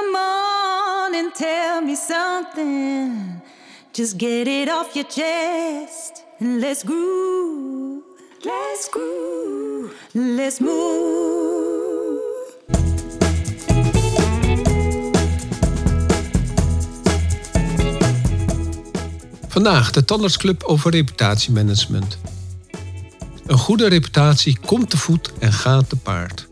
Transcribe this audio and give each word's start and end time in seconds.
Come 0.00 0.16
on 0.16 1.14
and 1.14 1.34
tell 1.34 1.82
me 1.82 1.94
something. 1.94 3.42
Just 3.92 4.16
get 4.16 4.46
it 4.46 4.68
off 4.70 4.94
your 4.94 5.04
chest 5.04 6.24
and 6.38 6.60
let's 6.60 6.82
groove. 6.84 8.02
Let's 8.42 8.88
groove. 8.90 9.92
Let's 10.12 10.58
move. 10.58 12.18
Vandaag 19.48 19.90
de 19.90 20.04
Tandartsclub 20.04 20.62
over 20.62 20.90
reputatiemanagement. 20.90 22.18
Een 23.46 23.58
goede 23.58 23.88
reputatie 23.88 24.58
komt 24.66 24.90
te 24.90 24.96
voet 24.96 25.32
en 25.38 25.52
gaat 25.52 25.88
te 25.88 25.96
paard. 25.96 26.49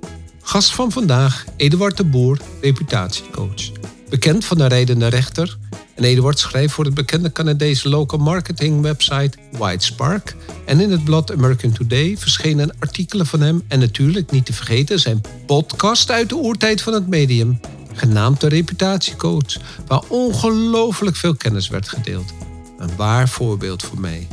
Gast 0.49 0.75
van 0.75 0.93
vandaag, 0.93 1.45
Eduard 1.57 1.97
de 1.97 2.05
Boer, 2.05 2.39
reputatiecoach. 2.61 3.71
Bekend 4.09 4.45
van 4.45 4.59
de 4.59 4.67
rijdende 4.67 5.07
rechter. 5.07 5.59
En 5.95 6.05
Eduard 6.05 6.39
schrijft 6.39 6.75
voor 6.75 6.85
het 6.85 6.95
bekende 6.95 7.33
Canadese 7.33 7.89
local 7.89 8.19
marketing 8.19 8.81
website 8.81 9.39
White 9.53 9.85
Spark. 9.85 10.37
En 10.65 10.81
in 10.81 10.91
het 10.91 11.05
blad 11.05 11.33
American 11.33 11.73
Today 11.73 12.17
verschenen 12.17 12.75
artikelen 12.79 13.27
van 13.27 13.41
hem. 13.41 13.63
En 13.69 13.79
natuurlijk 13.79 14.31
niet 14.31 14.47
te 14.47 14.53
vergeten 14.53 15.01
zijn 15.01 15.21
podcast 15.47 16.11
uit 16.11 16.29
de 16.29 16.37
oertijd 16.37 16.83
van 16.83 16.93
het 16.93 17.07
medium. 17.07 17.61
Genaamd 17.93 18.41
de 18.41 18.49
Reputatiecoach, 18.49 19.57
waar 19.87 20.03
ongelooflijk 20.09 21.17
veel 21.17 21.35
kennis 21.35 21.69
werd 21.69 21.89
gedeeld. 21.89 22.33
Een 22.79 22.97
waar 22.97 23.29
voorbeeld 23.29 23.83
voor 23.83 24.01
mij. 24.01 24.27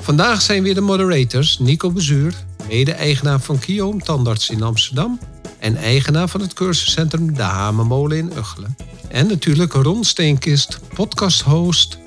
Vandaag 0.00 0.42
zijn 0.42 0.62
weer 0.62 0.74
de 0.74 0.80
moderators 0.80 1.58
Nico 1.58 1.90
Bezuur, 1.90 2.34
mede-eigenaar 2.68 3.40
van 3.40 3.58
Kioom 3.58 4.02
Tandarts 4.02 4.50
in 4.50 4.62
Amsterdam 4.62 5.18
en 5.58 5.76
eigenaar 5.76 6.28
van 6.28 6.40
het 6.40 6.52
cursuscentrum 6.52 7.34
De 7.34 7.42
Hamermolen 7.42 8.18
in 8.18 8.32
Uggelen. 8.36 8.76
En 9.08 9.26
natuurlijk 9.26 9.72
Ron 9.72 10.04
Steenkist, 10.04 10.80
podcast-host 10.94 11.98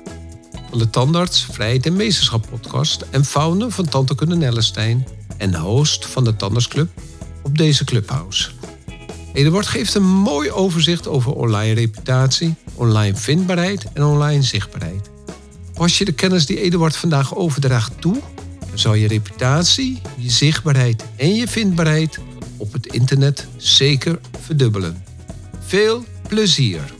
van 0.70 0.78
de 0.78 0.90
Tandarts 0.90 1.46
Vrijheid 1.50 1.86
en 1.86 1.96
Meesterschap 1.96 2.46
podcast 2.50 3.04
en 3.10 3.24
founder 3.24 3.70
van 3.70 3.88
Tantekunde 3.88 4.36
Nellestein 4.36 5.06
en 5.36 5.54
host 5.54 6.06
van 6.06 6.24
de 6.24 6.36
Tandartsclub 6.36 6.88
op 7.42 7.58
deze 7.58 7.84
Clubhouse. 7.84 8.50
Eduard 9.32 9.66
geeft 9.66 9.94
een 9.94 10.08
mooi 10.08 10.50
overzicht 10.50 11.08
over 11.08 11.32
online 11.32 11.72
reputatie, 11.72 12.54
online 12.74 13.16
vindbaarheid 13.16 13.86
en 13.92 14.04
online 14.04 14.42
zichtbaarheid. 14.42 15.10
Pas 15.74 15.98
je 15.98 16.04
de 16.04 16.12
kennis 16.12 16.46
die 16.46 16.60
Eduard 16.60 16.96
vandaag 16.96 17.34
overdraagt 17.34 18.00
toe, 18.00 18.20
zal 18.74 18.94
je 18.94 19.08
reputatie, 19.08 20.00
je 20.18 20.30
zichtbaarheid 20.30 21.04
en 21.16 21.34
je 21.34 21.48
vindbaarheid 21.48 22.18
op 22.58 22.72
het 22.72 22.86
internet 22.86 23.48
zeker 23.56 24.18
verdubbelen. 24.40 25.04
Veel 25.60 26.04
plezier! 26.28 26.94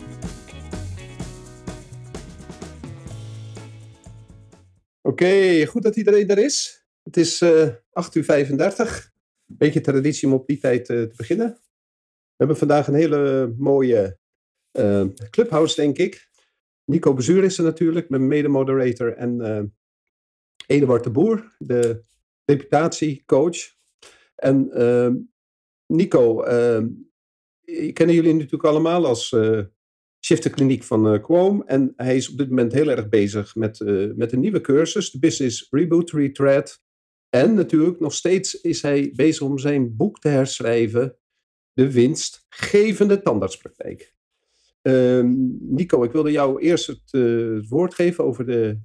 Oké, 5.01 5.67
goed 5.67 5.83
dat 5.83 5.97
iedereen 5.97 6.29
er 6.29 6.39
is. 6.39 6.87
Het 7.03 7.17
is 7.17 7.43
uh, 7.43 7.69
8 7.93 8.15
uur 8.15 8.25
35. 8.25 9.11
Beetje 9.45 9.81
traditie 9.81 10.29
om 10.29 10.35
op 10.35 10.47
die 10.47 10.59
tijd 10.59 10.89
uh, 10.89 11.03
te 11.03 11.15
beginnen. 11.17 11.47
We 11.47 12.37
hebben 12.37 12.57
vandaag 12.57 12.87
een 12.87 12.95
hele 12.95 13.55
mooie 13.59 14.19
uh, 14.79 15.05
clubhouse, 15.31 15.75
denk 15.75 15.99
ik. 15.99 16.31
Nico 16.85 17.15
Bezuur 17.15 17.45
is 17.45 17.59
er 17.59 17.65
natuurlijk, 17.65 18.09
mijn 18.09 18.27
mede-moderator. 18.27 19.17
En 19.17 19.41
Eduard 20.67 21.05
de 21.05 21.11
Boer, 21.11 21.57
de 21.59 22.03
reputatiecoach. 22.45 23.57
En 24.35 24.71
uh, 24.75 25.11
Nico, 25.87 26.45
uh, 26.45 26.83
kennen 27.93 28.15
jullie 28.15 28.33
natuurlijk 28.33 28.65
allemaal 28.65 29.07
als 29.07 29.33
uh, 29.33 29.61
shifterkliniek 30.25 30.83
van 30.83 31.21
uh. 31.21 31.63
En 31.67 31.93
hij 31.97 32.17
is 32.17 32.31
op 32.31 32.39
dit 32.39 32.49
moment 32.49 32.73
heel 32.73 32.89
erg 32.89 33.09
bezig 33.09 33.55
met, 33.55 33.81
uh, 33.81 34.15
met 34.15 34.33
een 34.33 34.41
nieuwe 34.41 34.61
cursus, 34.61 35.11
de 35.11 35.19
Business 35.19 35.67
Reboot 35.71 36.11
Retreat. 36.11 36.81
En 37.29 37.55
natuurlijk 37.55 38.01
nog 38.01 38.15
steeds 38.15 38.61
is 38.61 38.83
hij 38.83 39.13
bezig 39.15 39.43
om 39.43 39.59
zijn 39.59 39.97
boek 39.97 40.19
te 40.19 40.29
herschrijven, 40.29 41.17
De 41.73 41.93
winstgevende 41.93 43.23
tandartspraktijk. 43.23 44.15
Uh, 44.83 45.23
Nico, 45.61 46.03
ik 46.03 46.13
wilde 46.13 46.31
jou 46.31 46.61
eerst 46.61 46.87
het, 46.87 47.69
woord 47.69 47.95
geven 47.95 48.25
over 48.25 48.47
de, 48.47 48.79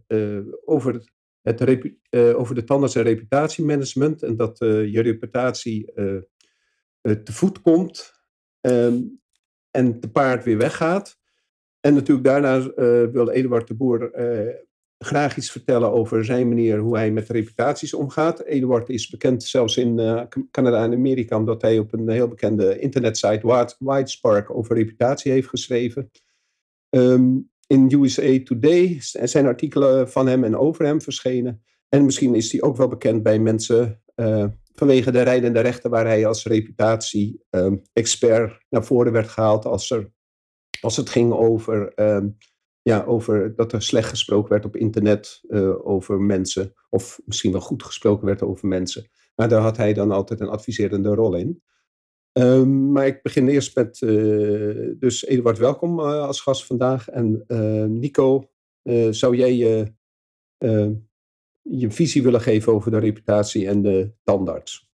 over 0.66 1.16
het, 1.56 1.92
uh, 2.10 2.40
over 2.40 2.56
de 2.56 2.64
tandarts- 2.64 2.96
en 2.96 3.04
reputatiemanagement. 3.04 4.24
En 4.24 4.36
dat 4.36 4.58
je 4.60 5.02
reputatie 5.02 5.94
te 7.02 7.34
voet 7.34 7.62
komt 7.62 8.14
um, 8.62 9.22
en 9.72 10.00
te 10.00 10.12
paard 10.12 10.44
weer 10.44 10.58
weggaat. 10.58 11.18
En 11.80 11.94
natuurlijk 11.94 12.28
daarna 12.28 12.74
wilde 13.12 13.34
Eduard 13.34 13.68
de 13.68 13.76
Boer 13.76 14.12
graag 14.98 15.38
iets 15.38 15.52
vertellen 15.52 15.92
over 15.92 16.26
zijn 16.26 16.48
manier 16.48 16.78
hoe 16.78 16.98
hij 16.98 17.12
met 17.12 17.30
reputaties 17.30 17.94
omgaat. 17.94 18.44
Eduard 18.44 18.90
is 18.90 19.10
bekend 19.10 19.44
zelfs 19.44 19.78
in 19.78 20.28
Canada 20.52 20.84
en 20.84 20.94
Amerika 20.94 21.38
omdat 21.38 21.62
hij 21.62 21.80
op 21.80 21.94
een 21.94 22.10
heel 22.10 22.28
bekende 22.28 22.80
internetsite 22.80 23.76
Whitespark 23.80 24.56
over 24.56 24.76
reputatie 24.76 25.32
heeft 25.32 25.48
geschreven. 25.48 26.12
Um, 26.90 27.50
in 27.68 27.94
USA 27.94 28.40
Today 28.44 28.98
zijn 29.02 29.46
artikelen 29.46 30.10
van 30.10 30.28
hem 30.28 30.44
en 30.44 30.58
over 30.58 30.86
hem 30.86 31.02
verschenen. 31.02 31.64
En 31.90 32.06
misschien 32.06 32.36
is 32.36 32.52
hij 32.52 32.62
ook 32.62 32.78
wel 32.78 32.88
bekend 32.88 33.24
bij 33.24 33.40
mensen 33.40 34.02
uh, 34.16 34.46
vanwege 34.74 35.12
de 35.12 35.22
rijdende 35.22 35.60
rechten 35.60 35.90
waar 35.90 36.06
hij 36.06 36.26
als 36.26 36.46
reputatie-expert 36.46 38.52
um, 38.52 38.58
naar 38.70 38.86
voren 38.86 39.12
werd 39.12 39.28
gehaald 39.28 39.66
als, 39.66 39.92
er, 39.92 40.12
als 40.82 40.98
het 40.98 41.10
ging 41.10 41.34
over 41.34 41.92
um, 41.96 42.38
ja, 42.82 43.04
over 43.04 43.56
dat 43.56 43.74
er 43.74 43.82
slecht 43.82 44.10
gesproken 44.10 44.50
werd 44.50 44.66
op 44.66 44.76
internet 44.76 45.42
uh, 45.48 45.88
over 45.88 46.22
mensen. 46.22 46.74
Of 46.90 47.20
misschien 47.26 47.52
wel 47.52 47.62
goed 47.62 47.84
gesproken 47.84 48.26
werd 48.26 48.42
over 48.42 48.68
mensen. 48.68 49.10
Maar 49.36 49.50
daar 49.50 49.62
had 49.62 49.78
hij 49.78 49.94
dan 49.94 50.12
altijd 50.12 50.40
een 50.40 50.50
adviserende 50.50 51.14
rol 51.14 51.36
in. 51.36 51.64
Um, 52.38 52.92
maar 52.92 53.06
ik 53.06 53.22
begin 53.22 53.48
eerst 53.48 53.76
met, 53.76 54.02
uh, 54.02 54.94
dus 55.00 55.26
Eduard, 55.26 55.58
welkom 55.58 56.00
uh, 56.00 56.06
als 56.06 56.42
gast 56.42 56.66
vandaag. 56.66 57.10
En 57.10 57.46
Nico, 58.00 58.50
zou 59.10 59.36
jij 59.36 59.54
je, 59.54 59.94
je 61.62 61.92
visie 61.92 62.24
willen 62.24 62.42
geven 62.42 62.74
over 62.74 62.92
de 62.92 63.00
reputatie 63.00 63.68
en 63.68 63.82
de 63.82 64.12
tandarts? 64.24 64.90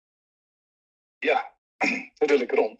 Ja, 1.20 1.56
natuurlijk 2.20 2.52
Ron. 2.52 2.78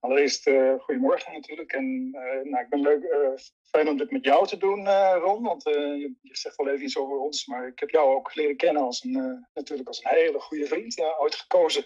Allereerst 0.00 0.46
uh, 0.46 0.74
goedemorgen 0.78 1.32
natuurlijk. 1.32 1.72
En 1.72 2.10
uh, 2.14 2.50
nou, 2.50 2.64
ik 2.64 2.68
ben 2.68 2.80
leuk, 2.80 3.02
uh, 3.02 3.28
fijn 3.62 3.88
om 3.88 3.96
dit 3.96 4.10
met 4.10 4.24
jou 4.24 4.46
te 4.46 4.56
doen, 4.56 4.88
Ron. 5.14 5.42
Want 5.42 5.62
je, 5.62 6.14
je, 6.22 6.36
zegt 6.36 6.56
wel 6.56 6.68
even 6.68 6.84
iets 6.84 6.96
over 6.96 7.18
ons. 7.18 7.46
Maar 7.46 7.66
ik 7.66 7.78
heb 7.78 7.90
jou 7.90 8.14
ook 8.14 8.34
leren 8.34 8.56
kennen 8.56 8.82
als 8.82 9.04
een, 9.04 9.46
natuurlijk 9.54 9.88
als 9.88 10.04
een 10.04 10.10
hele 10.10 10.40
goede 10.40 10.66
vriend. 10.66 10.94
Ja, 10.94 11.16
ooit 11.18 11.34
gekozen 11.34 11.84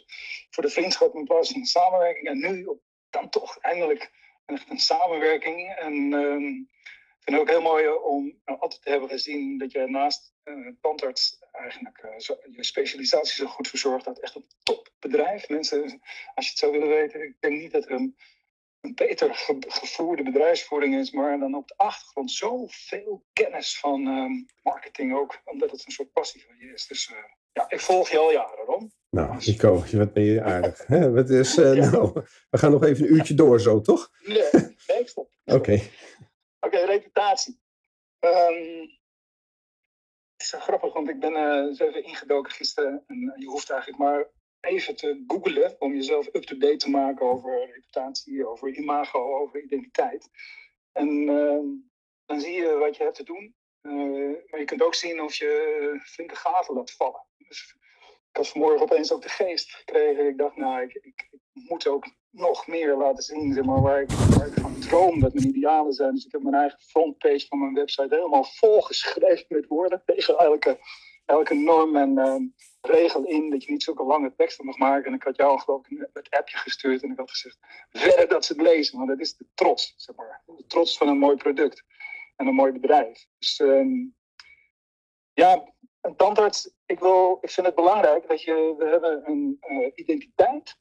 voor 0.50 0.62
de 0.62 0.68
vriendschap 0.70 1.14
in 1.14 1.24
plaats 1.24 1.48
de 1.48 1.66
samenwerking. 1.66 2.26
En 2.26 2.38
nu 2.38 2.68
dan 3.10 3.28
toch 3.28 3.58
eindelijk 3.58 4.10
echt 4.46 4.70
een 4.70 4.78
samenwerking. 4.78 5.74
En 5.74 6.12
ehm, 6.12 6.46
ik 6.46 7.28
vind 7.28 7.36
het 7.36 7.40
ook 7.40 7.50
heel 7.50 7.62
mooi 7.62 7.88
om 7.88 8.40
altijd 8.44 8.82
te 8.82 8.90
hebben 8.90 9.08
gezien 9.08 9.58
dat 9.58 9.72
je 9.72 9.86
naast 9.86 10.34
tandarts 10.80 11.41
eigenlijk 11.52 12.14
zo, 12.16 12.36
je 12.50 12.64
specialisatie 12.64 13.34
zo 13.34 13.46
goed 13.46 13.68
verzorgd 13.68 14.04
had. 14.04 14.18
Echt 14.18 14.34
een 14.34 14.46
topbedrijf. 14.62 15.48
Mensen, 15.48 16.00
als 16.34 16.44
je 16.44 16.50
het 16.50 16.58
zou 16.58 16.72
willen 16.72 16.88
weten, 16.88 17.22
ik 17.22 17.36
denk 17.40 17.60
niet 17.60 17.72
dat 17.72 17.84
er 17.84 17.90
een, 17.90 18.16
een 18.80 18.94
beter 18.94 19.34
ge 19.34 19.56
gevoerde 19.68 20.22
bedrijfsvoering 20.22 20.94
is, 20.94 21.10
maar 21.10 21.38
dan 21.38 21.54
op 21.54 21.68
de 21.68 21.74
achtergrond 21.76 22.30
zoveel 22.30 23.24
kennis 23.32 23.78
van 23.78 24.06
um, 24.06 24.46
marketing 24.62 25.14
ook, 25.14 25.40
omdat 25.44 25.70
het 25.70 25.86
een 25.86 25.92
soort 25.92 26.12
passie 26.12 26.44
van 26.46 26.56
je 26.58 26.72
is. 26.72 26.86
Dus 26.86 27.10
uh, 27.10 27.16
ja, 27.52 27.64
ik 27.68 27.80
volg 27.80 28.10
je 28.10 28.18
al 28.18 28.32
jaren, 28.32 28.64
Ron. 28.64 28.92
Nou, 29.10 29.36
Nico, 29.46 29.84
wat 29.92 30.12
ben 30.12 30.22
je 30.22 30.42
aardig. 30.42 30.86
Hè? 30.86 31.10
Wat 31.10 31.30
is, 31.30 31.58
uh, 31.58 31.74
ja. 31.82 31.90
nou, 31.90 32.12
we 32.50 32.58
gaan 32.58 32.70
nog 32.70 32.84
even 32.84 33.04
een 33.04 33.12
uurtje 33.12 33.34
door 33.34 33.60
zo, 33.60 33.80
toch? 33.80 34.10
Nee, 34.20 34.48
nee 34.86 35.08
stop. 35.08 35.30
Oké. 35.44 35.72
Oké, 35.72 35.86
okay, 36.60 36.84
reputatie. 36.84 37.60
Um, 38.20 39.00
is 40.42 40.54
grappig, 40.58 40.92
want 40.92 41.08
ik 41.08 41.20
ben 41.20 41.32
uh, 41.32 41.80
even 41.88 42.04
ingedoken 42.04 42.52
gisteren. 42.52 43.04
En 43.06 43.34
je 43.36 43.46
hoeft 43.46 43.70
eigenlijk 43.70 44.02
maar 44.02 44.30
even 44.60 44.96
te 44.96 45.24
googlen 45.26 45.76
om 45.78 45.94
jezelf 45.94 46.26
up-to-date 46.26 46.76
te 46.76 46.90
maken 46.90 47.26
over 47.26 47.66
reputatie, 47.66 48.46
over 48.46 48.76
imago, 48.76 49.38
over 49.38 49.62
identiteit. 49.62 50.28
En 50.92 51.08
uh, 51.08 51.60
dan 52.24 52.40
zie 52.40 52.52
je 52.52 52.76
wat 52.76 52.96
je 52.96 53.02
hebt 53.02 53.16
te 53.16 53.24
doen. 53.24 53.54
Uh, 53.82 54.36
maar 54.46 54.60
je 54.60 54.66
kunt 54.66 54.82
ook 54.82 54.94
zien 54.94 55.20
of 55.20 55.34
je 55.34 56.00
flinke 56.04 56.36
gaten 56.36 56.74
laat 56.74 56.90
vallen. 56.90 57.26
Dus 57.36 57.76
ik 58.30 58.36
had 58.36 58.48
vanmorgen 58.48 58.82
opeens 58.82 59.12
ook 59.12 59.22
de 59.22 59.28
geest 59.28 59.70
gekregen. 59.70 60.28
Ik 60.28 60.38
dacht, 60.38 60.56
nou, 60.56 60.82
ik 60.82 61.30
moet 61.52 61.86
ook 61.86 62.04
nog 62.30 62.66
meer 62.66 62.96
laten 62.96 63.22
zien 63.22 63.52
zeg 63.52 63.64
maar, 63.64 63.80
waar, 63.80 64.00
ik, 64.00 64.10
waar 64.10 64.46
ik 64.46 64.60
van 64.60 64.80
droom 64.80 65.20
dat 65.20 65.34
mijn 65.34 65.48
idealen 65.48 65.92
zijn. 65.92 66.14
Dus 66.14 66.24
ik 66.24 66.32
heb 66.32 66.42
mijn 66.42 66.54
eigen 66.54 66.80
frontpage 66.80 67.46
van 67.48 67.58
mijn 67.58 67.74
website 67.74 68.14
helemaal 68.14 68.44
volgeschreven 68.44 69.46
met 69.48 69.66
woorden 69.66 70.02
tegen 70.04 70.38
elke 70.38 70.78
elke 71.24 71.54
norm 71.54 71.96
en 71.96 72.18
ehm, 72.18 72.42
regel 72.80 73.24
in 73.24 73.50
dat 73.50 73.64
je 73.64 73.70
niet 73.70 73.82
zulke 73.82 74.04
lange 74.04 74.34
teksten 74.34 74.64
mag 74.64 74.78
maken. 74.78 75.06
En 75.06 75.14
ik 75.14 75.22
had 75.22 75.36
jou 75.36 75.60
geloof 75.60 75.86
ik 75.86 76.08
het 76.12 76.30
appje 76.30 76.56
gestuurd 76.56 77.02
en 77.02 77.10
ik 77.10 77.18
had 77.18 77.30
gezegd, 77.30 77.58
verder 77.90 78.28
dat 78.28 78.44
ze 78.44 78.52
het 78.52 78.62
lezen. 78.62 78.96
Want 78.96 79.08
dat 79.08 79.20
is 79.20 79.36
de 79.36 79.46
trots, 79.54 79.94
zeg 79.96 80.16
maar. 80.16 80.42
De 80.46 80.66
trots 80.66 80.96
van 80.96 81.08
een 81.08 81.18
mooi 81.18 81.36
product 81.36 81.84
en 82.36 82.46
een 82.46 82.54
mooi 82.54 82.72
bedrijf. 82.72 83.26
Dus 83.38 83.60
ehm, 83.60 84.06
ja, 85.32 85.72
een 86.00 86.16
tandarts, 86.16 86.70
ik, 86.86 86.98
wil, 87.00 87.38
ik 87.40 87.50
vind 87.50 87.66
het 87.66 87.76
belangrijk 87.76 88.28
dat 88.28 88.42
je, 88.42 88.74
we 88.78 88.84
hebben 88.84 89.30
een 89.30 89.58
uh, 89.68 89.90
identiteit. 89.94 90.80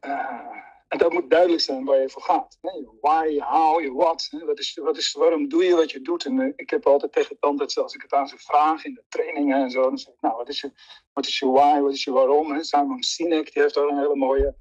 Uh, 0.00 0.56
en 0.88 0.98
dat 0.98 1.12
moet 1.12 1.30
duidelijk 1.30 1.60
zijn 1.60 1.84
waar 1.84 2.00
je 2.00 2.08
voor 2.08 2.22
gaat. 2.22 2.58
Nee, 2.60 2.88
why, 3.00 3.38
how, 3.38 3.80
je 3.80 3.92
what. 3.92 4.28
Wat 4.44 4.58
is, 4.58 4.74
wat 4.74 4.96
is, 4.96 5.12
waarom 5.12 5.48
doe 5.48 5.64
je 5.64 5.74
wat 5.74 5.90
je 5.90 6.00
doet? 6.00 6.24
En 6.24 6.38
uh, 6.38 6.52
ik 6.56 6.70
heb 6.70 6.86
altijd 6.86 7.12
tegen 7.12 7.38
tandarts, 7.38 7.78
als 7.78 7.94
ik 7.94 8.02
het 8.02 8.12
aan 8.12 8.28
ze 8.28 8.38
vraag 8.38 8.84
in 8.84 8.94
de 8.94 9.04
trainingen 9.08 9.62
en 9.62 9.70
zo, 9.70 9.82
dan 9.82 9.98
zeg 9.98 10.14
ik, 10.14 10.20
nou, 10.20 10.36
wat 10.36 10.48
is 10.48 10.60
je, 10.60 10.72
wat 11.12 11.26
is 11.26 11.38
je 11.38 11.46
why, 11.46 11.80
wat 11.80 11.92
is 11.92 12.04
je 12.04 12.12
waarom? 12.12 12.62
Simon 12.62 13.02
Sinek, 13.02 13.52
die 13.52 13.62
heeft 13.62 13.74
daar 13.74 13.88
een 13.88 13.98
hele 13.98 14.16
mooie 14.16 14.56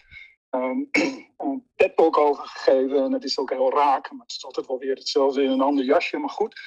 um, 0.51 0.89
een 1.37 1.69
TED-talk 1.75 2.17
over 2.17 2.43
gegeven. 2.45 3.03
En 3.03 3.11
het 3.11 3.23
is 3.23 3.39
ook 3.39 3.49
heel 3.49 3.71
raak, 3.71 4.11
maar 4.11 4.21
het 4.21 4.35
is 4.35 4.45
altijd 4.45 4.67
wel 4.67 4.77
weer 4.77 4.95
hetzelfde 4.95 5.43
in 5.43 5.49
een 5.49 5.61
ander 5.61 5.85
jasje. 5.85 6.17
Maar 6.17 6.29
goed, 6.29 6.59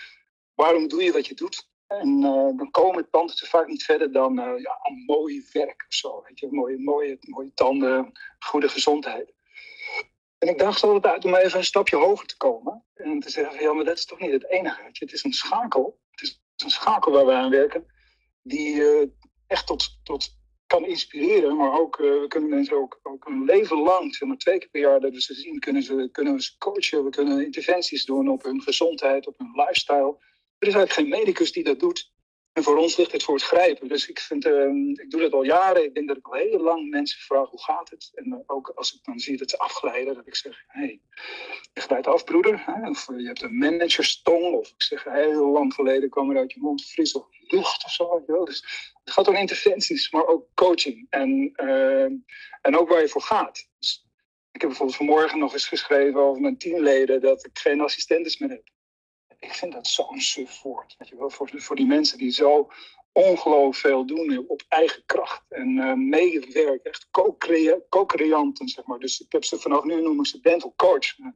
waarom 0.54 0.88
doe 0.88 1.02
je 1.02 1.12
wat 1.12 1.26
je 1.26 1.34
doet? 1.34 1.69
En 1.98 2.22
uh, 2.22 2.56
dan 2.56 2.70
komen 2.70 3.10
tandartsen 3.10 3.48
vaak 3.48 3.66
niet 3.66 3.82
verder 3.82 4.12
dan 4.12 4.38
uh, 4.38 4.62
ja, 4.62 4.78
een 4.82 5.02
mooi 5.06 5.48
werk 5.52 5.84
of 5.88 5.94
zo. 5.94 6.22
Weet 6.26 6.38
je? 6.38 6.48
Mooie, 6.50 6.78
mooie, 6.78 7.16
mooie 7.20 7.54
tanden, 7.54 8.12
goede 8.38 8.68
gezondheid. 8.68 9.32
En 10.38 10.48
ik 10.48 10.58
dacht 10.58 10.82
altijd 10.82 11.14
uit 11.14 11.24
om 11.24 11.34
even 11.34 11.58
een 11.58 11.64
stapje 11.64 11.96
hoger 11.96 12.26
te 12.26 12.36
komen. 12.36 12.84
En 12.94 13.20
te 13.20 13.30
zeggen, 13.30 13.62
ja, 13.62 13.72
maar 13.72 13.84
dat 13.84 13.98
is 13.98 14.04
toch 14.04 14.18
niet 14.18 14.32
het 14.32 14.50
enige. 14.50 14.82
Het 14.92 15.12
is 15.12 15.24
een 15.24 15.32
schakel. 15.32 16.00
Het 16.10 16.20
is 16.20 16.42
een 16.56 16.70
schakel 16.70 17.12
waar 17.12 17.26
we 17.26 17.32
aan 17.32 17.50
werken. 17.50 17.86
Die 18.42 18.74
uh, 18.74 19.06
echt 19.46 19.66
tot, 19.66 19.98
tot 20.02 20.38
kan 20.66 20.86
inspireren. 20.86 21.56
Maar 21.56 21.80
ook, 21.80 21.98
uh, 21.98 22.20
we 22.20 22.28
kunnen 22.28 22.50
mensen 22.50 22.76
ook, 22.76 23.00
ook 23.02 23.26
een 23.26 23.44
leven 23.44 23.78
lang, 23.78 24.14
zeg 24.14 24.28
maar 24.28 24.36
twee 24.36 24.58
keer 24.58 24.70
per 24.70 24.80
jaar 24.80 25.00
dat 25.00 25.12
we 25.12 25.22
ze 25.22 25.34
zien, 25.34 25.58
kunnen, 25.58 25.82
ze, 25.82 26.08
kunnen 26.12 26.34
we 26.34 26.42
ze 26.42 26.58
coachen. 26.58 27.04
We 27.04 27.10
kunnen 27.10 27.44
interventies 27.44 28.04
doen 28.04 28.28
op 28.28 28.42
hun 28.42 28.60
gezondheid, 28.60 29.26
op 29.26 29.38
hun 29.38 29.52
lifestyle. 29.54 30.16
Er 30.60 30.68
is 30.68 30.74
eigenlijk 30.74 30.92
geen 30.92 31.20
medicus 31.20 31.52
die 31.52 31.64
dat 31.64 31.80
doet. 31.80 32.12
En 32.52 32.62
voor 32.62 32.76
ons 32.76 32.96
ligt 32.96 33.12
het 33.12 33.22
voor 33.22 33.34
het 33.34 33.44
grijpen. 33.44 33.88
Dus 33.88 34.08
ik, 34.08 34.18
vind, 34.18 34.46
uh, 34.46 34.92
ik 34.92 35.10
doe 35.10 35.20
dat 35.20 35.32
al 35.32 35.42
jaren. 35.42 35.84
Ik 35.84 35.94
denk 35.94 36.08
dat 36.08 36.16
ik 36.16 36.26
al 36.26 36.34
heel 36.34 36.60
lang 36.60 36.90
mensen 36.90 37.20
vraag 37.20 37.48
hoe 37.48 37.62
gaat 37.62 37.90
het. 37.90 38.10
En 38.14 38.26
uh, 38.26 38.38
ook 38.46 38.68
als 38.68 38.94
ik 38.94 39.04
dan 39.04 39.18
zie 39.18 39.36
dat 39.36 39.50
ze 39.50 39.58
afglijden, 39.58 40.14
dat 40.14 40.26
ik 40.26 40.36
zeg: 40.36 40.64
hé, 40.66 40.80
hey, 40.80 41.00
je 41.72 41.80
glijdt 41.80 42.06
af, 42.06 42.24
broeder. 42.24 42.62
Hè? 42.66 42.88
Of 42.88 43.06
je 43.16 43.26
hebt 43.26 43.42
een 43.42 43.58
managerstong. 43.58 44.54
Of 44.54 44.68
ik 44.68 44.82
zeg: 44.82 45.04
heel 45.04 45.46
lang 45.46 45.74
geleden 45.74 46.10
kwam 46.10 46.30
er 46.30 46.36
uit 46.36 46.52
je 46.52 46.60
mond 46.60 46.84
fris 46.84 47.12
of 47.12 47.26
lucht 47.38 47.84
of 47.84 47.92
zo. 47.92 48.24
Dus 48.44 48.64
het 49.04 49.12
gaat 49.12 49.28
om 49.28 49.36
interventies, 49.36 50.10
maar 50.10 50.26
ook 50.26 50.46
coaching. 50.54 51.06
En, 51.10 51.52
uh, 51.56 52.04
en 52.62 52.76
ook 52.78 52.88
waar 52.88 53.00
je 53.00 53.08
voor 53.08 53.22
gaat. 53.22 53.68
Dus 53.78 54.06
ik 54.52 54.60
heb 54.60 54.68
bijvoorbeeld 54.68 54.98
vanmorgen 54.98 55.38
nog 55.38 55.52
eens 55.52 55.68
geschreven 55.68 56.20
over 56.20 56.40
mijn 56.40 56.58
teamleden 56.58 57.20
dat 57.20 57.46
ik 57.46 57.58
geen 57.58 57.80
assistentes 57.80 58.38
meer 58.38 58.50
heb 58.50 58.68
ik 59.40 59.54
vind 59.54 59.72
dat 59.72 59.86
zo'n 59.86 60.20
suf 60.20 60.62
woord. 60.62 60.94
Weet 60.98 61.08
je 61.08 61.16
wel, 61.16 61.30
voor, 61.30 61.50
voor 61.54 61.76
die 61.76 61.86
mensen 61.86 62.18
die 62.18 62.30
zo 62.30 62.70
ongelooflijk 63.12 63.74
veel 63.74 64.06
doen 64.06 64.44
op 64.48 64.62
eigen 64.68 65.02
kracht 65.06 65.44
en 65.48 65.68
uh, 65.76 65.92
meewerken, 65.92 66.90
echt 66.90 67.08
co-creanten, 67.88 68.68
zeg 68.68 68.84
maar. 68.84 68.98
Dus 68.98 69.20
ik 69.20 69.32
heb 69.32 69.44
ze 69.44 69.58
vanaf 69.58 69.84
nu 69.84 70.02
noemen 70.02 70.24
ze 70.24 70.40
dental 70.40 70.72
coach. 70.76 71.16
Dat 71.16 71.32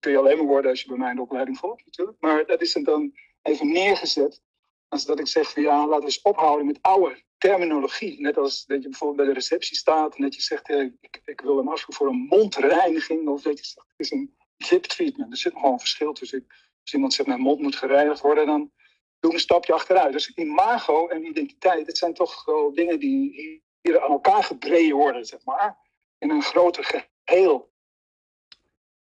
kun 0.00 0.10
je 0.10 0.18
alleen 0.18 0.36
maar 0.36 0.46
worden 0.46 0.70
als 0.70 0.82
je 0.82 0.88
bij 0.88 0.96
mij 0.96 1.14
de 1.14 1.20
opleiding 1.20 1.58
volgt, 1.58 1.84
natuurlijk. 1.84 2.20
Maar 2.20 2.46
dat 2.46 2.60
is 2.60 2.72
dan 2.72 3.12
even 3.42 3.72
neergezet 3.72 4.42
als 4.88 5.04
dat 5.04 5.18
ik 5.18 5.26
zeg 5.26 5.54
ja, 5.54 5.78
laten 5.78 5.98
we 5.98 6.04
eens 6.04 6.22
ophouden 6.22 6.66
met 6.66 6.78
oude 6.82 7.22
terminologie. 7.38 8.20
Net 8.20 8.36
als 8.36 8.64
dat 8.64 8.82
je 8.82 8.88
bijvoorbeeld 8.88 9.18
bij 9.18 9.26
de 9.26 9.40
receptie 9.40 9.76
staat 9.76 10.16
en 10.16 10.22
dat 10.22 10.34
je 10.34 10.42
zegt, 10.42 10.66
hey, 10.66 10.96
ik, 11.00 11.22
ik 11.24 11.40
wil 11.40 11.58
een 11.58 11.68
afspraak 11.68 11.96
voor 11.96 12.08
een 12.08 12.26
mondreiniging. 12.28 13.28
Of 13.28 13.42
dat 13.42 13.58
je 13.58 13.74
het 13.74 13.84
is 13.96 14.10
een 14.10 14.34
zip 14.56 14.84
treatment. 14.84 15.32
Er 15.32 15.38
zit 15.38 15.52
nog 15.52 15.62
wel 15.62 15.72
een 15.72 15.78
verschil 15.78 16.12
tussen. 16.12 16.46
Als 16.86 16.94
iemand 16.94 17.14
zegt, 17.14 17.28
mijn 17.28 17.40
mond 17.40 17.60
moet 17.60 17.76
gereinigd 17.76 18.20
worden, 18.20 18.46
dan 18.46 18.72
doe 19.20 19.32
een 19.32 19.40
stapje 19.40 19.72
achteruit. 19.72 20.12
Dus 20.12 20.34
imago 20.34 21.08
en 21.08 21.24
identiteit, 21.24 21.86
het 21.86 21.98
zijn 21.98 22.14
toch 22.14 22.44
dingen 22.74 22.98
die 22.98 23.62
hier 23.80 24.02
aan 24.02 24.10
elkaar 24.10 24.44
gebreien 24.44 24.96
worden, 24.96 25.24
zeg 25.24 25.44
maar. 25.44 25.78
In 26.18 26.30
een 26.30 26.42
groter 26.42 27.12
geheel. 27.24 27.72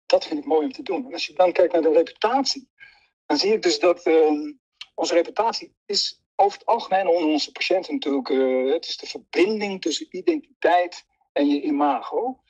Dat 0.06 0.26
vind 0.26 0.40
ik 0.40 0.46
mooi 0.46 0.64
om 0.66 0.72
te 0.72 0.82
doen. 0.82 1.06
En 1.06 1.12
als 1.12 1.26
je 1.26 1.32
dan 1.32 1.52
kijkt 1.52 1.72
naar 1.72 1.82
de 1.82 1.92
reputatie, 1.92 2.70
dan 3.26 3.36
zie 3.36 3.52
ik 3.52 3.62
dus 3.62 3.78
dat 3.78 4.06
uh, 4.06 4.54
onze 4.94 5.14
reputatie 5.14 5.74
is 5.86 6.22
over 6.34 6.58
het 6.58 6.66
algemeen 6.66 7.08
onder 7.08 7.28
onze 7.28 7.52
patiënten 7.52 7.94
natuurlijk. 7.94 8.28
Uh, 8.28 8.72
het 8.72 8.86
is 8.86 8.96
de 8.96 9.06
verbinding 9.06 9.80
tussen 9.80 10.06
identiteit 10.10 11.06
en 11.32 11.48
je 11.48 11.62
imago. 11.62 12.40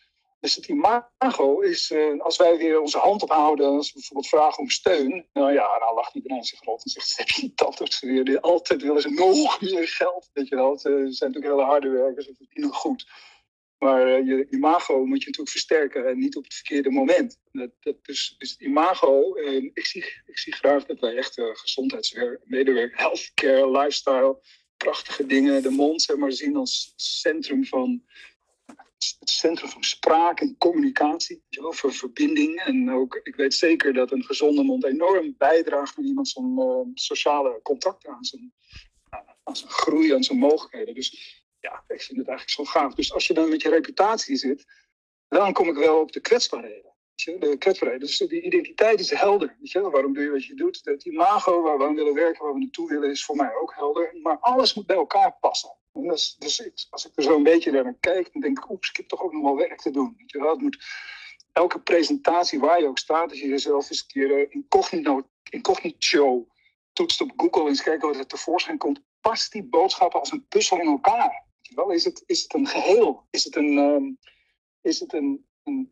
Dus 0.46 0.54
het 0.54 0.66
imago 0.66 1.60
is, 1.60 1.90
uh, 1.90 2.20
als 2.20 2.37
wij 2.37 2.56
weer 2.56 2.81
onze 2.81 2.98
hand 2.98 3.22
ophouden, 3.22 3.66
als 3.66 3.87
we 3.87 3.93
bijvoorbeeld 3.94 4.28
vragen 4.28 4.58
om 4.58 4.70
steun, 4.70 5.26
nou 5.32 5.52
ja, 5.52 5.78
dan 5.78 5.94
lacht 5.94 6.14
iedereen 6.14 6.44
zich 6.44 6.62
rot 6.64 6.84
en 6.84 6.90
zegt, 6.90 7.16
heb 7.19 7.28
je 7.28 7.54
tandarts 7.54 8.00
weer, 8.00 8.40
altijd 8.40 8.82
willen 8.82 9.02
ze 9.02 9.10
nog 9.10 9.60
meer 9.60 9.88
geld, 9.88 10.31
weet 10.32 10.48
je 10.48 10.54
wel. 10.54 10.70
Het 10.70 10.84
uh, 10.84 10.93
zijn 10.93 11.04
natuurlijk 11.04 11.44
hele 11.44 11.62
harde 11.62 11.88
werkers, 11.88 12.26
het 12.26 12.37
verdienen 12.37 12.72
goed. 12.72 13.06
Maar 13.78 14.08
uh, 14.08 14.26
je 14.26 14.46
imago 14.50 14.98
moet 14.98 15.20
je 15.20 15.26
natuurlijk 15.26 15.50
versterken 15.50 16.08
en 16.08 16.19
niet 16.19 16.37
op 16.37 16.44
het 16.44 16.54
verkeerde 16.54 16.90
moment. 16.90 17.38
Dat, 17.52 17.70
dat, 17.81 18.04
dus, 18.04 18.34
dus 18.38 18.50
het 18.50 18.60
imago, 18.60 19.37
ik, 19.72 19.87
zie, 19.87 20.04
ik 20.26 20.38
zie 20.38 20.52
graag 20.52 20.84
dat 20.84 21.00
wij 21.00 21.16
echt 21.16 21.40
gezondheidsmedewerkers, 21.52 23.02
healthcare, 23.02 23.70
lifestyle, 23.70 24.38
prachtige 24.76 25.26
dingen, 25.26 25.62
de 25.62 25.70
mond 25.70 26.02
zeg 26.02 26.16
maar, 26.16 26.32
zien 26.32 26.56
als 26.56 26.92
centrum 26.96 27.64
van 27.64 28.04
het 28.98 29.31
centrum 29.31 29.70
van 29.70 29.84
spraak 29.84 30.40
en 30.40 30.56
communicatie, 30.58 31.43
voor 31.50 31.93
verbinding. 31.93 32.60
En 32.60 32.90
ook, 32.90 33.20
ik 33.22 33.37
weet 33.37 33.54
zeker 33.54 33.93
dat 33.93 34.12
een 34.12 34.25
gezonde 34.25 34.62
mond 34.62 34.84
enorm 34.84 35.34
bijdraagt 35.38 35.98
aan 35.98 36.04
iemand 36.04 36.28
zijn 36.28 36.58
uh, 36.58 36.81
sociale 36.94 37.60
contacten, 37.62 38.12
aan 38.12 38.25
zijn, 38.25 38.52
aan 39.43 39.56
zijn 39.56 39.70
groei, 39.70 40.14
aan 40.14 40.25
zijn 40.25 40.38
mogelijkheden. 40.38 40.94
Dus 40.94 41.44
ja, 41.60 41.84
ik 41.87 42.02
vind 42.02 42.19
het 42.19 42.28
eigenlijk 42.28 42.50
zo 42.50 42.64
gaaf. 42.64 42.94
Dus 42.94 43.12
als 43.12 43.26
je 43.26 43.34
dan 43.34 43.48
met 43.48 43.62
je 43.62 43.69
reputatie 43.69 44.37
zit, 44.37 44.64
dan 45.28 45.52
kom 45.52 45.69
ik 45.69 45.76
wel 45.76 46.00
op 46.00 46.12
de 46.12 46.20
kwetsbaarheden. 46.20 46.95
De 47.24 47.56
kwetsbaarheden. 47.58 48.06
Dus 48.06 48.18
die 48.18 48.42
identiteit 48.42 49.00
is 49.00 49.10
helder. 49.10 49.56
Waarom 49.72 50.12
doe 50.12 50.22
je 50.22 50.30
wat 50.30 50.44
je 50.44 50.54
doet? 50.54 50.80
Het 50.84 51.04
imago 51.04 51.62
waar 51.62 51.78
we 51.78 51.84
aan 51.84 51.94
willen 51.94 52.14
werken, 52.14 52.44
waar 52.44 52.52
we 52.52 52.58
naartoe 52.58 52.88
willen, 52.88 53.10
is 53.10 53.24
voor 53.24 53.36
mij 53.36 53.54
ook 53.54 53.74
helder. 53.74 54.18
Maar 54.22 54.38
alles 54.38 54.74
moet 54.74 54.86
bij 54.86 54.96
elkaar 54.96 55.36
passen. 55.40 55.76
Dus, 55.92 56.36
als 56.90 57.06
ik 57.06 57.12
er 57.14 57.22
zo 57.22 57.36
een 57.36 57.42
beetje 57.42 57.70
naar 57.70 57.96
kijk, 58.00 58.32
dan 58.32 58.42
denk 58.42 58.58
ik, 58.58 58.70
oeps, 58.70 58.88
ik 58.88 58.96
heb 58.96 59.08
toch 59.08 59.22
ook 59.22 59.32
nog 59.32 59.42
wel 59.42 59.56
werk 59.56 59.80
te 59.80 59.90
doen. 59.90 60.14
Je 60.26 60.56
moet, 60.58 60.84
elke 61.52 61.80
presentatie 61.80 62.60
waar 62.60 62.80
je 62.80 62.86
ook 62.86 62.98
staat, 62.98 63.30
als 63.30 63.40
je 63.40 63.48
jezelf 63.48 63.90
eens 63.90 64.00
een 64.00 64.06
keer 64.06 64.52
incognito, 64.52 65.28
incognito 65.50 66.46
toetst 66.92 67.20
op 67.20 67.32
Google 67.37 67.62
en 67.62 67.68
eens 67.68 67.82
kijken 67.82 68.08
wat 68.08 68.18
er 68.18 68.26
tevoorschijn 68.26 68.78
komt, 68.78 69.00
past 69.20 69.52
die 69.52 69.64
boodschappen 69.64 70.20
als 70.20 70.32
een 70.32 70.46
puzzel 70.49 70.80
in 70.80 70.87
elkaar. 70.87 71.44
Wel? 71.75 71.90
Is, 71.90 72.04
het, 72.04 72.23
is 72.26 72.42
het 72.42 72.54
een 72.54 72.66
geheel? 72.66 73.26
Is 73.30 73.44
het 73.44 73.56
een, 73.56 73.76
um, 73.76 74.18
is 74.80 75.00
het 75.00 75.12
een 75.12 75.46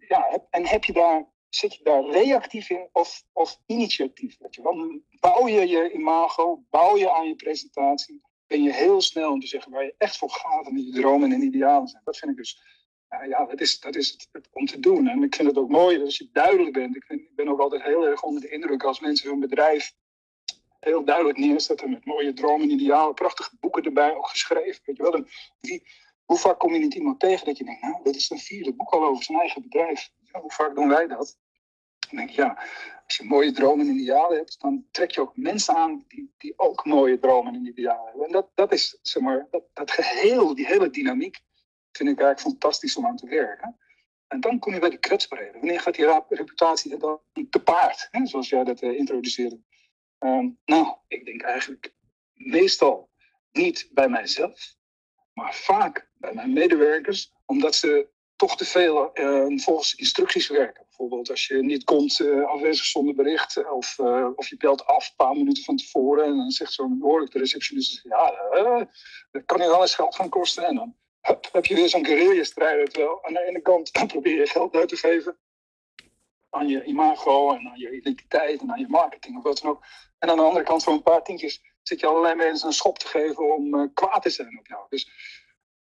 ja, 0.09 0.38
en 0.50 0.66
heb 0.66 0.85
je 0.85 0.93
daar, 0.93 1.28
zit 1.49 1.75
je 1.75 1.85
daar 1.85 2.04
reactief 2.04 2.71
in 2.71 2.88
of, 2.93 3.25
of 3.33 3.59
initiatief? 3.66 4.37
Weet 4.38 4.54
je? 4.54 5.00
Bouw 5.21 5.49
je 5.49 5.69
je 5.69 5.93
imago, 5.93 6.64
bouw 6.71 6.97
je 6.97 7.12
aan 7.12 7.28
je 7.28 7.35
presentatie, 7.35 8.23
ben 8.47 8.62
je 8.62 8.73
heel 8.73 9.00
snel 9.00 9.33
om 9.33 9.40
te 9.40 9.47
zeggen 9.47 9.73
waar 9.73 9.85
je 9.85 9.95
echt 9.99 10.16
voor 10.16 10.31
gaat 10.31 10.66
en 10.66 10.75
die 10.75 10.93
dromen 10.93 11.33
en 11.33 11.43
idealen 11.43 11.88
zijn. 11.88 12.02
Dat 12.04 12.16
vind 12.16 12.31
ik 12.31 12.37
dus, 12.37 12.62
ja, 13.28 13.45
dat 13.45 13.61
is, 13.61 13.81
dat 13.81 13.97
is 13.97 14.28
het, 14.33 14.49
om 14.52 14.66
te 14.66 14.81
doen. 14.81 15.09
En 15.09 15.23
ik 15.23 15.35
vind 15.35 15.49
het 15.49 15.59
ook 15.59 15.69
mooi 15.69 16.02
als 16.02 16.19
je 16.19 16.28
duidelijk 16.33 16.73
bent. 16.73 16.97
Ik, 16.97 17.31
ben 17.35 17.49
ook 17.49 17.61
altijd 17.61 17.83
heel 17.83 18.07
erg 18.07 18.23
onder 18.23 18.40
de 18.40 18.49
indruk 18.49 18.85
als 18.85 19.00
mensen 19.00 19.31
hun 19.31 19.40
bedrijf 19.40 19.95
heel 20.81 21.04
duidelijk 21.04 21.38
neerzetten 21.38 21.90
met 21.90 22.04
mooie 22.04 22.33
dromen 22.33 22.71
en 22.71 22.81
idealen, 22.81 23.14
prachtige 23.14 23.57
boeken 23.61 23.83
erbij, 23.83 24.14
ook 24.16 24.28
geschreven. 24.28 24.81
Weet 24.85 24.97
je 24.97 25.02
wel, 25.02 25.14
en 25.14 25.28
wie, 25.61 25.87
hoe 26.25 26.38
vaak 26.38 26.59
kom 26.59 26.73
je 26.73 26.78
niet 26.78 26.95
iemand 26.95 27.21
tegen 27.21 27.47
dat 27.47 27.59
je 27.59 27.64
denkt, 27.64 27.83
nou, 27.83 28.02
dit 28.02 28.16
is 28.16 28.31
een 28.31 28.38
vierde 28.38 28.75
boek 28.75 28.90
al 28.90 29.04
over 29.04 29.25
zijn 29.25 29.38
eigen 29.38 29.62
bedrijf. 29.62 30.11
Hoe 30.33 30.50
vaak 30.52 30.75
doen 30.75 30.88
wij 30.88 31.07
dat? 31.07 31.38
Dan 32.09 32.19
denk 32.19 32.31
ik, 32.31 32.37
ja, 32.37 32.59
als 33.07 33.16
je 33.16 33.25
mooie 33.25 33.52
dromen 33.52 33.88
en 33.88 33.95
idealen 33.95 34.37
hebt, 34.37 34.61
dan 34.61 34.87
trek 34.90 35.11
je 35.11 35.21
ook 35.21 35.37
mensen 35.37 35.75
aan 35.75 36.04
die, 36.09 36.35
die 36.38 36.52
ook 36.57 36.85
mooie 36.85 37.19
dromen 37.19 37.54
en 37.54 37.66
idealen 37.66 38.04
hebben. 38.04 38.26
En 38.26 38.33
dat, 38.33 38.50
dat 38.54 38.73
is, 38.73 38.99
zeg 39.02 39.23
maar, 39.23 39.47
dat, 39.50 39.64
dat 39.73 39.90
geheel, 39.90 40.54
die 40.54 40.66
hele 40.66 40.90
dynamiek, 40.90 41.40
vind 41.93 42.09
ik 42.09 42.21
eigenlijk 42.21 42.40
fantastisch 42.40 42.97
om 42.97 43.07
aan 43.07 43.16
te 43.16 43.26
werken. 43.26 43.78
En 44.26 44.40
dan 44.40 44.59
kom 44.59 44.73
je 44.75 44.81
bij 44.81 44.90
de 44.90 44.99
kwetsbaarheden. 44.99 45.61
Wanneer 45.61 45.81
gaat 45.81 45.95
die 45.95 46.23
reputatie 46.28 46.97
dan 46.97 47.21
te 47.50 47.62
paard, 47.62 48.09
hè, 48.11 48.26
zoals 48.26 48.49
jij 48.49 48.64
dat 48.64 48.83
uh, 48.83 48.99
introduceerde? 48.99 49.61
Um, 50.19 50.59
nou, 50.64 50.97
ik 51.09 51.25
denk 51.25 51.43
eigenlijk 51.43 51.95
meestal 52.33 53.11
niet 53.52 53.88
bij 53.93 54.09
mijzelf, 54.09 54.76
maar 55.35 55.55
vaak 55.55 56.09
bij 56.19 56.35
mijn 56.35 56.53
medewerkers, 56.53 57.33
omdat 57.47 57.75
ze 57.75 58.09
toch 58.37 58.57
te 58.57 58.64
veel 58.64 59.11
uh, 59.14 59.59
volgens 59.59 59.95
instructies 59.95 60.49
werken. 60.49 60.85
Bijvoorbeeld 60.87 61.31
als 61.31 61.47
je 61.47 61.62
niet 61.62 61.85
komt 61.85 62.19
uh, 62.19 62.47
afwezig 62.47 62.85
zonder 62.85 63.14
bericht. 63.14 63.71
Of, 63.71 63.99
uh, 63.99 64.29
of 64.37 64.49
je 64.49 64.57
belt 64.57 64.87
af 64.87 65.09
een 65.09 65.17
paar 65.17 65.37
minuten 65.37 65.64
van 65.64 65.76
tevoren. 65.76 66.25
En 66.25 66.37
dan 66.37 66.50
zegt 66.50 66.73
zo'n 66.73 66.99
hoor 67.00 67.31
de 67.31 67.38
receptionist. 67.38 68.00
Ja, 68.03 68.88
dat 69.31 69.45
kan 69.45 69.61
je 69.61 69.69
wel 69.69 69.81
eens 69.81 69.95
geld 69.95 70.14
gaan 70.14 70.29
kosten. 70.29 70.64
En 70.64 70.75
dan 70.75 70.97
heb 71.53 71.64
je 71.64 71.75
weer 71.75 71.88
zo'n 71.88 72.07
guerrilla-strijder. 72.07 72.88
Terwijl 72.88 73.25
aan 73.25 73.33
de 73.33 73.47
ene 73.47 73.61
kant 73.61 73.93
probeer 74.07 74.38
je 74.38 74.47
geld 74.47 74.75
uit 74.75 74.88
te 74.88 74.97
geven. 74.97 75.37
Aan 76.50 76.69
je 76.69 76.85
imago 76.85 77.55
en 77.55 77.69
aan 77.69 77.79
je 77.79 77.97
identiteit 77.97 78.61
en 78.61 78.73
aan 78.73 78.81
je 78.81 78.88
marketing 78.88 79.37
of 79.37 79.43
wat 79.43 79.61
dan 79.61 79.71
ook. 79.71 79.85
En 80.19 80.31
aan 80.31 80.37
de 80.37 80.43
andere 80.43 80.64
kant 80.64 80.85
voor 80.85 80.93
een 80.93 81.03
paar 81.03 81.23
tientjes 81.23 81.62
zit 81.88 82.00
je 82.00 82.07
allerlei 82.07 82.35
mensen 82.35 82.67
een 82.67 82.73
schop 82.73 82.99
te 82.99 83.07
geven 83.07 83.55
om 83.55 83.93
kwaad 83.95 84.23
te 84.23 84.31
zijn 84.31 84.59
op 84.59 84.67
jou. 84.67 84.87
Dus 84.88 85.09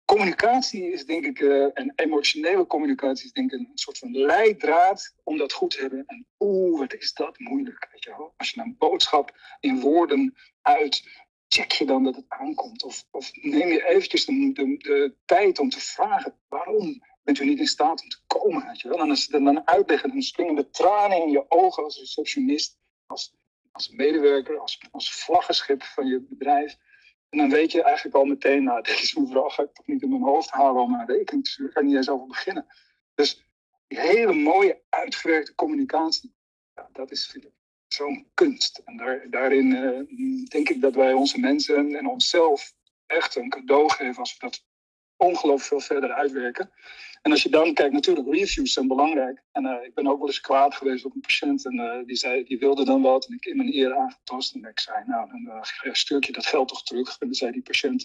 communicatie 0.05 0.91
is 0.91 1.05
denk 1.05 1.25
ik, 1.25 1.39
uh, 1.39 1.63
en 1.73 1.93
emotionele 1.95 2.67
communicatie 2.67 3.25
is 3.25 3.31
denk 3.31 3.51
ik 3.51 3.59
een 3.59 3.71
soort 3.73 3.97
van 3.97 4.17
leidraad 4.17 5.13
om 5.23 5.37
dat 5.37 5.53
goed 5.53 5.71
te 5.71 5.81
hebben. 5.81 6.03
En 6.05 6.27
oeh, 6.39 6.79
wat 6.79 6.93
is 6.93 7.13
dat 7.13 7.39
moeilijk, 7.39 7.87
weet 7.91 8.03
je 8.03 8.09
wel. 8.09 8.33
Als 8.37 8.49
je 8.49 8.61
een 8.61 8.75
boodschap 8.77 9.37
in 9.59 9.79
woorden 9.79 10.35
uit, 10.61 11.03
check 11.47 11.71
je 11.71 11.85
dan 11.85 12.03
dat 12.03 12.15
het 12.15 12.25
aankomt? 12.27 12.83
Of, 12.83 13.05
of 13.11 13.31
neem 13.33 13.67
je 13.67 13.87
eventjes 13.87 14.25
de, 14.25 14.51
de, 14.53 14.77
de, 14.77 15.13
tijd 15.25 15.59
om 15.59 15.69
te 15.69 15.79
vragen, 15.79 16.37
waarom 16.47 17.03
bent 17.23 17.39
u 17.39 17.45
niet 17.45 17.59
in 17.59 17.67
staat 17.67 18.01
om 18.01 18.09
te 18.09 18.19
komen, 18.27 18.67
weet 18.67 18.81
je. 18.81 18.93
En 18.93 19.09
als 19.09 19.23
ze 19.23 19.31
dan 19.31 19.67
uitleggen, 19.67 20.09
dan 20.09 20.21
springen 20.21 20.55
de 20.55 20.69
tranen 20.69 21.21
in 21.21 21.29
je 21.29 21.45
ogen 21.51 21.83
als 21.83 21.99
receptionist, 21.99 22.77
als, 23.05 23.35
als 23.75 23.89
medewerker, 23.89 24.59
als, 24.59 24.81
als 24.91 25.13
vlaggenschip 25.13 25.83
van 25.83 26.07
je 26.07 26.25
bedrijf. 26.29 26.77
En 27.29 27.37
dan 27.37 27.49
weet 27.49 27.71
je 27.71 27.83
eigenlijk 27.83 28.15
al 28.15 28.25
meteen, 28.25 28.63
nou, 28.63 28.81
deze 28.89 29.21
mevrouw 29.21 29.49
ga 29.49 29.63
ik 29.63 29.73
toch 29.73 29.87
niet 29.87 30.01
in 30.01 30.09
mijn 30.09 30.21
hoofd 30.21 30.49
halen 30.49 30.81
om 30.81 30.93
een 30.93 31.07
rekening 31.07 31.43
te 31.43 31.51
sturen. 31.51 31.73
Daar 31.73 31.83
ga 31.83 31.89
ik 31.89 31.93
niet 31.93 31.95
eens 31.95 32.09
over 32.09 32.27
beginnen. 32.27 32.65
Dus 33.15 33.43
die 33.87 33.99
hele 33.99 34.33
mooie, 34.33 34.81
uitgewerkte 34.89 35.55
communicatie, 35.55 36.35
ja, 36.73 36.89
dat 36.91 37.11
is 37.11 37.37
zo'n 37.87 38.27
kunst. 38.33 38.81
En 38.85 38.97
daar, 38.97 39.29
daarin 39.29 39.65
uh, 39.71 40.49
denk 40.49 40.69
ik 40.69 40.81
dat 40.81 40.95
wij 40.95 41.13
onze 41.13 41.39
mensen 41.39 41.95
en 41.95 42.07
onszelf 42.07 42.73
echt 43.05 43.35
een 43.35 43.49
cadeau 43.49 43.91
geven 43.91 44.19
als 44.19 44.33
we 44.33 44.39
dat 44.39 44.65
ongelooflijk 45.25 45.67
veel 45.67 45.79
verder 45.79 46.11
uitwerken. 46.11 46.71
En 47.25 47.31
als 47.31 47.43
je 47.43 47.49
dan 47.49 47.73
kijkt, 47.73 47.93
natuurlijk, 47.93 48.27
reviews 48.27 48.73
zijn 48.73 48.87
belangrijk. 48.87 49.43
En 49.51 49.65
uh, 49.65 49.83
ik 49.83 49.93
ben 49.93 50.07
ook 50.07 50.17
wel 50.17 50.27
eens 50.27 50.41
kwaad 50.41 50.75
geweest 50.75 51.05
op 51.05 51.15
een 51.15 51.21
patiënt. 51.21 51.65
En 51.65 51.73
uh, 51.73 52.05
die, 52.05 52.15
zei, 52.15 52.43
die 52.43 52.59
wilde 52.59 52.85
dan 52.85 53.01
wat. 53.01 53.27
En 53.27 53.35
ik 53.35 53.45
in 53.45 53.57
mijn 53.57 53.73
eer 53.73 53.95
aangetast. 53.95 54.55
En 54.55 54.65
ik 54.65 54.79
zei, 54.79 55.03
nou, 55.05 55.29
dan 55.29 55.41
uh, 55.85 55.93
stuur 55.93 56.25
je 56.25 56.31
dat 56.31 56.45
geld 56.45 56.67
toch 56.67 56.83
terug. 56.83 57.09
En 57.19 57.27
dan 57.27 57.33
zei 57.33 57.51
die 57.51 57.61
patiënt, 57.61 58.03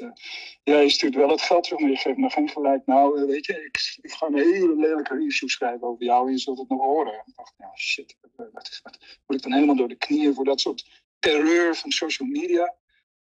ja, 0.63 0.79
je 0.79 0.89
stuurt 0.89 1.15
wel 1.15 1.29
het 1.29 1.41
geld 1.41 1.65
terug, 1.65 1.81
maar 1.81 1.91
je 1.91 1.97
geeft 1.97 2.17
me 2.17 2.31
geen 2.31 2.49
gelijk. 2.49 2.87
Nou, 2.87 3.27
weet 3.27 3.47
je, 3.47 3.65
ik, 4.01 4.11
ga 4.13 4.27
een 4.27 4.35
hele 4.35 4.77
lelijke 4.77 5.15
review 5.15 5.49
schrijven 5.49 5.87
over 5.87 6.05
jou. 6.05 6.27
En 6.27 6.33
je 6.33 6.39
zult 6.39 6.59
het 6.59 6.69
nog 6.69 6.81
horen. 6.81 7.13
En 7.13 7.23
ik 7.27 7.37
dacht, 7.37 7.55
ja, 7.57 7.71
shit, 7.77 8.17
wat, 8.37 8.69
is, 8.71 8.83
ik 9.27 9.43
dan 9.43 9.53
helemaal 9.53 9.77
door 9.77 9.89
de 9.89 9.97
knieën 9.97 10.35
voor 10.35 10.45
dat 10.45 10.61
soort 10.61 11.05
terreur 11.19 11.77
van 11.77 11.91
social 11.91 12.29
media? 12.29 12.75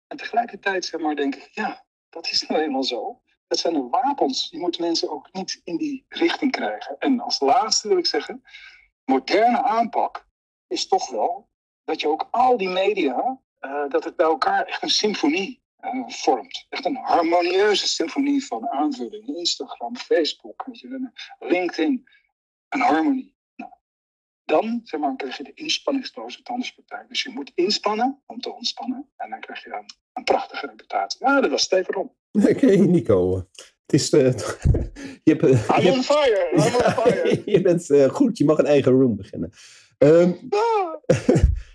En 0.07 0.17
tegelijkertijd, 0.17 0.85
zeg 0.85 1.01
maar, 1.01 1.15
denk 1.15 1.35
ik, 1.35 1.49
ja, 1.51 1.85
dat 2.09 2.31
is 2.31 2.47
nou 2.47 2.61
eenmaal 2.61 2.83
zo. 2.83 3.21
Dat 3.51 3.59
zijn 3.59 3.73
de 3.73 3.87
wapens. 3.89 4.47
Je 4.51 4.59
moet 4.59 4.79
mensen 4.79 5.09
ook 5.09 5.29
niet 5.31 5.61
in 5.63 5.77
die 5.77 6.05
richting 6.07 6.51
krijgen. 6.51 6.95
En 6.99 7.19
als 7.19 7.39
laatste 7.39 7.87
wil 7.87 7.97
ik 7.97 8.05
zeggen, 8.05 8.43
moderne 9.05 9.63
aanpak 9.63 10.27
is 10.67 10.87
toch 10.87 11.09
wel 11.09 11.49
dat 11.83 12.01
je 12.01 12.07
ook 12.07 12.27
al 12.31 12.57
die 12.57 12.69
media, 12.69 13.39
uh, 13.61 13.89
dat 13.89 14.03
het 14.03 14.15
bij 14.15 14.25
elkaar 14.25 14.65
echt 14.65 14.83
een 14.83 14.89
symfonie 14.89 15.61
uh, 15.81 16.07
vormt. 16.07 16.65
Echt 16.69 16.85
een 16.85 16.95
harmonieuze 16.95 17.87
symfonie 17.87 18.45
van 18.45 18.69
aanvulling. 18.69 19.27
Instagram, 19.27 19.95
Facebook, 19.95 20.67
LinkedIn, 21.39 22.07
een 22.69 22.81
harmonie. 22.81 23.35
Nou, 23.55 23.71
dan 24.45 24.81
zeg 24.83 24.99
maar, 24.99 25.15
krijg 25.15 25.37
je 25.37 25.43
de 25.43 25.53
inspanningsloze 25.53 26.41
tandartspraktijk. 26.41 27.07
Dus 27.07 27.23
je 27.23 27.29
moet 27.29 27.51
inspannen 27.55 28.21
om 28.25 28.39
te 28.41 28.53
ontspannen. 28.53 29.11
En 29.15 29.29
dan 29.29 29.39
krijg 29.39 29.63
je 29.63 29.69
dan 29.69 29.85
een 30.13 30.23
prachtige 30.23 30.67
reputatie. 30.67 31.25
Ja, 31.25 31.41
dat 31.41 31.51
was 31.51 31.61
Steven 31.61 31.93
Rom. 31.93 32.19
Oké, 32.49 32.75
Nico. 32.75 33.47
Het 33.85 33.99
is, 33.99 34.11
uh, 34.13 34.21
je 35.23 35.35
hebt, 35.35 35.43
uh, 35.43 35.79
I'm 35.79 35.91
on 35.91 36.03
fire! 36.03 36.49
I'm 36.53 36.75
on 36.75 36.91
fire! 37.03 37.41
je 37.45 37.61
bent 37.61 37.89
uh, 37.89 38.09
goed, 38.09 38.37
je 38.37 38.45
mag 38.45 38.57
een 38.57 38.65
eigen 38.65 38.91
room 38.91 39.15
beginnen. 39.15 39.51
Um, 39.97 40.37
ah. 40.49 41.17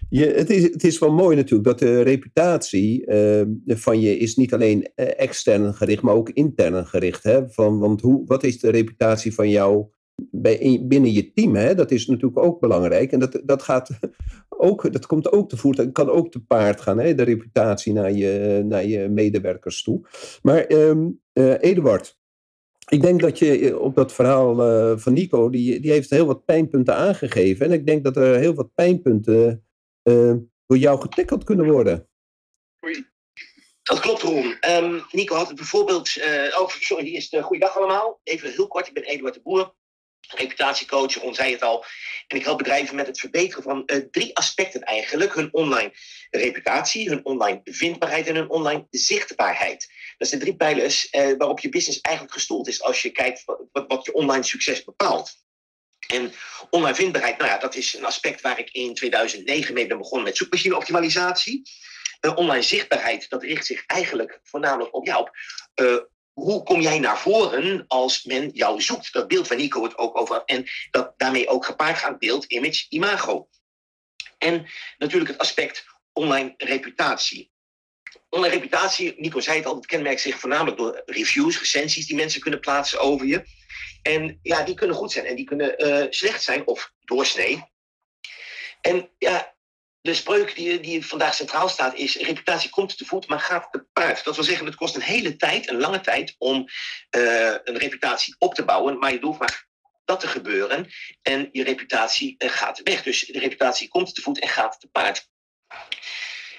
je, 0.08 0.26
het, 0.26 0.50
is, 0.50 0.62
het 0.62 0.84
is 0.84 0.98
wel 0.98 1.12
mooi 1.12 1.36
natuurlijk 1.36 1.64
dat 1.64 1.78
de 1.78 2.00
reputatie 2.00 3.06
ehm, 3.06 3.50
van 3.66 4.00
je 4.00 4.18
is 4.18 4.36
niet 4.36 4.54
alleen 4.54 4.90
extern 4.94 5.74
gericht, 5.74 6.02
maar 6.02 6.14
ook 6.14 6.30
intern 6.30 6.86
gericht. 6.86 7.22
Hè? 7.22 7.48
Van, 7.48 7.78
want 7.78 8.00
hoe, 8.00 8.22
wat 8.26 8.44
is 8.44 8.60
de 8.60 8.70
reputatie 8.70 9.34
van 9.34 9.50
jou 9.50 9.86
binnen 10.80 11.12
je 11.12 11.32
team? 11.32 11.54
Hè? 11.54 11.74
Dat 11.74 11.90
is 11.90 12.06
natuurlijk 12.06 12.38
ook 12.38 12.60
belangrijk. 12.60 13.12
En 13.12 13.18
dat, 13.18 13.40
dat 13.44 13.62
gaat 13.62 13.90
ook, 14.48 14.92
dat 14.92 15.06
komt 15.06 15.32
ook 15.32 15.48
te 15.48 15.56
voet, 15.56 15.92
kan 15.92 16.10
ook 16.10 16.30
te 16.30 16.44
paard 16.44 16.80
gaan, 16.80 16.98
hè, 16.98 17.14
de 17.14 17.22
reputatie 17.22 17.92
naar 17.92 18.12
je, 18.12 18.62
naar 18.64 18.84
je 18.84 19.08
medewerkers 19.08 19.82
toe. 19.82 20.08
Maar 20.42 20.70
um, 20.70 21.20
Eduard, 21.60 22.18
ik 22.88 23.02
denk 23.02 23.20
dat 23.20 23.38
je 23.38 23.58
eh, 23.58 23.78
op 23.78 23.94
dat 23.94 24.12
verhaal 24.12 24.70
uh, 24.70 24.98
van 24.98 25.12
Nico, 25.12 25.50
die, 25.50 25.80
die 25.80 25.90
heeft 25.90 26.10
heel 26.10 26.26
wat 26.26 26.44
pijnpunten 26.44 26.94
aangegeven. 26.94 27.66
En 27.66 27.72
ik 27.72 27.86
denk 27.86 28.04
dat 28.04 28.16
er 28.16 28.36
heel 28.36 28.54
wat 28.54 28.74
pijnpunten 28.74 29.60
door 30.66 30.78
jou 30.78 31.00
getikkeld 31.00 31.44
kunnen 31.44 31.70
worden. 31.70 32.08
Dat 33.82 34.00
klopt, 34.00 34.22
Ron. 34.22 34.56
Um, 34.68 35.02
Nico 35.10 35.34
had 35.34 35.46
het 35.46 35.56
bijvoorbeeld. 35.56 36.10
Oh, 36.58 36.68
sorry, 36.68 37.04
die 37.04 37.16
is 37.16 37.28
de 37.28 37.42
goeiedag 37.42 37.76
allemaal. 37.76 38.20
Even 38.22 38.50
heel 38.50 38.66
kort, 38.66 38.86
ik 38.86 38.94
ben 38.94 39.02
Eduard 39.02 39.34
de 39.34 39.40
Boer 39.42 39.74
reputatiecoach, 40.28 41.14
Ron 41.14 41.34
zei 41.34 41.52
het 41.52 41.62
al. 41.62 41.84
En 42.26 42.36
ik 42.36 42.44
help 42.44 42.58
bedrijven 42.58 42.96
met 42.96 43.06
het 43.06 43.20
verbeteren 43.20 43.62
van 43.62 43.82
uh, 43.86 43.96
drie 44.10 44.36
aspecten 44.36 44.80
eigenlijk. 44.80 45.34
Hun 45.34 45.48
online 45.52 45.92
reputatie, 46.30 47.08
hun 47.08 47.24
online 47.24 47.60
vindbaarheid 47.64 48.26
en 48.26 48.34
hun 48.34 48.50
online 48.50 48.86
zichtbaarheid. 48.90 49.92
Dat 50.18 50.28
zijn 50.28 50.40
drie 50.40 50.56
pijlers 50.56 51.12
uh, 51.12 51.36
waarop 51.38 51.60
je 51.60 51.68
business 51.68 52.00
eigenlijk 52.00 52.34
gestoeld 52.34 52.68
is 52.68 52.82
als 52.82 53.02
je 53.02 53.10
kijkt 53.10 53.44
wat, 53.44 53.84
wat 53.88 54.04
je 54.04 54.12
online 54.12 54.42
succes 54.42 54.84
bepaalt. 54.84 55.44
En 56.06 56.32
online 56.70 56.94
vindbaarheid, 56.94 57.38
nou 57.38 57.50
ja, 57.50 57.58
dat 57.58 57.74
is 57.74 57.94
een 57.94 58.04
aspect 58.04 58.40
waar 58.40 58.58
ik 58.58 58.70
in 58.70 58.94
2009 58.94 59.74
mee 59.74 59.86
ben 59.86 59.98
begonnen 59.98 60.26
met 60.26 60.36
zoekmachine 60.36 60.76
optimalisatie. 60.76 61.62
Uh, 62.20 62.36
online 62.36 62.62
zichtbaarheid, 62.62 63.28
dat 63.28 63.42
richt 63.42 63.66
zich 63.66 63.86
eigenlijk 63.86 64.40
voornamelijk 64.42 64.94
op 64.94 65.06
jou, 65.06 65.20
op 65.20 66.10
hoe 66.40 66.62
kom 66.62 66.80
jij 66.80 66.98
naar 66.98 67.18
voren 67.18 67.84
als 67.86 68.24
men 68.24 68.48
jou 68.48 68.80
zoekt? 68.80 69.12
Dat 69.12 69.28
beeld 69.28 69.48
waar 69.48 69.58
Nico 69.58 69.82
het 69.82 69.98
ook 69.98 70.18
over. 70.18 70.42
En 70.44 70.66
dat 70.90 71.12
daarmee 71.16 71.48
ook 71.48 71.64
gepaard 71.64 71.98
gaat 71.98 72.18
beeld, 72.18 72.44
image, 72.44 72.86
imago. 72.88 73.48
En 74.38 74.66
natuurlijk 74.98 75.30
het 75.30 75.40
aspect 75.40 75.84
online 76.12 76.54
reputatie. 76.56 77.52
Online 78.28 78.54
reputatie, 78.54 79.14
Nico 79.16 79.40
zei 79.40 79.56
het 79.56 79.66
al, 79.66 79.74
het 79.74 79.86
kenmerkt 79.86 80.20
zich 80.20 80.38
voornamelijk 80.38 80.76
door 80.76 81.02
reviews, 81.06 81.58
recensies 81.58 82.06
die 82.06 82.16
mensen 82.16 82.40
kunnen 82.40 82.60
plaatsen 82.60 83.00
over 83.00 83.26
je. 83.26 83.44
En 84.02 84.38
ja, 84.42 84.62
die 84.62 84.74
kunnen 84.74 84.96
goed 84.96 85.12
zijn 85.12 85.26
en 85.26 85.36
die 85.36 85.44
kunnen 85.44 85.86
uh, 85.86 86.06
slecht 86.10 86.42
zijn 86.42 86.66
of 86.66 86.92
doorsnee. 87.00 87.64
En 88.80 89.10
ja, 89.18 89.55
de 90.06 90.14
spreuk 90.14 90.54
die, 90.54 90.80
die 90.80 91.06
vandaag 91.06 91.34
centraal 91.34 91.68
staat 91.68 91.94
is: 91.94 92.16
reputatie 92.16 92.70
komt 92.70 92.98
te 92.98 93.04
voet, 93.04 93.26
maar 93.28 93.40
gaat 93.40 93.68
te 93.70 93.86
paard. 93.92 94.24
Dat 94.24 94.34
wil 94.34 94.44
zeggen, 94.44 94.66
het 94.66 94.74
kost 94.74 94.94
een 94.94 95.00
hele 95.00 95.36
tijd, 95.36 95.70
een 95.70 95.80
lange 95.80 96.00
tijd, 96.00 96.34
om 96.38 96.56
uh, 97.16 97.54
een 97.64 97.78
reputatie 97.78 98.36
op 98.38 98.54
te 98.54 98.64
bouwen. 98.64 98.98
Maar 98.98 99.12
je 99.12 99.20
doet 99.20 99.38
maar 99.38 99.66
dat 100.04 100.20
te 100.20 100.28
gebeuren 100.28 100.90
en 101.22 101.48
je 101.52 101.64
reputatie 101.64 102.34
uh, 102.38 102.50
gaat 102.50 102.80
weg. 102.82 103.02
Dus 103.02 103.20
de 103.20 103.38
reputatie 103.38 103.88
komt 103.88 104.14
te 104.14 104.20
voet 104.20 104.40
en 104.40 104.48
gaat 104.48 104.80
te 104.80 104.88
paard. 104.88 105.28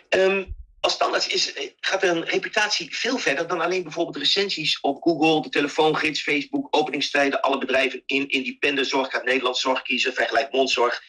Um, 0.09 0.55
als 0.79 0.93
standaard 0.93 1.33
is, 1.33 1.53
eh, 1.53 1.69
gaat 1.79 2.03
een 2.03 2.25
reputatie 2.25 2.95
veel 2.95 3.17
verder 3.17 3.47
dan 3.47 3.61
alleen 3.61 3.83
bijvoorbeeld 3.83 4.17
recensies 4.17 4.79
op 4.79 5.01
Google, 5.01 5.41
de 5.41 5.49
telefoongids, 5.49 6.21
Facebook, 6.21 6.67
openingstijden, 6.69 7.41
alle 7.41 7.57
bedrijven 7.57 8.03
in 8.05 8.29
independent 8.29 8.87
zorg, 8.87 9.09
gaat 9.09 9.23
Nederland 9.23 9.57
zorg 9.57 9.81
kiezen, 9.81 10.13
vergelijk 10.13 10.51
mondzorg 10.51 11.01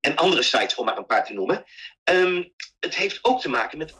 en 0.00 0.16
andere 0.16 0.42
sites, 0.42 0.74
om 0.74 0.84
maar 0.84 0.96
een 0.96 1.06
paar 1.06 1.26
te 1.26 1.32
noemen. 1.32 1.64
Um, 2.04 2.52
het 2.80 2.94
heeft 2.94 3.18
ook 3.22 3.40
te 3.40 3.48
maken 3.48 3.78
met 3.78 3.94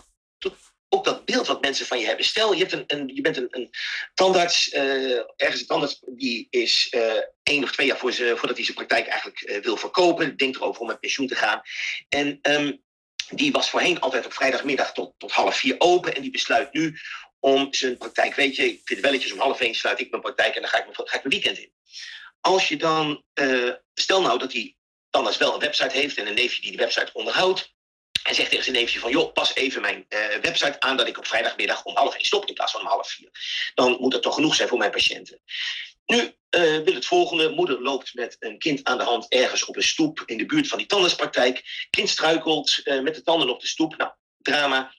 ook 0.93 1.05
dat 1.05 1.25
beeld 1.25 1.47
wat 1.47 1.61
mensen 1.61 1.87
van 1.87 1.99
je 1.99 2.07
hebben. 2.07 2.25
Stel, 2.25 2.53
je, 2.53 2.59
hebt 2.59 2.73
een, 2.73 2.85
een 2.87 3.15
je 3.15 3.21
bent 3.21 3.37
een, 3.37 3.49
een 3.51 3.71
tandarts, 4.15 4.73
uh, 4.73 5.19
ergens 5.37 5.61
een 5.61 5.67
tandarts 5.67 6.03
die 6.07 6.47
is 6.51 6.89
uh, 6.91 7.13
één 7.43 7.63
of 7.63 7.73
twee 7.73 7.87
jaar 7.87 7.99
voor 7.99 8.13
ze, 8.13 8.35
voordat 8.37 8.57
hij 8.57 8.65
zijn 8.65 8.77
praktijk 8.77 9.07
eigenlijk 9.07 9.41
uh, 9.41 9.63
wil 9.63 9.77
verkopen, 9.77 10.37
denkt 10.37 10.57
erover 10.57 10.81
om 10.81 10.87
met 10.87 11.01
pensioen 11.01 11.27
te 11.27 11.35
gaan. 11.35 11.63
En 12.09 12.39
um, 12.43 12.83
die 13.29 13.53
was 13.53 13.71
voorheen 13.71 14.01
altijd 14.01 14.27
op 14.27 14.33
vrijdagmiddag 14.33 14.93
tot, 14.93 15.15
tot 15.19 15.33
half 15.33 15.57
vier 15.57 15.75
open 15.79 16.15
en 16.15 16.23
die 16.23 16.31
besluit 16.31 16.73
nu 16.73 16.99
om 17.39 17.75
zijn 17.75 17.99
praktijk, 17.99 18.35
weet 18.35 18.57
je, 18.57 18.65
ik 18.65 18.81
vind 18.85 19.01
welletjes 19.01 19.33
om 19.33 19.39
half 19.39 19.61
één 19.61 19.75
sluit 19.75 20.01
ik 20.01 20.11
mijn 20.11 20.23
praktijk 20.23 20.55
en 20.55 20.61
dan 20.61 20.71
ga 20.71 20.79
ik 20.79 20.85
mijn, 20.85 21.09
ga 21.09 21.17
ik 21.17 21.25
mijn 21.25 21.35
weekend 21.35 21.59
in. 21.59 21.73
Als 22.41 22.69
je 22.69 22.77
dan, 22.77 23.25
stel 23.95 24.21
nou 24.21 24.39
dat 24.39 24.53
hij 24.53 24.77
als 25.11 25.37
wel 25.37 25.55
een 25.55 25.61
website 25.61 25.97
heeft 25.97 26.17
en 26.17 26.27
een 26.27 26.35
neefje 26.35 26.61
die 26.61 26.71
die 26.71 26.81
website 26.81 27.11
onderhoudt. 27.13 27.73
En 28.23 28.35
zegt 28.35 28.49
tegen 28.49 28.65
zijn 28.65 28.77
neefje 28.77 28.99
van, 28.99 29.11
joh, 29.11 29.33
pas 29.33 29.55
even 29.55 29.81
mijn 29.81 30.07
uh, 30.09 30.37
website 30.41 30.81
aan 30.81 30.97
dat 30.97 31.07
ik 31.07 31.19
op 31.19 31.27
vrijdagmiddag 31.27 31.85
om 31.85 31.97
half 31.97 32.15
één 32.15 32.25
stop 32.25 32.47
in 32.47 32.55
plaats 32.55 32.73
van 32.73 32.81
om 32.81 32.87
half 32.87 33.11
vier. 33.11 33.31
Dan 33.75 33.97
moet 34.01 34.13
dat 34.13 34.23
toch 34.23 34.35
genoeg 34.35 34.55
zijn 34.55 34.69
voor 34.69 34.79
mijn 34.79 34.91
patiënten. 34.91 35.41
Nu 36.07 36.19
uh, 36.19 36.83
wil 36.85 36.95
het 36.95 37.07
volgende. 37.07 37.49
Moeder 37.49 37.83
loopt 37.83 38.15
met 38.15 38.37
een 38.39 38.59
kind 38.59 38.85
aan 38.85 38.99
de 38.99 39.05
hand 39.05 39.29
ergens 39.29 39.65
op 39.65 39.77
een 39.77 39.83
stoep 39.83 40.23
in 40.27 40.39
de 40.39 40.47
buurt 40.47 40.69
van 40.69 40.79
die 40.79 40.87
tandartspraktijk. 40.87 41.87
Kind 41.91 42.09
struikelt 42.09 42.81
uh, 42.85 43.01
met 43.01 43.15
de 43.15 43.23
tanden 43.23 43.49
op 43.49 43.61
de 43.61 43.67
stoep. 43.67 43.97
Nou, 43.97 44.11
drama. 44.39 44.95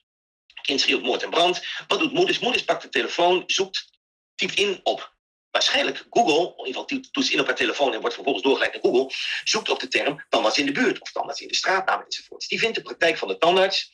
Kind 0.62 0.80
schreeuwt 0.80 1.02
moord 1.02 1.22
en 1.22 1.30
brand. 1.30 1.64
Wat 1.86 1.98
doet 1.98 2.12
moeders? 2.12 2.38
Moeders 2.38 2.64
pakt 2.64 2.82
de 2.82 2.88
telefoon, 2.88 3.42
zoekt, 3.46 3.90
typt 4.34 4.54
in 4.54 4.80
op 4.82 5.11
waarschijnlijk 5.52 6.06
Google, 6.10 6.54
in 6.56 6.66
ieder 6.66 6.82
geval 6.82 7.00
toetst 7.10 7.32
in 7.32 7.40
op 7.40 7.46
haar 7.46 7.54
telefoon 7.54 7.92
en 7.92 8.00
wordt 8.00 8.14
vervolgens 8.14 8.44
doorgeleid 8.44 8.72
naar 8.72 8.82
Google, 8.82 9.14
zoekt 9.44 9.68
op 9.68 9.80
de 9.80 9.88
term 9.88 10.24
tandarts 10.28 10.58
in 10.58 10.66
de 10.66 10.72
buurt 10.72 11.00
of 11.00 11.12
tandarts 11.12 11.40
in 11.40 11.48
de 11.48 11.54
straatnaam 11.54 12.02
enzovoort. 12.04 12.48
Die 12.48 12.58
vindt 12.58 12.76
de 12.76 12.82
praktijk 12.82 13.18
van 13.18 13.28
de 13.28 13.38
tandarts 13.38 13.92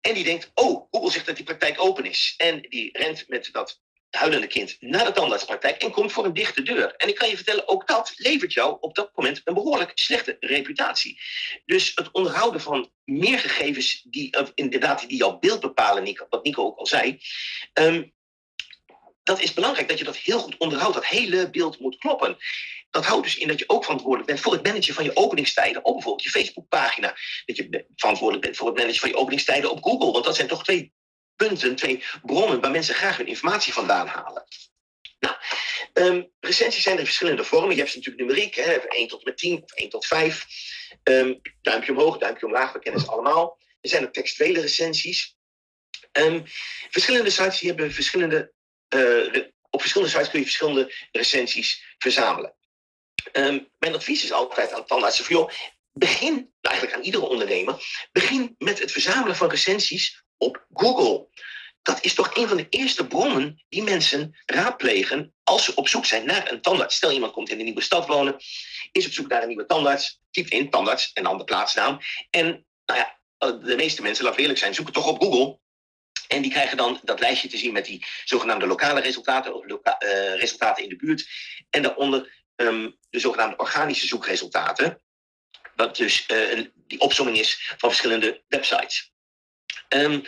en 0.00 0.14
die 0.14 0.24
denkt, 0.24 0.50
oh, 0.54 0.86
Google 0.90 1.10
zegt 1.10 1.26
dat 1.26 1.36
die 1.36 1.44
praktijk 1.44 1.80
open 1.80 2.04
is. 2.04 2.34
En 2.36 2.60
die 2.60 2.98
rent 2.98 3.24
met 3.28 3.48
dat 3.52 3.80
huilende 4.10 4.46
kind 4.46 4.76
naar 4.80 5.04
de 5.04 5.12
tandartspraktijk 5.12 5.82
en 5.82 5.90
komt 5.90 6.12
voor 6.12 6.24
een 6.24 6.34
dichte 6.34 6.62
deur. 6.62 6.94
En 6.96 7.08
ik 7.08 7.14
kan 7.14 7.28
je 7.28 7.36
vertellen, 7.36 7.68
ook 7.68 7.86
dat 7.86 8.12
levert 8.16 8.52
jou 8.52 8.76
op 8.80 8.94
dat 8.94 9.10
moment 9.14 9.40
een 9.44 9.54
behoorlijk 9.54 9.90
slechte 9.94 10.36
reputatie. 10.40 11.20
Dus 11.64 11.92
het 11.94 12.10
onderhouden 12.10 12.60
van 12.60 12.90
meer 13.04 13.38
gegevens 13.38 14.02
die 14.02 14.36
inderdaad 14.54 15.08
die 15.08 15.18
jouw 15.18 15.38
beeld 15.38 15.60
bepalen, 15.60 16.02
Nico, 16.02 16.26
wat 16.28 16.44
Nico 16.44 16.64
ook 16.64 16.78
al 16.78 16.86
zei, 16.86 17.20
ehm, 17.72 18.02
dat 19.26 19.40
is 19.40 19.54
belangrijk 19.54 19.88
dat 19.88 19.98
je 19.98 20.04
dat 20.04 20.16
heel 20.16 20.38
goed 20.38 20.56
onderhoudt. 20.56 20.94
Dat 20.94 21.06
hele 21.06 21.50
beeld 21.50 21.80
moet 21.80 21.98
kloppen. 21.98 22.36
Dat 22.90 23.04
houdt 23.04 23.24
dus 23.24 23.36
in 23.36 23.48
dat 23.48 23.58
je 23.58 23.68
ook 23.68 23.82
verantwoordelijk 23.82 24.28
bent 24.28 24.40
voor 24.40 24.52
het 24.52 24.62
managen 24.62 24.94
van 24.94 25.04
je 25.04 25.16
openingstijden 25.16 25.84
op 25.84 25.92
bijvoorbeeld 25.92 26.24
je 26.24 26.30
Facebookpagina. 26.30 27.16
Dat 27.44 27.56
je 27.56 27.86
verantwoordelijk 27.96 28.44
bent 28.44 28.56
voor 28.56 28.66
het 28.66 28.76
managen 28.76 29.00
van 29.00 29.08
je 29.08 29.16
openingstijden 29.16 29.70
op 29.70 29.82
Google. 29.82 30.12
Want 30.12 30.24
dat 30.24 30.36
zijn 30.36 30.48
toch 30.48 30.64
twee 30.64 30.92
punten, 31.36 31.74
twee 31.74 32.04
bronnen 32.22 32.60
waar 32.60 32.70
mensen 32.70 32.94
graag 32.94 33.16
hun 33.16 33.26
informatie 33.26 33.72
vandaan 33.72 34.06
halen. 34.06 34.44
Nou, 35.18 35.36
um, 35.92 36.30
recensies 36.40 36.82
zijn 36.82 36.98
er 36.98 37.04
verschillende 37.04 37.44
vormen. 37.44 37.70
Je 37.70 37.76
hebt 37.76 37.90
ze 37.90 37.96
natuurlijk 37.96 38.26
numeriek, 38.26 38.54
hè, 38.54 38.78
1 38.88 39.08
tot 39.08 39.24
met 39.24 39.38
10 39.38 39.62
of 39.62 39.72
1 39.72 39.88
tot 39.88 40.06
5. 40.06 40.46
Um, 41.02 41.14
ehm, 41.14 41.34
duimpje 41.62 41.92
omhoog, 41.92 42.18
duimpje 42.18 42.46
omlaag, 42.46 42.72
we 42.72 42.78
kennen 42.78 43.00
ze 43.00 43.10
allemaal. 43.10 43.58
Er 43.80 43.88
zijn 43.88 44.06
ook 44.06 44.12
textuele 44.12 44.60
recensies. 44.60 45.36
Um, 46.12 46.42
verschillende 46.90 47.30
sites 47.30 47.58
die 47.58 47.68
hebben 47.68 47.92
verschillende 47.92 48.54
op 49.70 49.80
verschillende 49.80 50.12
sites 50.12 50.30
kun 50.30 50.38
je 50.38 50.44
verschillende 50.44 50.94
recensies 51.12 51.94
verzamelen. 51.98 52.54
Um, 53.32 53.68
mijn 53.78 53.94
advies 53.94 54.24
is 54.24 54.32
altijd 54.32 54.72
aan 54.72 54.86
tandartsen 54.86 55.24
van, 55.24 55.36
joh, 55.36 55.50
begin, 55.92 56.52
eigenlijk 56.60 56.96
aan 56.96 57.02
iedere 57.02 57.28
ondernemer, 57.28 58.06
begin 58.12 58.54
met 58.58 58.78
het 58.78 58.92
verzamelen 58.92 59.36
van 59.36 59.50
recensies 59.50 60.24
op 60.36 60.66
Google. 60.72 61.28
Dat 61.82 62.04
is 62.04 62.14
toch 62.14 62.36
een 62.36 62.48
van 62.48 62.56
de 62.56 62.66
eerste 62.68 63.06
bronnen 63.06 63.64
die 63.68 63.82
mensen 63.82 64.36
raadplegen 64.46 65.34
als 65.44 65.64
ze 65.64 65.74
op 65.74 65.88
zoek 65.88 66.06
zijn 66.06 66.26
naar 66.26 66.50
een 66.50 66.60
tandarts. 66.60 66.96
Stel 66.96 67.12
iemand 67.12 67.32
komt 67.32 67.48
in 67.48 67.58
een 67.58 67.64
nieuwe 67.64 67.80
stad 67.80 68.06
wonen, 68.06 68.36
is 68.92 69.06
op 69.06 69.12
zoek 69.12 69.28
naar 69.28 69.42
een 69.42 69.48
nieuwe 69.48 69.66
tandarts, 69.66 70.20
typt 70.30 70.50
in 70.50 70.70
tandarts 70.70 71.10
en 71.12 71.22
dan 71.22 71.38
de 71.38 71.44
plaatsnaam. 71.44 71.98
En 72.30 72.66
nou 72.84 73.00
ja, 73.00 73.18
de 73.52 73.76
meeste 73.76 74.02
mensen, 74.02 74.24
laten 74.24 74.40
eerlijk 74.40 74.58
zijn, 74.58 74.74
zoeken 74.74 74.94
toch 74.94 75.06
op 75.06 75.20
Google 75.22 75.58
en 76.28 76.42
die 76.42 76.50
krijgen 76.50 76.76
dan 76.76 77.00
dat 77.02 77.20
lijstje 77.20 77.48
te 77.48 77.56
zien 77.56 77.72
met 77.72 77.84
die 77.84 78.06
zogenaamde 78.24 78.66
lokale 78.66 79.00
resultaten, 79.00 79.54
of 79.54 79.64
uh, 79.64 80.34
resultaten 80.34 80.82
in 80.82 80.88
de 80.88 80.96
buurt. 80.96 81.28
En 81.70 81.82
daaronder 81.82 82.44
um, 82.56 82.98
de 83.10 83.18
zogenaamde 83.18 83.56
organische 83.56 84.06
zoekresultaten. 84.06 85.00
Wat 85.74 85.96
dus 85.96 86.24
uh, 86.28 86.66
die 86.74 87.00
opzomming 87.00 87.38
is 87.38 87.74
van 87.76 87.88
verschillende 87.88 88.44
websites. 88.48 89.12
Um, 89.88 90.22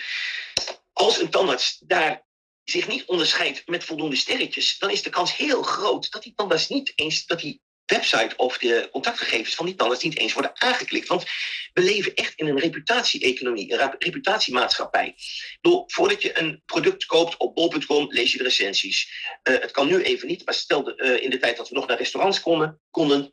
als 0.93 1.21
een 1.21 1.31
tandarts 1.31 1.79
daar 1.79 2.27
zich 2.65 2.89
niet 2.89 3.05
onderscheidt 3.05 3.67
met 3.67 3.85
voldoende 3.85 4.17
sterretjes, 4.17 4.79
dan 4.79 4.91
is 4.91 5.03
de 5.03 5.11
kans 5.11 5.37
heel 5.37 5.63
groot 5.63 6.11
dat 6.11 6.23
die 6.23 6.35
tandarts 6.35 6.69
niet 6.69 6.93
eens 6.95 7.27
dat 7.27 7.41
die 7.41 7.63
website 7.91 8.37
of 8.37 8.59
de 8.59 8.89
contactgegevens 8.93 9.55
van 9.55 9.67
die 9.67 9.75
tandarts 9.75 10.05
niet 10.05 10.19
eens 10.19 10.33
worden 10.33 10.61
aangeklikt. 10.61 11.09
Want 11.09 11.25
we 11.73 11.83
leven 11.83 12.15
echt 12.15 12.35
in 12.35 12.47
een 12.47 12.59
reputatie-economie, 12.59 13.73
een 13.73 13.95
reputatiemaatschappij. 13.99 15.15
Bedoel, 15.61 15.85
voordat 15.87 16.23
je 16.23 16.39
een 16.39 16.63
product 16.67 17.05
koopt 17.05 17.37
op 17.37 17.55
bol.com, 17.55 18.07
lees 18.13 18.33
je 18.33 18.39
de 18.39 18.45
recensies. 18.45 19.11
Uh, 19.51 19.61
het 19.61 19.71
kan 19.71 19.87
nu 19.87 20.03
even 20.03 20.29
niet, 20.29 20.45
maar 20.45 20.55
stel 20.55 21.01
uh, 21.01 21.23
in 21.23 21.31
de 21.31 21.39
tijd 21.39 21.57
dat 21.57 21.69
we 21.69 21.75
nog 21.75 21.87
naar 21.87 21.99
restaurants 21.99 22.41
konden, 22.41 22.81
konden 22.91 23.33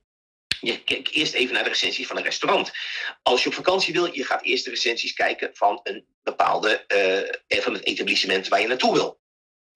je 0.59 0.83
kijkt 0.83 1.11
eerst 1.11 1.33
even 1.33 1.53
naar 1.53 1.63
de 1.63 1.69
recensies 1.69 2.07
van 2.07 2.17
een 2.17 2.23
restaurant. 2.23 2.71
Als 3.21 3.43
je 3.43 3.49
op 3.49 3.55
vakantie 3.55 3.93
wil, 3.93 4.13
je 4.13 4.23
gaat 4.23 4.43
eerst 4.43 4.63
de 4.63 4.69
recensies 4.69 5.13
kijken 5.13 5.49
van 5.53 5.79
een 5.83 6.05
bepaalde 6.23 6.83
uh, 7.47 7.61
van 7.61 7.73
het 7.73 7.85
etablissement 7.85 8.47
waar 8.47 8.61
je 8.61 8.67
naartoe 8.67 8.93
wil. 8.93 9.19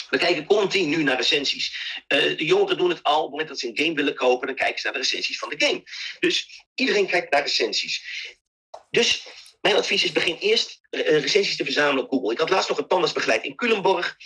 We 0.09 0.17
kijken 0.17 0.45
continu 0.45 1.03
naar 1.03 1.15
recensies. 1.15 2.01
Uh, 2.07 2.37
de 2.37 2.45
jongeren 2.45 2.77
doen 2.77 2.89
het 2.89 3.03
al. 3.03 3.17
Op 3.17 3.21
het 3.21 3.31
moment 3.31 3.49
dat 3.49 3.59
ze 3.59 3.67
een 3.67 3.77
game 3.77 3.93
willen 3.93 4.15
kopen, 4.15 4.47
dan 4.47 4.55
kijken 4.55 4.79
ze 4.79 4.85
naar 4.85 4.93
de 4.93 4.99
recensies 4.99 5.39
van 5.39 5.49
de 5.49 5.65
game. 5.65 5.83
Dus 6.19 6.65
iedereen 6.75 7.07
kijkt 7.07 7.31
naar 7.31 7.41
recensies. 7.41 8.03
Dus 8.89 9.27
mijn 9.61 9.75
advies 9.75 10.03
is: 10.03 10.11
begin 10.11 10.37
eerst 10.39 10.79
uh, 10.91 11.01
recensies 11.01 11.55
te 11.55 11.63
verzamelen 11.63 12.03
op 12.03 12.09
Google. 12.09 12.31
Ik 12.31 12.39
had 12.39 12.49
laatst 12.49 12.69
nog 12.69 12.77
een 12.77 12.87
tandarts 12.87 13.13
begeleid 13.13 13.43
in 13.43 13.55
Culemborg. 13.55 14.17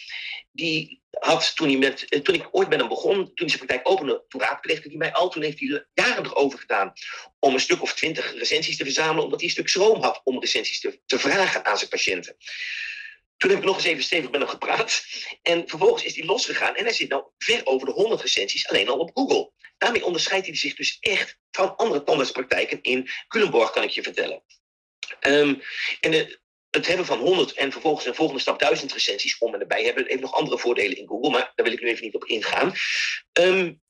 Die 0.52 1.02
had 1.10 1.56
toen, 1.56 1.67
hij 1.67 1.78
met, 1.78 2.06
uh, 2.10 2.19
toen 2.19 2.36
ik 2.36 2.48
ooit 2.52 2.69
met 2.69 2.80
hem 2.80 2.88
begon, 2.88 3.15
toen 3.15 3.34
hij 3.36 3.48
zijn 3.48 3.65
praktijk 3.65 3.89
opende, 3.89 4.26
toen 4.28 4.41
raadpleegde 4.41 4.89
hij 4.89 4.98
mij 4.98 5.13
al. 5.13 5.30
Toen 5.30 5.43
heeft 5.43 5.60
hij 5.60 5.86
jaren 5.93 6.26
erover 6.26 6.60
gedaan 6.60 6.93
om 7.39 7.54
een 7.54 7.60
stuk 7.60 7.82
of 7.82 7.93
twintig 7.93 8.34
recensies 8.34 8.78
te 8.78 8.84
verzamelen, 8.84 9.24
omdat 9.24 9.39
hij 9.39 9.48
een 9.48 9.56
stuk 9.56 9.69
schroom 9.69 10.02
had 10.02 10.22
om 10.24 10.39
recensies 10.39 10.80
te 11.06 11.19
vragen 11.19 11.65
aan 11.65 11.78
zijn 11.78 11.89
patiënten. 11.89 12.36
Toen 13.38 13.50
heb 13.50 13.60
ik 13.60 13.65
nog 13.65 13.76
eens 13.76 13.86
even 13.86 14.04
stevig 14.04 14.32
met 14.32 14.39
hem 14.39 14.50
gepraat. 14.50 15.06
En 15.41 15.67
vervolgens 15.67 16.04
is 16.04 16.15
hij 16.15 16.26
losgegaan. 16.26 16.76
En 16.76 16.84
hij 16.84 16.93
zit 16.93 17.10
nou 17.10 17.24
ver 17.38 17.62
over 17.63 17.88
de 17.88 17.93
100 17.93 18.22
recensies 18.22 18.67
alleen 18.67 18.89
al 18.89 18.98
op 18.98 19.12
Google. 19.13 19.52
Daarmee 19.78 20.06
onderscheidt 20.06 20.46
hij 20.46 20.56
zich 20.56 20.76
dus 20.76 20.98
echt 21.00 21.38
van 21.52 21.76
andere 21.76 22.04
tandartspraktijken 22.04 22.82
in 22.82 23.10
Culemborg, 23.28 23.72
kan 23.72 23.84
ik 23.84 23.89
je 23.89 24.04
vertellen. 24.04 24.43
Um, 25.22 25.62
en 26.00 26.39
het 26.69 26.88
hebben 26.88 27.06
van 27.06 27.19
100 27.19 27.54
en 27.54 27.72
vervolgens 27.72 28.06
een 28.06 28.15
volgende 28.15 28.41
stap 28.41 28.60
1000 28.60 28.93
recensies 28.93 29.38
om 29.38 29.54
en 29.54 29.60
erbij 29.60 29.84
hebben 29.84 30.06
even 30.06 30.22
nog 30.22 30.34
andere 30.34 30.60
voordelen 30.60 30.98
in 30.98 31.08
Google, 31.08 31.30
maar 31.30 31.52
daar 31.56 31.65
wil 31.65 31.74
ik 31.74 31.82
nu 31.82 31.88
even 31.88 32.04
niet 32.04 32.15
op 32.15 32.26
ingaan. 32.26 32.74
Um, 33.39 33.82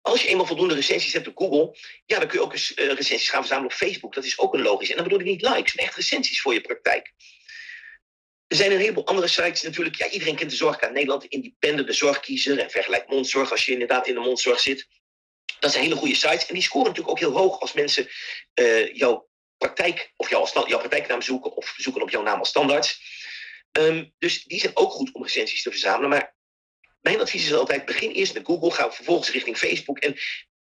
als 0.00 0.22
je 0.22 0.28
eenmaal 0.28 0.46
voldoende 0.46 0.74
recensies 0.74 1.12
hebt 1.12 1.28
op 1.28 1.36
Google, 1.36 1.78
ja, 2.04 2.18
dan 2.18 2.28
kun 2.28 2.38
je 2.38 2.44
ook 2.44 2.52
eens 2.52 2.72
uh, 2.76 2.86
recensies 2.86 3.30
gaan 3.30 3.40
verzamelen 3.40 3.72
op 3.72 3.78
Facebook. 3.78 4.14
Dat 4.14 4.24
is 4.24 4.38
ook 4.38 4.54
een 4.54 4.62
logisch. 4.62 4.90
En 4.90 4.94
dan 4.94 5.04
bedoel 5.04 5.20
ik 5.20 5.26
niet 5.26 5.42
likes, 5.42 5.74
maar 5.74 5.84
echt 5.84 5.96
recensies 5.96 6.40
voor 6.40 6.52
je 6.52 6.60
praktijk. 6.60 7.12
Er 8.46 8.56
zijn 8.56 8.72
een 8.72 8.78
heleboel 8.78 9.06
andere 9.06 9.28
sites 9.28 9.62
natuurlijk. 9.62 9.96
Ja, 9.96 10.10
iedereen 10.10 10.36
kent 10.36 10.50
de 10.50 10.56
Zorgkaart 10.56 10.92
Nederland, 10.92 11.22
de 11.22 11.28
Independent, 11.28 11.86
de 11.86 11.92
Zorgkiezer 11.92 12.58
en 12.58 12.70
Vergelijk 12.70 13.08
Mondzorg 13.08 13.50
als 13.50 13.64
je 13.66 13.72
inderdaad 13.72 14.06
in 14.06 14.14
de 14.14 14.20
mondzorg 14.20 14.60
zit. 14.60 14.88
Dat 15.58 15.70
zijn 15.72 15.84
hele 15.84 15.96
goede 15.96 16.14
sites 16.14 16.46
en 16.46 16.54
die 16.54 16.62
scoren 16.62 16.86
natuurlijk 16.86 17.10
ook 17.10 17.18
heel 17.18 17.36
hoog 17.36 17.60
als 17.60 17.72
mensen 17.72 18.08
uh, 18.54 18.94
jouw 18.94 19.28
praktijk 19.58 20.12
of 20.16 20.30
jouw, 20.30 20.46
jouw 20.66 20.78
praktijknaam 20.78 21.22
zoeken 21.22 21.56
of 21.56 21.74
zoeken 21.76 22.02
op 22.02 22.10
jouw 22.10 22.22
naam 22.22 22.38
als 22.38 22.48
standaard. 22.48 22.98
Um, 23.72 24.12
dus 24.18 24.44
die 24.44 24.60
zijn 24.60 24.76
ook 24.76 24.90
goed 24.90 25.12
om 25.12 25.22
recensies 25.22 25.62
te 25.62 25.70
verzamelen. 25.70 26.08
Maar 26.08 26.34
mijn 27.00 27.20
advies 27.20 27.44
is 27.44 27.52
altijd: 27.52 27.84
begin 27.84 28.10
eerst 28.10 28.34
met 28.34 28.46
Google, 28.46 28.70
ga 28.70 28.92
vervolgens 28.92 29.30
richting 29.30 29.58
Facebook 29.58 29.98
en 29.98 30.16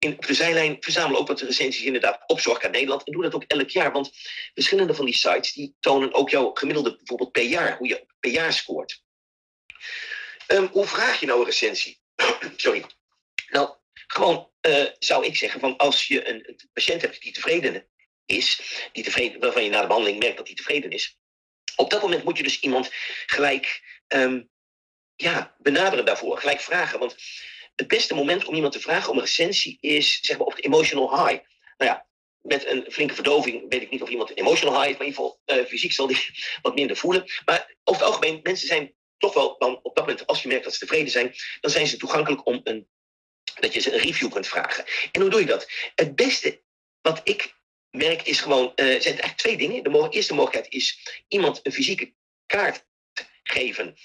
in, 0.05 0.17
zijlijn 0.21 0.77
verzamel 0.81 1.19
ook 1.19 1.29
wat 1.29 1.41
recensies 1.41 1.85
inderdaad 1.85 2.23
op 2.27 2.41
Zorg 2.41 2.71
Nederland. 2.71 3.05
En 3.05 3.13
doe 3.13 3.23
dat 3.23 3.35
ook 3.35 3.45
elk 3.47 3.71
jaar. 3.71 3.93
Want 3.93 4.11
verschillende 4.55 4.95
van 4.95 5.05
die 5.05 5.15
sites 5.15 5.53
die 5.53 5.77
tonen 5.81 6.15
ook 6.15 6.31
jouw 6.31 6.51
gemiddelde 6.55 6.97
bijvoorbeeld 6.97 7.33
per 7.33 7.43
jaar, 7.43 7.77
hoe 7.77 7.89
je 7.89 8.07
per 8.21 8.31
jaar 8.31 8.53
scoort. 8.53 9.03
Um, 10.49 10.69
hoe 10.73 10.87
vraag 10.87 11.21
je 11.21 11.27
nou 11.27 11.39
een 11.39 11.47
recensie? 11.47 12.01
Sorry. 12.57 12.85
Nou, 13.49 13.77
gewoon 14.07 14.51
uh, 14.67 14.85
zou 14.99 15.27
ik 15.27 15.37
zeggen 15.37 15.61
van 15.61 15.77
als 15.77 16.07
je 16.07 16.29
een, 16.29 16.49
een, 16.49 16.71
patiënt 16.73 17.03
hebt 17.03 17.23
die 17.23 17.33
tevreden 17.33 17.87
is, 18.27 18.61
die 18.93 19.05
tevreden, 19.05 19.41
waarvan 19.41 19.65
je 19.65 19.71
na 19.71 19.81
de 19.81 19.87
behandeling 19.87 20.19
merkt 20.19 20.37
dat 20.37 20.47
hij 20.47 20.57
tevreden 20.57 20.91
is. 20.91 21.19
Op 21.77 21.91
dat 21.91 22.03
moment 22.03 22.25
moet 22.25 22.37
je 22.37 22.43
dus 22.43 22.61
iemand 22.61 22.91
gelijk 23.27 23.83
um, 24.09 24.51
ja, 25.17 25.55
benaderen 25.59 26.05
daarvoor, 26.05 26.39
gelijk 26.39 26.61
vragen. 26.61 26.99
Want 26.99 27.17
het 27.75 27.89
beste 27.89 28.15
moment 28.15 28.45
om 28.45 28.55
iemand 28.55 28.73
te 28.73 28.81
vragen 28.81 29.11
om 29.11 29.17
een 29.17 29.25
recensie 29.25 29.79
is 29.81 30.19
zeg 30.21 30.39
maar 30.39 30.47
op 30.47 30.57
de 30.57 30.63
emotional 30.63 31.11
high. 31.11 31.43
Nou 31.77 31.91
ja, 31.91 32.07
met 32.41 32.67
een 32.67 32.85
flinke 32.89 33.15
verdoving 33.15 33.65
weet 33.69 33.83
ik 33.83 33.91
niet 33.91 34.03
of 34.03 34.09
iemand 34.09 34.31
een 34.31 34.37
emotional 34.37 34.75
high 34.75 34.87
heeft, 34.87 34.99
maar 34.99 35.07
in 35.07 35.13
ieder 35.13 35.33
geval 35.45 35.59
uh, 35.59 35.67
fysiek 35.67 35.93
zal 35.93 36.07
die 36.07 36.19
wat 36.63 36.75
minder 36.75 36.97
voelen. 36.97 37.25
Maar 37.45 37.77
over 37.85 38.03
het 38.03 38.11
algemeen, 38.11 38.41
mensen 38.43 38.67
zijn 38.67 38.95
toch 39.19 39.35
wel 39.35 39.59
dan 39.59 39.81
op 39.83 39.97
dat 39.97 40.07
moment, 40.07 40.27
als 40.27 40.43
je 40.43 40.49
merkt 40.49 40.65
dat 40.65 40.73
ze 40.73 40.79
tevreden 40.79 41.11
zijn, 41.11 41.35
dan 41.61 41.71
zijn 41.71 41.87
ze 41.87 41.97
toegankelijk 41.97 42.47
om 42.47 42.61
een, 42.65 42.89
dat 43.61 43.75
je 43.75 43.81
ze 43.81 43.93
een 43.93 44.01
review 44.01 44.33
kunt 44.33 44.49
vragen. 44.49 44.85
En 45.13 45.21
hoe 45.21 45.31
doe 45.31 45.41
je 45.41 45.47
dat? 45.47 45.71
Het 45.95 46.17
beste 46.17 46.63
wat 47.01 47.21
ik 47.25 47.55
merk 47.91 48.23
is 48.23 48.41
gewoon, 48.41 48.65
uh, 48.65 48.87
zijn 48.87 49.03
eigenlijk 49.05 49.37
twee 49.37 49.57
dingen. 49.57 49.83
De 49.83 50.07
eerste 50.11 50.35
mogelijkheid 50.35 50.75
is 50.75 51.19
iemand 51.29 51.61
een 51.63 51.73
fysieke 51.73 52.15
kaart 52.47 52.87
geven. 53.43 53.97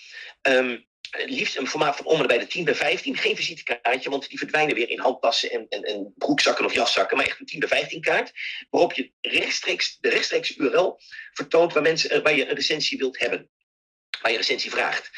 Um, 0.41 0.88
liefst 1.11 1.57
een 1.57 1.67
formaat 1.67 1.95
van 1.95 2.05
om 2.05 2.27
bij 2.27 2.37
de 2.37 2.47
10 2.47 2.63
bij 2.63 2.75
15. 2.75 3.17
Geen 3.17 3.35
visitekaartje, 3.35 4.09
want 4.09 4.29
die 4.29 4.37
verdwijnen 4.37 4.75
weer 4.75 4.89
in 4.89 4.99
handtassen 4.99 5.51
en, 5.51 5.65
en, 5.69 5.83
en 5.83 6.13
broekzakken 6.17 6.65
of 6.65 6.73
jaszakken. 6.73 7.17
Maar 7.17 7.25
echt 7.25 7.39
een 7.39 7.45
10 7.45 7.59
bij 7.59 7.69
15 7.69 8.01
kaart. 8.01 8.31
Waarop 8.69 8.93
je 8.93 9.11
rechtstreeks, 9.21 9.97
de 9.99 10.09
rechtstreeks 10.09 10.57
URL 10.57 10.99
vertoont 11.33 11.73
waar, 11.73 11.83
mensen, 11.83 12.23
waar 12.23 12.35
je 12.35 12.49
een 12.49 12.55
recensie 12.55 12.97
wilt 12.97 13.19
hebben. 13.19 13.49
Waar 14.21 14.31
je 14.31 14.37
recensie 14.37 14.71
vraagt. 14.71 15.09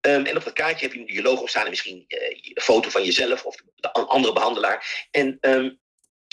Ehm, 0.00 0.24
en 0.24 0.36
op 0.36 0.44
dat 0.44 0.52
kaartje 0.52 0.86
heb 0.86 0.94
je 0.94 1.14
je 1.14 1.22
logo 1.22 1.46
staan 1.46 1.64
en 1.64 1.70
misschien 1.70 2.04
een 2.08 2.62
foto 2.62 2.90
van 2.90 3.04
jezelf 3.04 3.44
of 3.44 3.56
de 3.74 3.92
andere 3.92 4.32
behandelaar. 4.32 5.06
En, 5.10 5.38
ehm, 5.40 5.70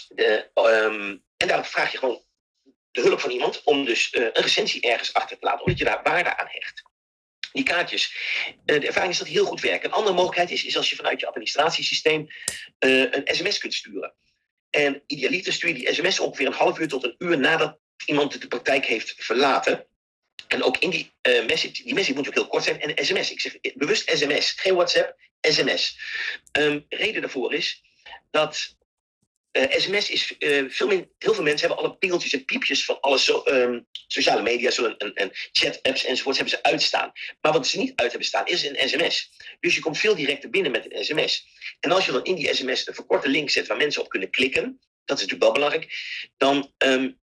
de, 0.07 0.49
en 1.37 1.47
daar 1.47 1.65
vraag 1.65 1.91
je 1.91 1.97
gewoon 1.97 2.23
de 2.91 3.01
hulp 3.01 3.19
van 3.19 3.31
iemand 3.31 3.63
om 3.63 3.85
dus 3.85 4.07
een 4.11 4.31
recensie 4.33 4.81
ergens 4.81 5.13
achter 5.13 5.39
te 5.39 5.45
laten, 5.45 5.59
omdat 5.59 5.77
je 5.77 5.85
daar 5.85 6.03
waarde 6.03 6.37
aan 6.37 6.47
hecht 6.49 6.89
die 7.51 7.63
kaartjes. 7.63 8.15
de 8.65 8.87
ervaring 8.87 9.11
is 9.11 9.17
dat 9.17 9.27
heel 9.27 9.45
goed 9.45 9.61
werken. 9.61 9.89
Een 9.89 9.95
andere 9.95 10.15
mogelijkheid 10.15 10.51
is, 10.51 10.63
is 10.63 10.77
als 10.77 10.89
je 10.89 10.95
vanuit 10.95 11.19
je 11.19 11.27
administratiesysteem 11.27 12.27
een 12.79 13.23
sms 13.25 13.57
kunt 13.57 13.73
sturen. 13.73 14.13
En 14.69 15.03
idealiter 15.07 15.53
stuur 15.53 15.69
je 15.69 15.75
die 15.75 15.93
sms 15.93 16.19
ongeveer 16.19 16.47
een 16.47 16.53
half 16.53 16.79
uur 16.79 16.87
tot 16.87 17.03
een 17.03 17.15
uur 17.17 17.37
nadat 17.37 17.79
iemand 18.05 18.41
de 18.41 18.47
praktijk 18.47 18.85
heeft 18.85 19.13
verlaten. 19.17 19.85
En 20.47 20.63
ook 20.63 20.77
in 20.77 20.89
die 20.89 21.11
uh, 21.27 21.45
message, 21.45 21.83
die 21.83 21.93
message 21.93 22.17
moet 22.17 22.27
ook 22.27 22.33
heel 22.33 22.47
kort 22.47 22.63
zijn. 22.63 22.81
En 22.81 23.05
sms, 23.05 23.31
ik 23.31 23.39
zeg 23.39 23.57
bewust 23.73 24.09
sms, 24.09 24.51
geen 24.51 24.73
WhatsApp, 24.73 25.15
sms. 25.41 25.99
Um, 26.59 26.85
reden 26.89 27.21
daarvoor 27.21 27.53
is 27.53 27.83
dat 28.31 28.75
sms 29.51 30.09
eh, 30.09 30.13
is, 30.13 30.35
uh, 30.39 30.69
veel 30.69 30.89
heel 30.89 31.33
veel 31.33 31.43
mensen 31.43 31.67
hebben 31.67 31.85
alle 31.85 31.97
pingeltjes 31.97 32.33
en 32.33 32.45
piepjes 32.45 32.85
van 32.85 32.99
alle 32.99 33.43
um, 33.51 33.87
sociale 34.07 34.41
media, 34.41 34.71
zo 34.71 34.85
en, 34.85 35.13
en 35.13 35.29
chat-apps 35.51 36.05
enzovoorts, 36.05 36.37
hebben 36.39 36.57
ze 36.57 36.63
uitstaan. 36.63 37.11
Maar 37.41 37.51
wat 37.51 37.67
ze 37.67 37.77
niet 37.77 37.95
uit 37.95 38.09
hebben 38.09 38.27
staan, 38.27 38.45
is 38.45 38.63
een 38.63 38.89
sms. 38.89 39.31
Dus 39.59 39.75
je 39.75 39.81
komt 39.81 39.97
veel 39.97 40.15
directer 40.15 40.49
binnen 40.49 40.71
met 40.71 40.93
een 40.93 41.05
sms. 41.05 41.45
En 41.79 41.91
als 41.91 42.05
je 42.05 42.11
dan 42.11 42.23
in 42.23 42.35
die 42.35 42.53
sms 42.53 42.87
een 42.87 42.93
verkorte 42.93 43.29
link 43.29 43.49
zet 43.49 43.67
waar 43.67 43.77
mensen 43.77 44.01
op 44.01 44.09
kunnen 44.09 44.29
klikken, 44.29 44.79
dat 45.05 45.17
is 45.17 45.25
natuurlijk 45.25 45.43
wel 45.43 45.51
belangrijk, 45.51 45.93
dan 46.37 46.73
um, 46.77 47.19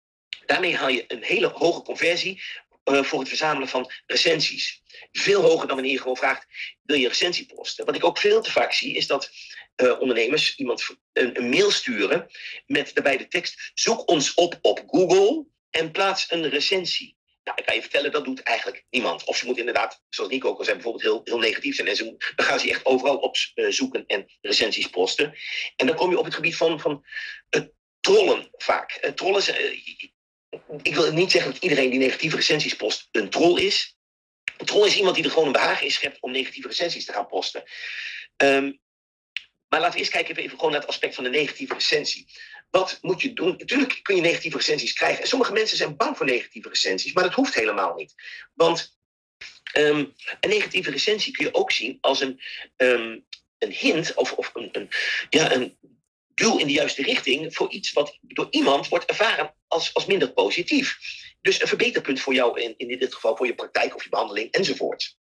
daarmee 0.46 0.76
haal 0.76 0.88
je 0.88 1.04
een 1.08 1.22
hele 1.22 1.46
hoge 1.46 1.82
conversie 1.82 2.42
uh, 2.84 3.02
voor 3.02 3.18
het 3.18 3.28
verzamelen 3.28 3.68
van 3.68 3.90
recensies. 4.06 4.82
Veel 5.12 5.42
hoger 5.42 5.66
dan 5.66 5.76
wanneer 5.76 5.94
je 5.94 6.00
gewoon 6.00 6.16
vraagt, 6.16 6.46
wil 6.82 6.96
je 6.96 7.08
recensie 7.08 7.46
posten? 7.54 7.84
Wat 7.84 7.94
ik 7.94 8.04
ook 8.04 8.18
veel 8.18 8.42
te 8.42 8.50
vaak 8.50 8.72
zie, 8.72 8.96
is 8.96 9.06
dat 9.06 9.30
uh, 9.76 10.00
ondernemers 10.00 10.56
iemand 10.56 10.96
een, 11.12 11.48
mail 11.48 11.70
sturen 11.70 12.26
met 12.66 12.94
daarbij 12.94 13.16
de 13.16 13.28
tekst: 13.28 13.70
zoek 13.74 14.08
ons 14.08 14.34
op 14.34 14.58
op 14.60 14.82
Google 14.86 15.46
en 15.70 15.90
plaats 15.90 16.30
een 16.30 16.48
recensie. 16.48 17.16
Nou, 17.44 17.58
ik 17.58 17.64
kan 17.64 17.74
je 17.74 17.80
vertellen, 17.80 18.12
dat 18.12 18.24
doet 18.24 18.42
eigenlijk 18.42 18.84
niemand. 18.90 19.24
Of 19.24 19.36
ze 19.36 19.46
moet 19.46 19.58
inderdaad, 19.58 20.02
zoals 20.08 20.30
Nico 20.30 20.48
ook 20.48 20.58
al 20.58 20.64
zei, 20.64 20.76
bijvoorbeeld 20.76 21.04
heel, 21.04 21.20
heel 21.24 21.38
negatief 21.38 21.74
zijn. 21.74 21.88
En 21.88 21.96
ze, 21.96 22.32
dan 22.36 22.46
gaan 22.46 22.60
ze 22.60 22.70
echt 22.70 22.84
overal 22.84 23.16
op 23.16 23.36
uh, 23.54 23.70
zoeken 23.70 24.06
en 24.06 24.26
recensies 24.40 24.86
posten. 24.86 25.34
En 25.76 25.86
dan 25.86 25.96
kom 25.96 26.10
je 26.10 26.18
op 26.18 26.24
het 26.24 26.34
gebied 26.34 26.56
van, 26.56 26.80
van 26.80 27.04
uh, 27.56 27.62
trollen 28.00 28.48
vaak. 28.52 28.90
trollen, 29.14 29.42
ik 30.82 30.94
wil 30.94 31.12
niet 31.12 31.30
zeggen 31.30 31.52
dat 31.52 31.62
iedereen 31.62 31.90
die 31.90 31.98
negatieve 31.98 32.36
recensies 32.36 32.76
post 32.76 33.08
een 33.10 33.30
troll 33.30 33.60
is. 33.60 33.96
Een 34.56 34.66
troll 34.66 34.86
is 34.86 34.96
iemand 34.96 35.14
die 35.14 35.24
er 35.24 35.30
gewoon 35.30 35.46
een 35.46 35.52
behagen 35.52 35.86
in 35.86 35.92
schept 35.92 36.20
om 36.20 36.30
negatieve 36.30 36.68
recensies 36.68 37.04
te 37.04 37.12
gaan 37.12 37.26
posten. 37.26 37.62
Um, 38.36 38.80
maar 39.72 39.80
laten 39.80 39.94
we 39.94 40.04
eerst 40.04 40.16
kijken 40.16 40.36
even, 40.36 40.56
gewoon 40.56 40.70
naar 40.70 40.80
het 40.80 40.88
aspect 40.88 41.14
van 41.14 41.24
de 41.24 41.30
negatieve 41.30 41.74
recensie. 41.74 42.26
Wat 42.70 42.98
moet 43.00 43.22
je 43.22 43.32
doen? 43.32 43.54
Natuurlijk 43.58 44.00
kun 44.02 44.16
je 44.16 44.22
negatieve 44.22 44.56
recensies 44.56 44.92
krijgen. 44.92 45.22
En 45.22 45.28
sommige 45.28 45.52
mensen 45.52 45.76
zijn 45.76 45.96
bang 45.96 46.16
voor 46.16 46.26
negatieve 46.26 46.68
recensies, 46.68 47.12
maar 47.12 47.24
dat 47.24 47.32
hoeft 47.32 47.54
helemaal 47.54 47.94
niet. 47.94 48.14
Want 48.54 48.98
um, 49.78 50.14
een 50.40 50.50
negatieve 50.50 50.90
recensie 50.90 51.32
kun 51.32 51.44
je 51.44 51.54
ook 51.54 51.72
zien 51.72 51.98
als 52.00 52.20
een, 52.20 52.40
um, 52.76 53.24
een 53.58 53.72
hint 53.72 54.14
of, 54.14 54.32
of 54.32 54.50
een, 54.54 54.68
een, 54.72 54.88
ja, 55.30 55.52
een 55.52 55.76
duw 56.34 56.58
in 56.58 56.66
de 56.66 56.72
juiste 56.72 57.02
richting 57.02 57.54
voor 57.54 57.70
iets 57.70 57.92
wat 57.92 58.18
door 58.20 58.46
iemand 58.50 58.88
wordt 58.88 59.04
ervaren 59.04 59.54
als, 59.68 59.94
als 59.94 60.06
minder 60.06 60.32
positief. 60.32 60.98
Dus 61.40 61.60
een 61.60 61.68
verbeterpunt 61.68 62.20
voor 62.20 62.34
jou, 62.34 62.60
in, 62.60 62.74
in 62.76 62.98
dit 62.98 63.14
geval 63.14 63.36
voor 63.36 63.46
je 63.46 63.54
praktijk 63.54 63.94
of 63.94 64.02
je 64.02 64.08
behandeling 64.08 64.50
enzovoort. 64.50 65.16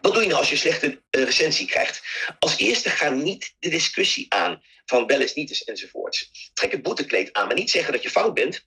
Wat 0.00 0.12
doe 0.12 0.22
je 0.22 0.28
nou 0.28 0.38
als 0.38 0.48
je 0.48 0.54
een 0.54 0.60
slechte 0.60 0.86
uh, 0.86 1.24
recensie 1.24 1.66
krijgt? 1.66 2.02
Als 2.38 2.56
eerste 2.56 2.90
ga 2.90 3.10
niet 3.10 3.54
de 3.58 3.68
discussie 3.68 4.26
aan 4.28 4.62
van 4.84 5.06
wel 5.06 5.20
eens 5.20 5.34
niet 5.34 5.64
enzovoorts. 5.64 6.50
Trek 6.54 6.72
het 6.72 6.82
boetekleed 6.82 7.32
aan, 7.32 7.46
maar 7.46 7.56
niet 7.56 7.70
zeggen 7.70 7.92
dat 7.92 8.02
je 8.02 8.10
fout 8.10 8.34
bent. 8.34 8.66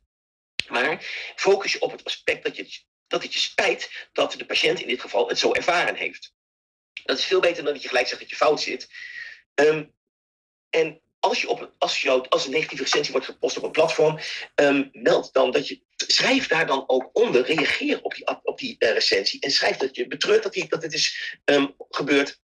Maar 0.68 1.06
focus 1.36 1.72
je 1.72 1.82
op 1.82 1.92
het 1.92 2.04
aspect 2.04 2.44
dat, 2.44 2.56
je, 2.56 2.82
dat 3.08 3.24
het 3.24 3.34
je 3.34 3.40
spijt 3.40 4.10
dat 4.12 4.32
de 4.32 4.46
patiënt 4.46 4.80
in 4.80 4.88
dit 4.88 5.02
geval 5.02 5.28
het 5.28 5.40
zo 5.40 5.54
ervaren 5.54 5.96
heeft. 5.96 6.34
Dat 7.04 7.18
is 7.18 7.26
veel 7.26 7.40
beter 7.40 7.64
dan 7.64 7.74
dat 7.74 7.82
je 7.82 7.88
gelijk 7.88 8.08
zegt 8.08 8.20
dat 8.20 8.30
je 8.30 8.36
fout 8.36 8.62
zit. 8.62 8.88
Um, 9.56 9.94
en 10.70 11.02
als, 11.20 11.42
je 11.42 11.50
op, 11.50 11.76
als, 11.78 12.02
je, 12.02 12.30
als 12.30 12.46
een 12.46 12.52
negatieve 12.52 12.84
recensie 12.84 13.12
wordt 13.12 13.28
gepost 13.28 13.58
op 13.58 13.64
een 13.64 13.72
platform, 13.72 14.20
um, 14.56 14.90
meld 14.92 15.34
dan 15.34 15.52
dat 15.52 15.68
je. 15.68 15.82
Schrijf 16.08 16.48
daar 16.48 16.68
dan 16.68 16.84
ook 16.88 17.10
onder, 17.14 17.46
reageer 17.46 18.02
op 18.02 18.16
die, 18.16 18.42
op 18.44 18.60
die 18.60 18.76
uh, 18.80 18.92
recensie. 18.92 19.40
En 19.40 19.52
schrijf 19.52 19.78
dat 19.78 19.96
je 19.96 20.08
betreurt 20.08 20.44
dat, 20.44 20.54
die, 20.54 20.68
dat 20.68 20.82
dit 20.82 20.94
is 20.94 21.38
um, 21.46 21.76
gebeurd. 21.90 22.40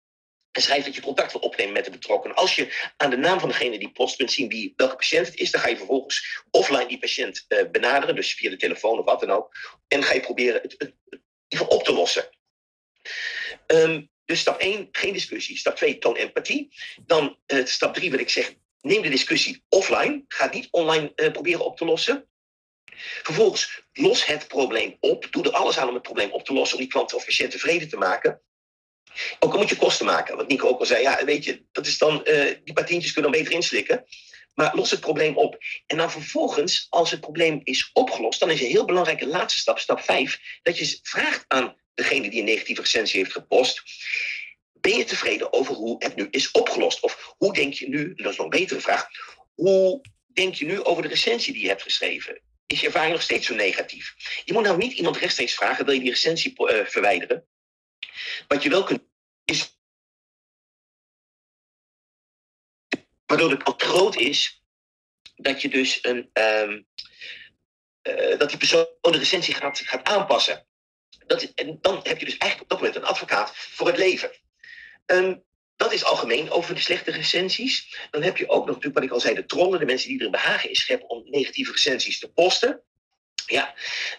En 0.54 0.62
schrijf 0.62 0.84
dat 0.84 0.94
je 0.94 1.00
contact 1.00 1.32
wil 1.32 1.40
opnemen 1.40 1.72
met 1.72 1.84
de 1.84 1.90
betrokkenen. 1.90 2.36
Als 2.36 2.54
je 2.54 2.92
aan 2.96 3.10
de 3.10 3.16
naam 3.16 3.40
van 3.40 3.48
degene 3.48 3.78
die 3.78 3.92
post 3.92 4.16
kunt 4.16 4.32
zien 4.32 4.48
wie, 4.48 4.72
welke 4.76 4.96
patiënt 4.96 5.26
het 5.26 5.36
is, 5.36 5.50
dan 5.50 5.60
ga 5.60 5.68
je 5.68 5.76
vervolgens 5.76 6.42
offline 6.50 6.86
die 6.86 6.98
patiënt 6.98 7.44
uh, 7.48 7.70
benaderen, 7.70 8.14
dus 8.14 8.34
via 8.34 8.50
de 8.50 8.56
telefoon 8.56 8.98
of 8.98 9.04
wat 9.04 9.20
dan 9.20 9.30
ook. 9.30 9.54
En 9.88 10.02
ga 10.02 10.14
je 10.14 10.20
proberen 10.20 10.60
het, 10.62 10.74
het, 11.48 11.68
op 11.68 11.84
te 11.84 11.92
lossen. 11.92 12.28
Um, 13.66 14.10
dus 14.24 14.40
stap 14.40 14.60
1, 14.60 14.88
geen 14.92 15.12
discussie. 15.12 15.56
Stap 15.56 15.76
2, 15.76 15.98
toon 15.98 16.16
empathie. 16.16 16.76
Dan 17.06 17.38
uh, 17.46 17.64
stap 17.64 17.94
3 17.94 18.10
wil 18.10 18.18
ik 18.18 18.30
zeggen, 18.30 18.56
neem 18.80 19.02
de 19.02 19.08
discussie 19.08 19.64
offline. 19.68 20.24
Ga 20.28 20.50
niet 20.52 20.68
online 20.70 21.12
proberen 21.32 21.64
op 21.64 21.76
te 21.76 21.84
lossen. 21.84 22.28
Vervolgens 23.22 23.82
los 23.92 24.26
het 24.26 24.48
probleem 24.48 24.96
op. 25.00 25.26
Doe 25.30 25.44
er 25.44 25.50
alles 25.50 25.78
aan 25.78 25.88
om 25.88 25.94
het 25.94 26.02
probleem 26.02 26.30
op 26.30 26.44
te 26.44 26.52
lossen 26.52 26.76
om 26.76 26.82
die 26.82 26.92
klant 26.92 27.14
of 27.14 27.24
tevreden 27.24 27.88
te 27.88 27.96
maken. 27.96 28.40
Ook 29.38 29.52
al 29.52 29.58
moet 29.58 29.68
je 29.68 29.76
kosten 29.76 30.06
maken. 30.06 30.36
Wat 30.36 30.48
Nico 30.48 30.68
ook 30.68 30.80
al 30.80 30.86
zei, 30.86 31.02
ja, 31.02 31.24
weet 31.24 31.44
je, 31.44 31.64
dat 31.72 31.86
is 31.86 31.98
dan, 31.98 32.20
uh, 32.24 32.54
die 32.64 32.74
paar 32.74 32.86
tientjes 32.86 33.12
kunnen 33.12 33.30
dan 33.30 33.40
beter 33.40 33.56
inslikken. 33.56 34.04
Maar 34.54 34.74
los 34.74 34.90
het 34.90 35.00
probleem 35.00 35.36
op. 35.36 35.58
En 35.86 35.96
dan 35.96 36.10
vervolgens, 36.10 36.86
als 36.90 37.10
het 37.10 37.20
probleem 37.20 37.60
is 37.64 37.90
opgelost, 37.92 38.40
dan 38.40 38.50
is 38.50 38.60
een 38.60 38.66
heel 38.66 38.84
belangrijke 38.84 39.26
laatste 39.26 39.60
stap, 39.60 39.78
stap 39.78 40.00
5, 40.00 40.40
dat 40.62 40.78
je 40.78 40.98
vraagt 41.02 41.44
aan 41.48 41.76
degene 41.94 42.30
die 42.30 42.38
een 42.38 42.44
negatieve 42.44 42.80
recensie 42.80 43.20
heeft 43.20 43.32
gepost. 43.32 43.82
Ben 44.72 44.96
je 44.96 45.04
tevreden 45.04 45.52
over 45.52 45.74
hoe 45.74 45.96
het 45.98 46.16
nu 46.16 46.28
is 46.30 46.50
opgelost? 46.50 47.00
Of 47.00 47.34
hoe 47.36 47.52
denk 47.52 47.74
je 47.74 47.88
nu, 47.88 48.14
dat 48.14 48.30
is 48.30 48.36
nog 48.36 48.46
een 48.46 48.58
betere 48.58 48.80
vraag, 48.80 49.06
hoe 49.54 50.00
denk 50.26 50.54
je 50.54 50.64
nu 50.64 50.82
over 50.82 51.02
de 51.02 51.08
recensie 51.08 51.52
die 51.52 51.62
je 51.62 51.68
hebt 51.68 51.82
geschreven? 51.82 52.40
Is 52.66 52.80
je 52.80 52.86
ervaring 52.86 53.12
nog 53.12 53.22
steeds 53.22 53.46
zo 53.46 53.54
negatief? 53.54 54.14
Je 54.44 54.52
moet 54.52 54.62
nou 54.62 54.76
niet 54.76 54.92
iemand 54.92 55.16
rechtstreeks 55.16 55.54
vragen, 55.54 55.84
wil 55.84 55.94
je 55.94 56.00
die 56.00 56.10
recensie 56.10 56.52
uh, 56.56 56.84
verwijderen? 56.86 57.46
Wat 58.48 58.62
je 58.62 58.68
wel 58.68 58.84
kunt, 58.84 59.02
is. 59.44 59.78
Waardoor 63.26 63.48
de 63.48 63.56
kans 63.56 63.82
groot 63.82 64.16
is 64.16 64.64
dat 65.36 65.62
je 65.62 65.68
dus 65.68 65.98
een. 66.02 66.30
Um, 66.32 66.86
uh, 68.02 68.38
dat 68.38 68.48
die 68.48 68.58
persoon 68.58 68.86
de 69.00 69.18
recensie 69.18 69.54
gaat, 69.54 69.78
gaat 69.78 70.04
aanpassen. 70.04 70.66
Dat 71.26 71.42
en 71.42 71.78
dan 71.80 72.00
heb 72.02 72.18
je 72.18 72.24
dus 72.24 72.36
eigenlijk 72.36 72.62
op 72.62 72.68
dat 72.68 72.78
moment 72.78 72.96
een 72.96 73.10
advocaat 73.10 73.56
voor 73.56 73.86
het 73.86 73.96
leven. 73.96 74.30
Um, 75.06 75.44
dat 75.76 75.92
is 75.92 76.04
algemeen 76.04 76.50
over 76.50 76.74
de 76.74 76.80
slechte 76.80 77.10
recensies. 77.10 77.96
Dan 78.10 78.22
heb 78.22 78.36
je 78.36 78.48
ook 78.48 78.66
nog 78.66 78.74
natuurlijk, 78.74 78.94
wat 78.94 79.04
ik 79.04 79.10
al 79.10 79.20
zei, 79.20 79.34
de 79.34 79.46
trollen, 79.46 79.78
de 79.78 79.84
mensen 79.84 80.08
die 80.08 80.18
er 80.18 80.24
een 80.24 80.30
behagen 80.30 80.68
in 80.68 80.74
scheppen 80.76 81.08
om 81.08 81.22
negatieve 81.30 81.72
recensies 81.72 82.18
te 82.18 82.32
posten. 82.32 82.82
Ja, 83.46 83.74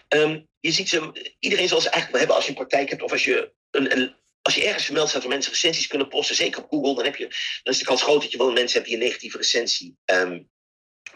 um, 0.08 0.48
je 0.60 0.70
ziet 0.70 0.88
ze, 0.88 1.34
iedereen 1.38 1.68
zal 1.68 1.80
ze 1.80 1.90
eigenlijk 1.90 2.10
wel 2.10 2.18
hebben 2.18 2.36
als 2.36 2.44
je 2.44 2.50
een 2.50 2.56
praktijk 2.56 2.88
hebt 2.88 3.02
of 3.02 3.12
als 3.12 3.24
je, 3.24 3.52
een, 3.70 3.96
een, 3.96 4.14
als 4.42 4.54
je 4.54 4.64
ergens 4.64 4.84
vermeld 4.84 5.08
staat 5.08 5.22
waar 5.22 5.30
mensen 5.30 5.52
recensies 5.52 5.86
kunnen 5.86 6.08
posten, 6.08 6.36
zeker 6.36 6.62
op 6.62 6.70
Google, 6.70 6.94
dan, 6.94 7.04
heb 7.04 7.16
je, 7.16 7.26
dan 7.62 7.72
is 7.72 7.78
de 7.78 7.84
kans 7.84 8.02
groot 8.02 8.22
dat 8.22 8.30
je 8.30 8.38
wel 8.38 8.52
mensen 8.52 8.76
hebt 8.76 8.90
die 8.90 8.96
een 8.96 9.04
negatieve 9.04 9.36
recensie 9.36 9.96
um, 10.04 10.50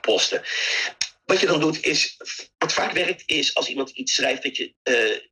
posten. 0.00 0.42
Wat 1.24 1.40
je 1.40 1.46
dan 1.46 1.61
doet 1.61 1.85
is, 1.85 2.16
wat 2.59 2.72
vaak 2.72 2.92
werkt, 2.92 3.22
is 3.26 3.55
als 3.55 3.68
iemand 3.68 3.90
iets 3.90 4.14
schrijft 4.14 4.42
dat 4.42 4.57
je 4.57 4.74
uh, 4.85 5.30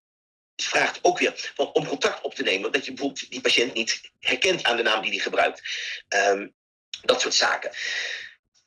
vraagt 0.62 0.98
ook 1.02 1.18
weer 1.18 1.50
van, 1.54 1.72
om 1.72 1.86
contact 1.86 2.22
op 2.22 2.34
te 2.34 2.42
nemen. 2.42 2.72
Dat 2.72 2.84
je 2.84 2.92
bijvoorbeeld 2.92 3.30
die 3.30 3.40
patiënt 3.40 3.74
niet 3.74 4.00
herkent 4.20 4.64
aan 4.64 4.76
de 4.76 4.82
naam 4.82 5.02
die 5.02 5.10
hij 5.10 5.20
gebruikt. 5.20 5.62
Um, 6.08 6.54
dat 7.02 7.20
soort 7.20 7.34
zaken. 7.34 7.70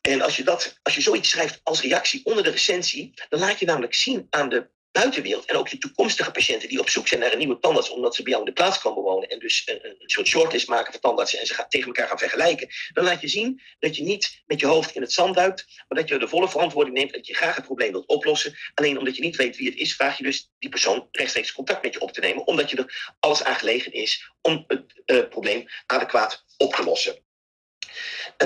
En 0.02 0.22
als 0.22 0.36
je, 0.36 0.44
dat, 0.44 0.80
als 0.82 0.96
je 0.96 1.02
zoiets 1.02 1.30
schrijft 1.30 1.60
als 1.64 1.82
reactie 1.82 2.26
onder 2.26 2.44
de 2.44 2.50
recensie, 2.50 3.14
dan 3.30 3.40
laat 3.40 3.60
je 3.60 3.66
namelijk 3.66 3.94
zien 3.94 4.28
aan 4.30 4.50
de 4.50 4.70
buitenwereld 4.92 5.46
en 5.46 5.56
ook 5.56 5.68
je 5.68 5.78
toekomstige 5.78 6.32
patiënten 6.32 6.70
die 6.70 6.80
op 6.80 6.90
zoek 6.90 7.08
zijn 7.08 7.20
naar 7.20 7.32
een 7.32 7.38
nieuwe 7.38 7.60
tandarts 7.60 7.90
omdat 7.90 8.16
ze 8.16 8.24
bij 8.24 8.32
jou 8.32 8.46
in 8.46 8.54
de 8.54 8.62
plaats 8.62 8.80
komen 8.80 9.04
wonen 9.04 9.30
en 9.30 9.40
dus 9.40 9.62
een, 9.66 9.86
een 9.86 10.10
soort 10.10 10.28
shortlist 10.28 10.68
maken 10.68 10.92
van 10.92 11.02
tandartsen 11.02 11.40
en 11.40 11.46
ze 11.46 11.54
gaan, 11.54 11.68
tegen 11.70 11.88
elkaar 11.88 12.08
gaan 12.08 12.18
vergelijken, 12.18 12.68
dan 12.94 13.04
laat 13.04 13.22
je 13.22 13.28
zien 13.28 13.62
dat 13.80 13.96
je 13.96 14.04
niet 14.04 14.42
met 14.46 14.60
je 14.60 14.66
hoofd 14.66 14.96
in 14.96 15.02
het 15.02 15.14
zand 15.14 15.36
duikt, 15.36 15.66
maar 15.88 16.00
dat 16.00 16.10
je 16.10 16.18
de 16.18 16.28
volle 16.28 16.50
verantwoording 16.50 16.98
neemt 16.98 17.14
dat 17.14 17.28
je 17.28 17.36
graag 17.36 17.56
het 17.56 17.66
probleem 17.66 17.92
wilt 17.92 18.08
oplossen. 18.08 18.56
Alleen 18.74 18.98
omdat 18.98 19.16
je 19.16 19.22
niet 19.22 19.36
weet 19.36 19.58
wie 19.58 19.70
het 19.70 19.78
is, 19.78 19.96
vraag 19.96 20.18
je 20.18 20.24
dus 20.24 20.50
die 20.60 20.70
persoon 20.70 21.08
rechtstreeks 21.12 21.54
contact 21.54 21.84
met 21.84 21.94
je 21.94 22.00
op 22.00 22.12
te 22.12 22.20
nemen, 22.20 22.48
omdat 22.48 22.70
je 22.70 22.78
er 22.78 23.16
alles 23.20 23.44
aan 23.44 23.56
gelegen 23.56 23.94
is 23.94 24.32
om 24.42 24.64
het 24.68 25.02
uh, 25.06 25.28
probleem 25.30 25.66
adequaat 25.86 26.46
op 26.58 26.74
te 26.74 26.84
lossen. 26.84 27.24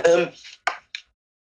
Um, 0.07 0.31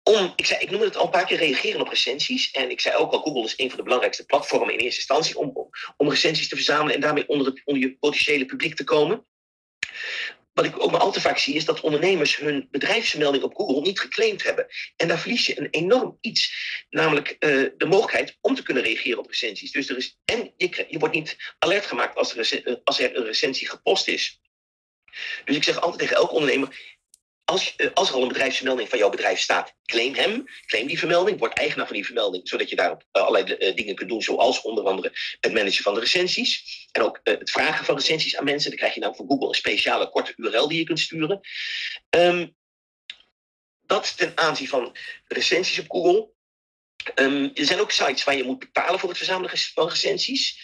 om, 0.04 0.34
ik, 0.36 0.46
zei, 0.46 0.60
ik 0.60 0.70
noemde 0.70 0.86
het 0.86 0.98
al 0.98 1.06
een 1.06 1.12
paar 1.12 1.26
keer 1.26 1.38
reageren 1.38 1.82
op 1.82 1.88
recensies. 1.88 2.52
En 2.52 2.70
ik 2.70 2.82
zei 2.82 2.96
ook 2.96 3.12
al, 3.12 3.22
Google 3.22 3.44
is 3.44 3.54
een 3.58 3.68
van 3.68 3.78
de 3.78 3.84
belangrijkste 3.84 4.26
platformen 4.26 4.74
in 4.74 4.80
eerste 4.80 5.00
instantie 5.00 5.38
om, 5.38 5.70
om 5.98 6.10
recensies 6.10 6.50
te 6.50 6.56
verzamelen 6.56 6.96
en 6.96 7.02
daarmee 7.02 7.28
onder, 7.28 7.48
het, 7.48 7.62
onder 7.66 7.84
je 7.84 7.98
potentiële 7.98 8.46
publiek 8.46 8.76
te 8.76 8.84
komen. 8.84 9.26
wat 10.54 10.66
ik 10.66 10.84
ook 10.84 10.92
maar 10.92 11.00
al 11.00 11.12
te 11.12 11.22
vaak 11.22 11.38
zie, 11.38 11.56
is 11.56 11.66
dat 11.66 11.82
ondernemers 11.82 12.38
hun 12.38 12.68
bedrijfsmelding 12.72 13.44
op 13.44 13.56
Google 13.56 13.82
niet 13.82 14.00
geclaimd 14.00 14.44
hebben. 14.44 14.68
En 14.96 15.08
daar 15.08 15.20
verlies 15.20 15.46
je 15.46 15.60
een 15.60 15.70
enorm 15.70 16.18
iets, 16.22 16.54
namelijk 16.90 17.30
uh, 17.30 17.70
de 17.78 17.86
mogelijkheid 17.86 18.38
om 18.42 18.56
te 18.56 18.64
kunnen 18.64 18.84
reageren 18.84 19.20
op 19.20 19.28
recensies. 19.28 19.72
Dus 19.72 19.90
er 19.90 19.98
is, 19.98 20.20
en 20.26 20.54
je, 20.58 20.86
je 20.90 21.00
wordt 21.00 21.16
niet 21.16 21.38
alert 21.60 21.86
gemaakt 21.86 22.16
als 22.16 22.36
er, 22.36 22.82
als 22.84 23.00
er 23.00 23.18
een 23.18 23.26
recensie 23.26 23.70
gepost 23.70 24.08
is. 24.08 24.42
Dus 25.46 25.56
ik 25.56 25.64
zeg 25.64 25.82
altijd 25.82 26.00
tegen 26.00 26.16
elke 26.16 26.34
ondernemer: 26.34 26.93
als, 27.46 27.76
eh, 27.76 27.88
als 27.94 28.10
er 28.10 28.16
al 28.16 28.22
een 28.22 28.28
bedrijfsvermelding 28.28 28.90
van 28.90 28.98
jouw 28.98 29.10
bedrijf 29.10 29.40
staat, 29.40 29.74
claim 29.86 30.16
hem, 30.16 30.46
claim 30.66 30.88
die 30.88 31.00
vermelding, 31.00 31.40
word 31.40 31.54
eigenaar 31.54 31.86
van 31.86 31.96
die 31.96 32.06
vermelding, 32.06 32.48
zodat 32.48 32.70
je 32.70 32.76
daar 32.76 32.92
uh, 32.92 32.98
allerlei 33.12 33.56
uh, 33.60 33.76
dingen 33.76 33.96
kunt 33.96 34.10
doen, 34.10 34.22
zoals 34.22 34.62
onder 34.62 34.84
andere 34.84 35.12
het 35.40 35.54
managen 35.54 35.84
van 35.84 35.94
de 35.94 36.00
recensies 36.00 36.88
en 36.92 37.02
ook 37.02 37.20
het 37.24 37.52
vragen 37.52 37.86
van 37.86 37.96
recensies 37.96 38.38
aan 38.38 38.44
mensen. 38.44 38.70
Dan 38.70 38.80
krijg 38.80 38.94
je 38.94 39.00
nou 39.00 39.16
van 39.16 39.28
Google 39.28 39.48
een 39.48 39.54
speciale 39.54 40.10
korte 40.10 40.34
URL 40.36 40.68
die 40.68 40.78
je 40.78 40.84
kunt 40.84 41.00
sturen. 41.00 41.40
Um, 42.10 42.56
dat 43.86 44.18
ten 44.18 44.38
aanzien 44.38 44.68
van 44.68 44.96
recensies 45.28 45.80
op 45.80 45.92
Google. 45.92 46.32
Um, 47.16 47.52
er 47.54 47.66
zijn 47.66 47.80
ook 47.80 47.92
sites 47.92 48.24
waar 48.24 48.36
je 48.36 48.44
moet 48.44 48.60
betalen 48.60 49.00
voor 49.00 49.10
het 49.10 49.18
verzamelen 49.18 49.58
van 49.58 49.90
recensies. 49.90 50.62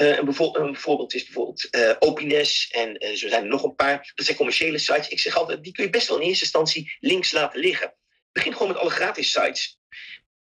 Uh, 0.00 0.18
een, 0.18 0.28
een, 0.52 0.76
voorbeeld 0.76 1.14
is 1.14 1.24
bijvoorbeeld 1.24 1.68
uh, 1.70 1.90
Opines 1.98 2.68
en 2.70 3.04
uh, 3.04 3.16
zo 3.16 3.28
zijn 3.28 3.42
er 3.42 3.48
nog 3.48 3.62
een 3.62 3.74
paar. 3.74 4.12
Dat 4.14 4.24
zijn 4.24 4.36
commerciële 4.36 4.78
sites. 4.78 5.08
Ik 5.08 5.20
zeg 5.20 5.36
altijd, 5.36 5.62
die 5.62 5.72
kun 5.72 5.84
je 5.84 5.90
best 5.90 6.08
wel 6.08 6.16
in 6.16 6.26
eerste 6.26 6.44
instantie 6.44 6.96
links 7.00 7.32
laten 7.32 7.60
liggen. 7.60 7.94
Begin 8.32 8.52
gewoon 8.52 8.68
met 8.68 8.76
alle 8.76 8.90
gratis 8.90 9.30
sites. 9.30 9.78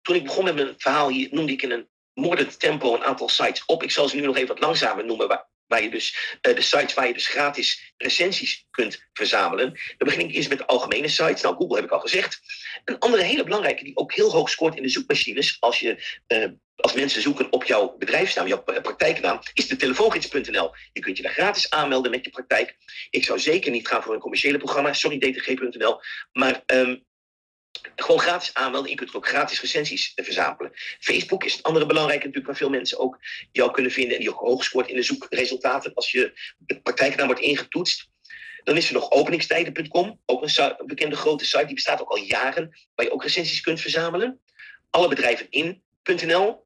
Toen 0.01 0.15
ik 0.15 0.23
begon 0.23 0.43
met 0.43 0.55
mijn 0.55 0.73
verhaal 0.77 1.09
hier, 1.09 1.27
noemde 1.31 1.51
ik 1.51 1.61
in 1.61 1.71
een 1.71 1.89
moordend 2.13 2.59
tempo 2.59 2.93
een 2.93 3.03
aantal 3.03 3.29
sites 3.29 3.65
op. 3.65 3.83
Ik 3.83 3.91
zal 3.91 4.07
ze 4.07 4.15
nu 4.15 4.21
nog 4.21 4.35
even 4.35 4.47
wat 4.47 4.59
langzamer 4.59 5.05
noemen, 5.05 5.27
waar, 5.27 5.50
waar 5.71 5.83
je 5.83 5.89
dus, 5.89 6.37
de 6.41 6.61
sites 6.61 6.93
waar 6.93 7.07
je 7.07 7.13
dus 7.13 7.27
gratis 7.27 7.93
recensies 7.97 8.67
kunt 8.71 9.07
verzamelen. 9.13 9.65
Dan 9.97 10.07
begin 10.07 10.29
ik 10.29 10.35
eerst 10.35 10.49
met 10.49 10.57
de 10.57 10.65
algemene 10.65 11.07
sites. 11.07 11.41
Nou, 11.41 11.55
Google 11.55 11.75
heb 11.75 11.85
ik 11.85 11.91
al 11.91 11.99
gezegd. 11.99 12.39
Een 12.85 12.99
andere 12.99 13.23
hele 13.23 13.43
belangrijke, 13.43 13.83
die 13.83 13.97
ook 13.97 14.13
heel 14.13 14.31
hoog 14.31 14.49
scoort 14.49 14.75
in 14.75 14.83
de 14.83 14.89
zoekmachines, 14.89 15.57
als 15.59 15.79
je 15.79 16.19
als 16.75 16.93
mensen 16.93 17.21
zoeken 17.21 17.51
op 17.51 17.63
jouw 17.63 17.95
bedrijfsnaam, 17.97 18.47
jouw 18.47 18.63
praktijknaam, 18.63 19.39
is 19.53 19.67
de 19.67 19.75
telefoongids.nl. 19.75 20.71
Je 20.93 20.99
kunt 20.99 21.17
je 21.17 21.23
daar 21.23 21.31
gratis 21.31 21.69
aanmelden 21.69 22.11
met 22.11 22.25
je 22.25 22.31
praktijk. 22.31 22.75
Ik 23.09 23.25
zou 23.25 23.39
zeker 23.39 23.71
niet 23.71 23.87
gaan 23.87 24.03
voor 24.03 24.13
een 24.13 24.19
commerciële 24.19 24.57
programma, 24.57 24.93
sorry 24.93 25.17
dtg.nl, 25.17 25.99
maar 26.31 26.63
um, 26.65 27.05
gewoon 27.95 28.19
gratis 28.19 28.53
aanmelden. 28.53 28.89
Je 28.89 28.95
kunt 28.95 29.15
ook 29.15 29.27
gratis 29.27 29.61
recensies 29.61 30.11
verzamelen. 30.15 30.71
Facebook 30.99 31.43
is 31.43 31.55
een 31.55 31.61
andere 31.61 31.85
belangrijke 31.85 32.25
natuurlijk, 32.25 32.47
waar 32.47 32.61
veel 32.61 32.77
mensen 32.77 32.99
ook 32.99 33.19
jou 33.51 33.71
kunnen 33.71 33.91
vinden 33.91 34.13
en 34.13 34.19
die 34.19 34.29
ook 34.29 34.39
hoog 34.39 34.63
scoort 34.63 34.87
in 34.87 34.95
de 34.95 35.03
zoekresultaten 35.03 35.93
als 35.93 36.11
je 36.11 36.53
de 36.57 36.81
praktijknaam 36.81 37.27
wordt 37.27 37.41
ingetoetst. 37.41 38.09
Dan 38.63 38.77
is 38.77 38.87
er 38.87 38.93
nog 38.93 39.11
openingstijden.com, 39.11 40.19
ook 40.25 40.41
een 40.43 40.75
bekende 40.85 41.15
grote 41.15 41.45
site, 41.45 41.65
die 41.65 41.75
bestaat 41.75 42.01
ook 42.01 42.09
al 42.09 42.17
jaren, 42.17 42.79
waar 42.95 43.05
je 43.05 43.11
ook 43.11 43.23
recensies 43.23 43.61
kunt 43.61 43.81
verzamelen. 43.81 44.39
Alle 44.89 45.07
bedrijven 45.07 45.47
in.nl, 45.49 46.65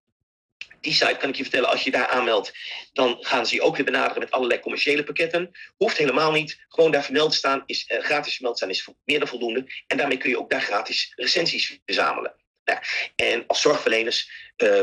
die 0.86 0.94
site 0.94 1.18
kan 1.18 1.30
ik 1.30 1.36
je 1.36 1.44
vertellen, 1.44 1.70
als 1.70 1.84
je 1.84 1.92
daar 1.92 2.08
aanmeldt, 2.08 2.54
dan 2.94 3.18
gaan 3.20 3.48
ze 3.48 3.56
je 3.56 3.62
ook 3.62 3.76
weer 3.76 3.86
benaderen 3.86 4.20
met 4.20 4.32
allerlei 4.32 4.60
commerciële 4.60 5.04
pakketten. 5.04 5.52
Hoeft 5.78 5.98
helemaal 5.98 6.32
niet. 6.32 6.66
Gewoon 6.68 6.92
daar 6.92 7.04
vermeld 7.04 7.34
staan, 7.34 7.64
is, 7.66 7.90
uh, 7.90 8.00
gratis 8.00 8.34
vermeld 8.34 8.58
staan 8.58 8.70
is 8.70 8.88
meer 9.04 9.20
dan 9.20 9.28
voldoende. 9.28 9.66
En 9.88 9.98
daarmee 9.98 10.18
kun 10.18 10.30
je 10.30 10.40
ook 10.40 10.50
daar 10.50 10.62
gratis 10.62 11.14
recensies 11.16 11.80
verzamelen. 11.86 12.36
Nou, 12.66 12.80
en 13.16 13.44
als 13.48 13.62
zorgverleners 13.62 14.30
uh, 14.58 14.82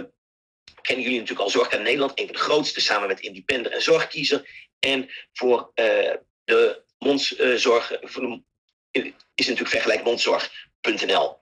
kennen 0.82 1.04
jullie 1.04 1.18
natuurlijk 1.18 1.40
al 1.40 1.50
Zorg 1.50 1.74
aan 1.74 1.82
Nederland, 1.82 2.18
een 2.18 2.26
van 2.26 2.34
de 2.34 2.40
grootste, 2.40 2.80
samen 2.80 3.08
met 3.08 3.20
Independent 3.20 3.74
en 3.74 3.82
Zorgkiezer. 3.82 4.68
En 4.78 5.10
voor 5.32 5.72
uh, 5.74 6.14
de 6.44 6.82
mondzorg 6.98 7.92
is 9.34 9.46
natuurlijk 9.46 9.68
vergelijk 9.68 10.04
mondzorg.nl. 10.04 11.40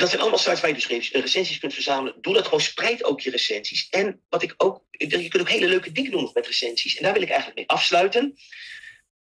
Dat 0.00 0.08
zijn 0.08 0.20
allemaal 0.20 0.38
sites 0.38 0.60
waar 0.60 0.70
je 0.70 0.76
dus 0.76 1.10
recensies 1.10 1.58
kunt 1.58 1.74
verzamelen. 1.74 2.20
Doe 2.20 2.34
dat 2.34 2.44
gewoon, 2.44 2.60
spreid 2.60 3.04
ook 3.04 3.20
je 3.20 3.30
recensies. 3.30 3.88
En 3.88 4.22
wat 4.28 4.42
ik 4.42 4.54
ook, 4.56 4.84
je 4.90 5.06
kunt 5.06 5.40
ook 5.40 5.48
hele 5.48 5.68
leuke 5.68 5.92
dingen 5.92 6.10
doen 6.10 6.30
met 6.34 6.46
recensies. 6.46 6.96
En 6.96 7.02
daar 7.02 7.12
wil 7.12 7.22
ik 7.22 7.28
eigenlijk 7.28 7.58
mee 7.58 7.68
afsluiten. 7.68 8.38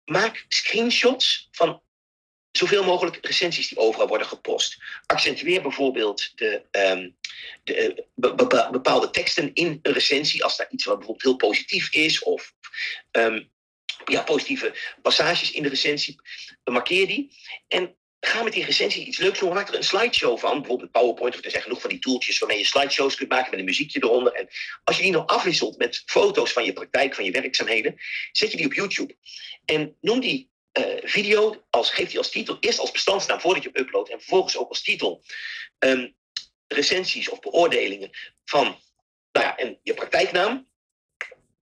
Maak 0.06 0.46
screenshots 0.48 1.48
van 1.52 1.82
zoveel 2.52 2.84
mogelijk 2.84 3.26
recensies 3.26 3.68
die 3.68 3.78
overal 3.78 4.08
worden 4.08 4.28
gepost. 4.28 4.78
Accentueer 5.06 5.62
bijvoorbeeld 5.62 6.32
de, 6.36 6.62
um, 6.72 7.18
de 7.64 8.06
eh, 8.16 8.70
bepaalde 8.72 9.10
teksten 9.10 9.54
in 9.54 9.80
een 9.82 9.94
recensie. 9.94 10.44
Als 10.44 10.58
daar 10.58 10.72
iets 10.72 10.86
wat 10.86 10.98
bijvoorbeeld 10.98 11.26
heel 11.26 11.50
positief 11.50 11.94
is. 11.94 12.24
Of 12.24 12.54
um, 13.12 13.52
ja, 14.06 14.24
positieve 14.24 14.76
passages 15.02 15.52
in 15.52 15.64
de 15.64 15.70
recensie. 15.70 16.20
Markeer 16.64 17.08
die. 17.08 17.38
En 17.68 17.96
ga 18.28 18.44
met 18.44 18.54
die 18.54 18.66
recensie 18.66 19.06
iets 19.06 19.18
leuks 19.18 19.40
doen. 19.40 19.54
Maak 19.54 19.68
er 19.68 19.76
een 19.76 19.84
slideshow 19.84 20.38
van. 20.40 20.58
Bijvoorbeeld 20.60 20.92
PowerPoint. 20.92 21.36
Of 21.36 21.44
er 21.44 21.52
zijn 21.52 21.64
genoeg 21.64 21.82
van 21.82 21.90
die 21.90 22.00
tooltjes 22.00 22.40
waarmee 22.40 22.58
je 22.58 22.66
slideshows 22.66 23.16
kunt 23.16 23.30
maken 23.30 23.50
met 23.50 23.60
een 23.60 23.66
muziekje 23.66 24.04
eronder. 24.04 24.34
En 24.34 24.48
als 24.84 24.96
je 24.96 25.04
die 25.04 25.12
nog 25.12 25.26
afwisselt 25.26 25.78
met 25.78 26.04
foto's 26.06 26.52
van 26.52 26.66
je 26.66 26.74
praktijk, 26.74 27.16
van 27.16 27.24
je 27.24 27.32
werkzaamheden, 27.32 27.96
zet 28.32 28.52
je 28.52 28.58
die 28.58 28.66
op 28.66 28.74
YouTube. 28.74 29.16
En 29.66 29.98
noem 30.02 30.20
die 30.20 30.50
uh, 30.80 30.86
video, 31.04 31.66
als, 31.70 31.90
geef 31.90 32.10
die 32.10 32.18
als 32.18 32.30
titel, 32.30 32.58
eerst 32.60 32.80
als 32.80 32.92
bestandsnaam 32.92 33.40
voordat 33.40 33.64
je 33.64 33.70
hem 33.74 33.84
uploadt. 33.84 34.10
En 34.10 34.18
vervolgens 34.18 34.58
ook 34.58 34.70
als 34.70 34.82
titel 34.82 35.24
um, 35.80 36.16
recensies 36.68 37.30
of 37.30 37.40
beoordelingen 37.40 38.10
van 38.46 38.66
nou 39.32 39.46
ja, 39.46 39.58
en 39.58 39.80
je 39.84 39.94
praktijknaam 39.94 40.67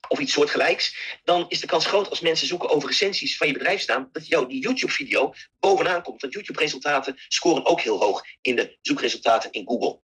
of 0.08 0.20
iets 0.20 0.34
soortgelijks, 0.34 1.18
dan 1.24 1.46
is 1.48 1.60
de 1.60 1.68
kans 1.68 1.86
groot 1.86 2.10
als 2.10 2.20
mensen 2.20 2.48
zoeken 2.48 2.70
over 2.70 2.90
recensies 2.90 3.38
van 3.38 3.48
je 3.48 3.54
bedrijfsnaam, 3.54 4.10
dat 4.12 4.28
jou 4.28 4.48
die 4.48 4.62
YouTube-video 4.62 5.34
bovenaan 5.60 6.02
komt. 6.02 6.22
Want 6.22 6.34
YouTube-resultaten 6.34 7.16
scoren 7.28 7.66
ook 7.66 7.82
heel 7.82 8.00
hoog 8.00 8.24
in 8.42 8.56
de 8.56 8.78
zoekresultaten 8.82 9.52
in 9.52 9.68
Google. 9.68 10.02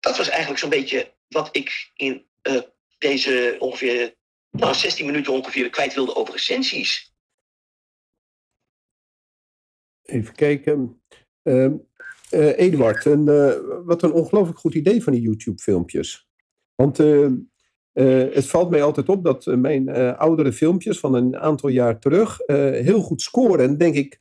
Dat 0.00 0.16
was 0.16 0.28
eigenlijk 0.28 0.60
zo'n 0.60 0.70
beetje 0.70 1.14
wat 1.28 1.48
ik 1.56 1.90
in 1.94 2.26
uh, 2.42 2.60
deze 2.98 3.56
ongeveer 3.58 4.14
nou, 4.50 4.74
16 4.74 5.06
minuten 5.06 5.32
ongeveer 5.32 5.70
kwijt 5.70 5.94
wilde 5.94 6.14
over 6.14 6.32
recensies. 6.32 7.12
Even 10.02 10.34
kijken. 10.34 11.02
Uh, 11.42 11.64
uh, 12.30 12.58
Eduard, 12.58 13.04
een, 13.04 13.24
wat 13.84 14.02
een 14.02 14.12
ongelooflijk 14.12 14.58
goed 14.58 14.74
idee 14.74 15.02
van 15.02 15.12
die 15.12 15.22
YouTube-filmpjes. 15.22 16.28
Want 16.74 16.98
uh, 16.98 17.30
het 18.04 18.46
valt 18.46 18.70
mij 18.70 18.82
altijd 18.82 19.08
op 19.08 19.24
dat 19.24 19.46
mijn 19.46 19.88
uh, 19.88 20.18
oudere 20.18 20.52
filmpjes 20.52 20.98
van 20.98 21.14
een 21.14 21.38
aantal 21.38 21.68
jaar 21.68 21.98
terug 21.98 22.38
heel 22.72 23.00
goed 23.00 23.22
scoren. 23.22 23.64
En 23.64 23.76
denk 23.76 23.94
ik, 23.94 24.20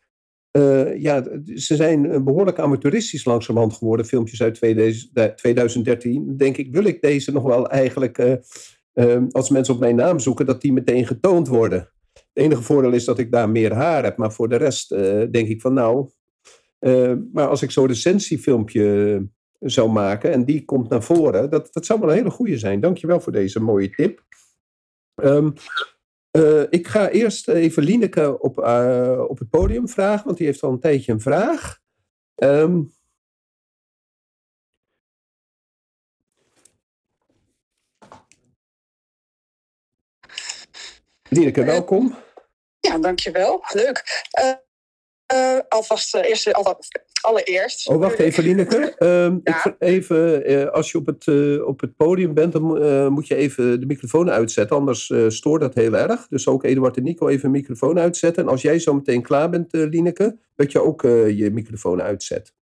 ja, 0.97 1.23
ze 1.55 1.75
zijn 1.75 2.23
behoorlijk 2.23 2.59
amateuristisch 2.59 3.25
langzamerhand 3.25 3.73
geworden, 3.73 4.05
filmpjes 4.05 4.41
uit 4.41 4.53
2013. 5.35 6.37
Denk 6.37 6.57
ik, 6.57 6.71
wil 6.71 6.83
ik 6.83 7.01
deze 7.01 7.31
nog 7.31 7.43
wel 7.43 7.69
eigenlijk, 7.69 8.39
als 9.31 9.49
mensen 9.49 9.73
op 9.73 9.79
mijn 9.79 9.95
naam 9.95 10.19
zoeken, 10.19 10.45
dat 10.45 10.61
die 10.61 10.73
meteen 10.73 11.07
getoond 11.07 11.47
worden. 11.47 11.91
Het 12.13 12.45
enige 12.45 12.61
voordeel 12.61 12.93
is 12.93 13.05
dat 13.05 13.19
ik 13.19 13.31
daar 13.31 13.49
meer 13.49 13.73
haar 13.73 14.03
heb, 14.03 14.17
maar 14.17 14.33
voor 14.33 14.49
de 14.49 14.55
rest 14.55 14.89
denk 15.31 15.47
ik 15.47 15.61
van 15.61 15.73
nou. 15.73 16.09
maar 17.33 17.47
als 17.47 17.61
ik 17.61 17.71
zo'n 17.71 17.87
recensiefilmpje 17.87 19.21
zou 19.59 19.89
maken 19.89 20.31
en 20.31 20.45
die 20.45 20.65
komt 20.65 20.89
naar 20.89 21.03
voren, 21.03 21.49
dat, 21.49 21.73
dat 21.73 21.85
zou 21.85 21.99
wel 21.99 22.09
een 22.09 22.15
hele 22.15 22.29
goede 22.29 22.57
zijn. 22.57 22.79
Dankjewel 22.79 23.19
voor 23.19 23.31
deze 23.31 23.59
mooie 23.59 23.89
tip. 23.89 24.25
Um, 25.15 25.53
uh, 26.31 26.63
ik 26.69 26.87
ga 26.87 27.09
eerst 27.09 27.47
even 27.47 27.83
Lineke 27.83 28.39
op, 28.39 28.59
uh, 28.59 29.23
op 29.27 29.39
het 29.39 29.49
podium 29.49 29.89
vragen, 29.89 30.25
want 30.25 30.37
die 30.37 30.47
heeft 30.47 30.63
al 30.63 30.71
een 30.71 30.79
tijdje 30.79 31.11
een 31.11 31.21
vraag. 31.21 31.79
Um, 32.35 32.95
Lineke, 41.29 41.63
welkom. 41.63 42.15
Ja, 42.79 42.97
dankjewel. 42.97 43.63
Leuk. 43.73 44.25
Uh, 45.33 45.59
alvast 45.69 46.15
eerst, 46.15 46.53
alvast, 46.53 46.99
allereerst. 47.21 47.89
Oh, 47.89 47.97
wacht 47.97 48.19
even, 48.19 48.43
Lineke. 48.43 48.95
Um, 48.99 49.41
ja. 49.43 49.65
ik, 49.65 49.75
even, 49.79 50.51
uh, 50.51 50.67
als 50.67 50.91
je 50.91 50.97
op 50.97 51.05
het, 51.05 51.25
uh, 51.25 51.67
op 51.67 51.79
het 51.79 51.95
podium 51.95 52.33
bent, 52.33 52.53
dan 52.53 52.83
uh, 52.83 53.07
moet 53.07 53.27
je 53.27 53.35
even 53.35 53.79
de 53.79 53.85
microfoon 53.85 54.29
uitzetten. 54.29 54.75
Anders 54.75 55.13
stoort 55.27 55.61
dat 55.61 55.73
heel 55.73 55.93
erg. 55.93 56.27
Dus 56.27 56.47
ook 56.47 56.63
Eduard 56.63 56.97
en 56.97 57.03
Nico 57.03 57.27
even 57.27 57.51
de 57.51 57.57
microfoon 57.57 57.99
uitzetten. 57.99 58.43
En 58.43 58.49
als 58.49 58.61
jij 58.61 58.79
zo 58.79 58.93
meteen 58.93 59.21
klaar 59.21 59.49
bent, 59.49 59.67
Lineke, 59.71 60.37
dat 60.55 60.71
je 60.71 60.81
ook 60.81 61.01
je 61.01 61.49
microfoon 61.53 62.01
uitzet. 62.01 62.53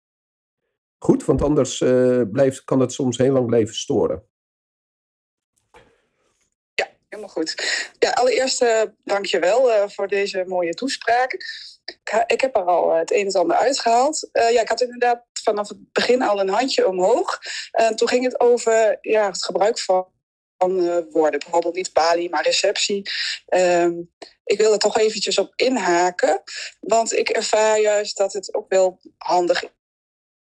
Goed, 0.99 1.25
want 1.25 1.43
anders 1.43 1.79
blijft, 2.31 2.65
kan 2.65 2.81
het 2.81 2.93
soms 2.93 3.19
heel 3.19 3.33
lang 3.33 3.47
blijven 3.47 3.75
storen. 3.75 4.23
Helemaal 7.15 7.35
goed. 7.35 7.55
Ja, 7.99 8.11
allereerst 8.11 8.63
uh, 8.63 8.83
dank 9.05 9.27
je 9.27 9.39
wel 9.39 9.91
voor 9.91 10.09
deze 10.09 10.45
mooie 10.47 10.75
toespraak 10.75 11.37
ik 12.27 12.41
heb 12.41 12.57
er 12.57 12.65
al 12.65 12.95
het 12.95 13.13
een 13.13 13.27
en 13.27 13.33
ander 13.33 13.57
uitgehaald. 13.57 14.29
Ja, 14.33 14.61
ik 14.61 14.69
had 14.69 14.81
inderdaad 14.81 15.25
vanaf 15.43 15.69
het 15.69 15.93
begin 15.93 16.23
al 16.23 16.41
een 16.41 16.49
handje 16.49 16.89
omhoog. 16.89 17.41
En 17.71 17.97
toen 17.97 18.09
ging 18.09 18.25
het 18.25 18.41
over 18.41 18.99
ja, 19.01 19.27
het 19.27 19.45
gebruik 19.45 19.79
van, 19.79 20.13
worden. 21.11 21.41
Bijvoorbeeld 21.41 21.75
niet 21.75 21.93
balie, 21.93 22.31
maar 22.31 22.45
receptie. 22.45 23.11
Ehm, 23.47 23.93
ik 24.45 24.59
wil 24.59 24.73
er 24.73 24.79
toch 24.79 24.99
eventjes 24.99 25.39
op 25.39 25.53
inhaken. 25.57 26.43
Want 26.81 27.13
ik 27.13 27.29
ervaar 27.29 27.81
juist 27.81 28.17
dat 28.17 28.33
het 28.33 28.55
ook 28.55 28.69
wel 28.69 29.01
handig 29.19 29.65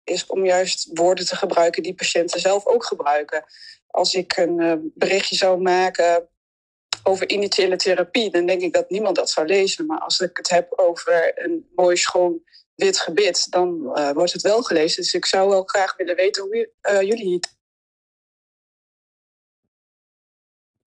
is 0.05 0.27
om 0.27 0.47
juist 0.47 0.91
woorden 0.93 1.27
te 1.27 1.37
gebruiken 1.37 1.83
die 1.83 1.95
patiënten 1.95 2.41
zelf 2.41 2.67
ook 2.67 2.85
gebruiken. 2.85 3.45
Als 3.87 4.15
ik 4.15 4.37
een 4.37 4.93
berichtje 4.95 5.37
zou 5.37 5.61
maken 5.61 6.29
over 7.07 7.29
initiële 7.29 7.77
therapie, 7.77 8.31
dan 8.31 8.47
denk 8.47 8.63
ik 8.63 8.73
dat 8.73 8.91
niemand 8.91 9.17
dat 9.17 9.31
zou 9.31 9.47
lezen. 9.47 9.87
Maar 9.87 9.99
als 9.99 10.21
ik 10.21 10.37
het 10.37 10.49
heb 10.49 10.73
over 10.77 11.33
een 11.35 11.69
mooi 11.75 11.97
schoon 11.97 12.43
wit 12.75 12.99
gebit, 12.99 13.51
dan 13.51 13.93
uh, 13.95 14.11
wordt 14.11 14.33
het 14.33 14.43
wel 14.43 14.63
gelezen. 14.63 15.03
Dus 15.03 15.15
ik 15.15 15.25
zou 15.25 15.49
wel 15.49 15.63
graag 15.63 15.97
willen 15.97 16.17
weten 16.17 16.43
hoe 16.43 16.71
uh, 16.91 17.01
jullie 17.01 17.35
het. 17.35 17.55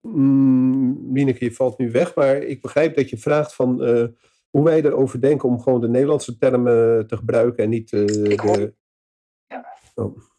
Mm, 0.00 1.12
Mineke, 1.12 1.44
je 1.44 1.52
valt 1.52 1.78
nu 1.78 1.90
weg, 1.90 2.14
maar 2.14 2.36
ik 2.36 2.60
begrijp 2.60 2.96
dat 2.96 3.10
je 3.10 3.18
vraagt 3.18 3.54
van 3.54 3.88
uh, 3.88 4.06
hoe 4.50 4.64
wij 4.64 4.82
erover 4.82 5.20
denken 5.20 5.48
om 5.48 5.60
gewoon 5.60 5.80
de 5.80 5.88
Nederlandse 5.88 6.38
termen 6.38 7.06
te 7.06 7.16
gebruiken 7.16 7.64
en 7.64 7.70
niet 7.70 7.90
de. 7.90 8.74
Ja. 9.46 9.66
Oh. 9.94 10.29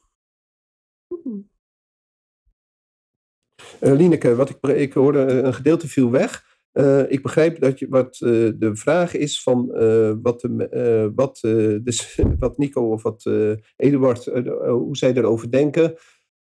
Lineke, 3.79 4.35
wat 4.35 4.57
ik, 4.67 4.93
hoorde 4.93 5.19
een 5.19 5.53
gedeelte 5.53 5.87
viel 5.87 6.11
weg. 6.11 6.49
Uh, 6.73 7.11
ik 7.11 7.21
begrijp 7.21 7.59
dat 7.59 7.79
je, 7.79 7.87
wat 7.89 8.19
uh, 8.23 8.29
de 8.55 8.75
vraag 8.75 9.15
is 9.15 9.43
van 9.43 9.69
uh, 9.73 10.13
wat, 10.21 10.41
de, 10.41 11.11
wat, 11.15 11.39
dus, 11.83 12.19
wat 12.39 12.57
Nico 12.57 12.91
of 12.91 13.03
wat 13.03 13.29
Eduard, 13.75 14.25
hoe 14.65 14.97
zij 14.97 15.13
erover 15.13 15.51
denken. 15.51 15.93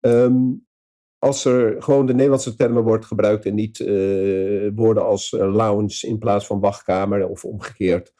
Um, 0.01 0.67
als 1.19 1.45
er 1.45 1.83
gewoon 1.83 2.07
de 2.07 2.13
Nederlandse 2.13 2.55
termen 2.55 2.83
wordt 2.83 3.05
gebruikt 3.05 3.45
en 3.45 3.55
niet 3.55 3.79
woorden 4.75 5.05
als 5.05 5.31
lounge 5.31 6.07
in 6.07 6.19
plaats 6.19 6.47
van 6.47 6.61
wachtkamer 6.61 7.29
of 7.29 7.45
omgekeerd. 7.45 8.13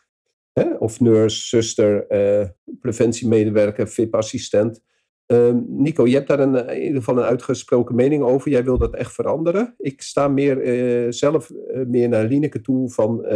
Hè? 0.53 0.75
Of 0.75 1.01
nurse, 1.01 1.47
zuster, 1.47 2.07
preventiemedewerker, 2.81 3.89
VIP-assistent. 3.89 4.83
Um, 5.27 5.65
Nico, 5.69 6.07
je 6.07 6.15
hebt 6.15 6.29
daar 6.29 6.41
een, 6.41 6.69
in 6.69 6.83
ieder 6.83 6.99
geval 6.99 7.17
een 7.17 7.29
uitgesproken 7.29 7.95
mening 7.95 8.23
over. 8.23 8.51
Jij 8.51 8.65
wil 8.65 8.79
dat 8.79 8.95
echt 8.95 9.13
veranderen. 9.13 9.75
Ik 9.79 10.03
sta 10.03 10.29
meer, 10.29 10.65
uh, 10.65 11.13
zelf 11.13 11.51
uh, 11.51 11.87
meer 11.87 12.09
naar 12.09 12.25
Lineke 12.25 12.61
toe 12.61 12.91
van... 12.91 13.27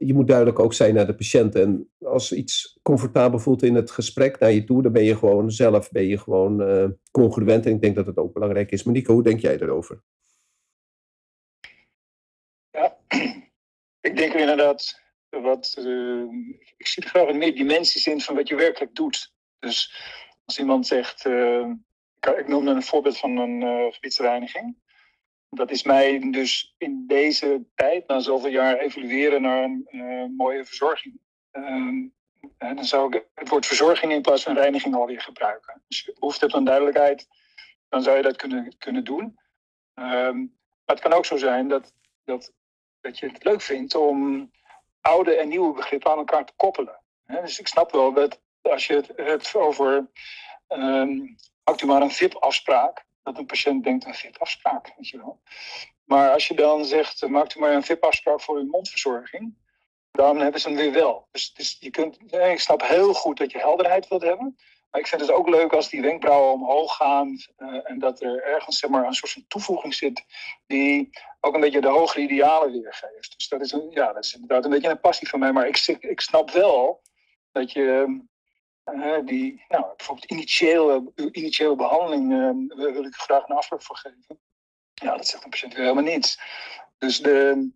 Je 0.00 0.14
moet 0.14 0.26
duidelijk 0.26 0.58
ook 0.58 0.72
zijn 0.72 0.94
naar 0.94 1.06
de 1.06 1.14
patiënt. 1.14 1.54
En 1.54 1.90
als 1.98 2.32
iets 2.32 2.78
comfortabel 2.82 3.38
voelt 3.38 3.62
in 3.62 3.74
het 3.74 3.90
gesprek 3.90 4.38
naar 4.38 4.52
je 4.52 4.64
toe... 4.64 4.82
dan 4.82 4.92
ben 4.92 5.04
je 5.04 5.16
gewoon 5.16 5.50
zelf 5.50 5.90
ben 5.90 6.04
je 6.04 6.18
gewoon, 6.18 6.96
congruent. 7.10 7.66
En 7.66 7.72
ik 7.72 7.80
denk 7.80 7.96
dat 7.96 8.06
het 8.06 8.16
ook 8.16 8.32
belangrijk 8.32 8.70
is. 8.70 8.82
Maar 8.82 8.94
Nico, 8.94 9.12
hoe 9.12 9.22
denk 9.22 9.40
jij 9.40 9.60
erover? 9.60 10.02
Ja, 12.70 12.96
ik 14.08 14.16
denk 14.16 14.32
inderdaad... 14.32 15.06
Wat, 15.28 15.74
ik 16.76 16.86
zie 16.86 17.02
er 17.02 17.08
graag 17.08 17.34
meer 17.34 17.54
dimensies 17.54 18.06
in 18.06 18.20
van 18.20 18.34
wat 18.34 18.48
je 18.48 18.54
werkelijk 18.54 18.94
doet. 18.94 19.32
Dus 19.58 19.94
als 20.44 20.58
iemand 20.58 20.86
zegt, 20.86 21.26
uh, 21.26 21.70
ik 22.36 22.48
noemde 22.48 22.70
een 22.70 22.82
voorbeeld 22.82 23.18
van 23.18 23.36
een 23.36 23.60
uh, 23.60 23.92
gebiedsreiniging. 23.92 24.76
Dat 25.50 25.70
is 25.70 25.82
mij 25.82 26.30
dus 26.30 26.74
in 26.78 27.04
deze 27.06 27.64
tijd, 27.74 28.06
na 28.06 28.20
zoveel 28.20 28.50
jaar, 28.50 28.78
evolueren 28.78 29.42
naar 29.42 29.64
een 29.64 29.88
uh, 29.90 30.24
mooie 30.36 30.64
verzorging. 30.64 31.20
Ehm, 31.50 32.06
dan 32.58 32.84
zou 32.84 33.16
ik 33.16 33.26
het 33.34 33.48
woord 33.48 33.66
verzorging 33.66 34.12
in 34.12 34.22
plaats 34.22 34.42
van 34.42 34.54
reiniging 34.54 34.94
alweer 34.94 35.20
gebruiken. 35.20 35.82
Dus 35.88 36.04
je 36.04 36.16
hoeft 36.18 36.40
het 36.40 36.54
aan 36.54 36.64
duidelijkheid, 36.64 37.28
dan 37.88 38.02
zou 38.02 38.16
je 38.16 38.22
dat 38.22 38.36
kunnen, 38.36 38.78
kunnen 38.78 39.04
doen. 39.04 39.38
Um, 39.94 40.56
maar 40.84 40.96
het 40.96 41.00
kan 41.00 41.12
ook 41.12 41.26
zo 41.26 41.36
zijn 41.36 41.68
dat, 41.68 41.92
dat, 42.24 42.52
dat 43.00 43.18
je 43.18 43.28
het 43.28 43.44
leuk 43.44 43.60
vindt 43.60 43.94
om 43.94 44.50
oude 45.00 45.36
en 45.36 45.48
nieuwe 45.48 45.74
begrippen 45.74 46.10
aan 46.10 46.18
elkaar 46.18 46.44
te 46.44 46.52
koppelen. 46.56 47.00
Dus 47.26 47.58
ik 47.58 47.68
snap 47.68 47.92
wel 47.92 48.12
dat 48.12 48.40
als 48.70 48.86
je 48.86 48.94
het 48.94 49.12
hebt 49.16 49.54
over 49.54 50.10
um, 50.68 51.36
maakt 51.64 51.82
u 51.82 51.86
maar 51.86 52.02
een 52.02 52.10
VIP-afspraak, 52.10 53.04
dat 53.22 53.38
een 53.38 53.46
patiënt 53.46 53.84
denkt 53.84 54.06
een 54.06 54.14
VIP-afspraak, 54.14 54.92
weet 54.96 55.08
je 55.08 55.16
wel. 55.16 55.40
Maar 56.04 56.30
als 56.30 56.48
je 56.48 56.54
dan 56.54 56.84
zegt, 56.84 57.28
maakt 57.28 57.54
u 57.54 57.60
maar 57.60 57.72
een 57.72 57.82
VIP-afspraak 57.82 58.40
voor 58.40 58.56
uw 58.56 58.66
mondverzorging, 58.66 59.54
dan 60.10 60.38
hebben 60.38 60.60
ze 60.60 60.68
hem 60.68 60.76
weer 60.76 60.92
wel. 60.92 61.28
Dus, 61.30 61.76
je 61.80 61.90
kunt, 61.90 62.32
ik 62.32 62.60
snap 62.60 62.82
heel 62.82 63.14
goed 63.14 63.38
dat 63.38 63.52
je 63.52 63.58
helderheid 63.58 64.08
wilt 64.08 64.22
hebben. 64.22 64.56
Maar 64.90 65.00
ik 65.00 65.06
vind 65.06 65.20
het 65.20 65.30
ook 65.30 65.48
leuk 65.48 65.72
als 65.72 65.88
die 65.88 66.00
wenkbrauwen 66.00 66.52
omhoog 66.52 66.96
gaan 66.96 67.36
uh, 67.58 67.90
en 67.90 67.98
dat 67.98 68.22
er 68.22 68.42
ergens 68.42 68.78
zeg 68.78 68.90
maar, 68.90 69.06
een 69.06 69.14
soort 69.14 69.32
van 69.32 69.44
toevoeging 69.48 69.94
zit 69.94 70.24
die 70.66 71.10
ook 71.40 71.54
een 71.54 71.60
beetje 71.60 71.80
de 71.80 71.88
hogere 71.88 72.20
idealen 72.20 72.72
weergeeft. 72.72 73.34
Dus 73.36 73.48
dat 73.48 73.60
is, 73.60 73.76
ja, 73.90 74.12
dat 74.12 74.24
is 74.24 74.34
inderdaad 74.34 74.64
een 74.64 74.70
beetje 74.70 74.88
een 74.88 75.00
passie 75.00 75.28
van 75.28 75.38
mij. 75.38 75.52
Maar 75.52 75.66
ik, 75.66 75.86
ik 76.00 76.20
snap 76.20 76.50
wel 76.50 77.02
dat 77.52 77.72
je 77.72 78.18
uh, 78.94 79.26
die, 79.26 79.64
nou, 79.68 79.86
bijvoorbeeld 79.96 80.30
initiële, 80.30 81.12
initiële 81.32 81.76
behandeling 81.76 82.32
uh, 82.32 82.76
wil 82.92 83.04
ik 83.04 83.14
graag 83.14 83.48
een 83.48 83.56
afloop 83.56 83.82
voor 83.82 83.96
geven. 83.96 84.40
Ja, 84.94 85.16
dat 85.16 85.26
zegt 85.26 85.44
een 85.44 85.50
patiënt 85.50 85.74
weer 85.74 85.82
helemaal 85.82 86.12
niets. 86.12 86.40
Dus 86.98 87.20
de, 87.20 87.70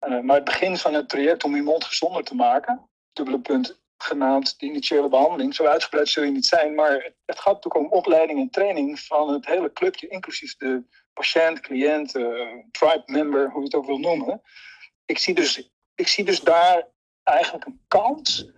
uh, 0.00 0.20
maar 0.20 0.36
het 0.36 0.44
begin 0.44 0.76
van 0.76 0.94
het 0.94 1.08
traject 1.08 1.44
om 1.44 1.54
je 1.54 1.62
mond 1.62 1.84
gezonder 1.84 2.24
te 2.24 2.34
maken, 2.34 2.88
dubbele 3.12 3.40
punt 3.40 3.80
genaamd 3.96 4.58
de 4.58 4.66
initiële 4.66 5.08
behandeling, 5.08 5.54
zo 5.54 5.64
uitgebreid 5.64 6.08
zul 6.08 6.22
je 6.22 6.30
niet 6.30 6.46
zijn, 6.46 6.74
maar 6.74 7.12
het 7.24 7.40
gaat 7.40 7.54
natuurlijk 7.54 7.84
om 7.84 7.98
opleiding 7.98 8.40
en 8.40 8.50
training 8.50 9.00
van 9.00 9.32
het 9.32 9.46
hele 9.46 9.72
clubje, 9.72 10.08
inclusief 10.08 10.56
de 10.56 10.84
patiënt, 11.12 11.60
cliënt, 11.60 12.10
tribe 12.70 13.02
member, 13.06 13.50
hoe 13.50 13.58
je 13.58 13.64
het 13.64 13.74
ook 13.74 13.86
wil 13.86 13.98
noemen. 13.98 14.42
Ik 15.04 15.18
zie 15.18 15.34
dus, 15.34 15.72
ik 15.94 16.08
zie 16.08 16.24
dus 16.24 16.40
daar 16.40 16.88
eigenlijk 17.22 17.66
een 17.66 17.84
kans 17.88 18.50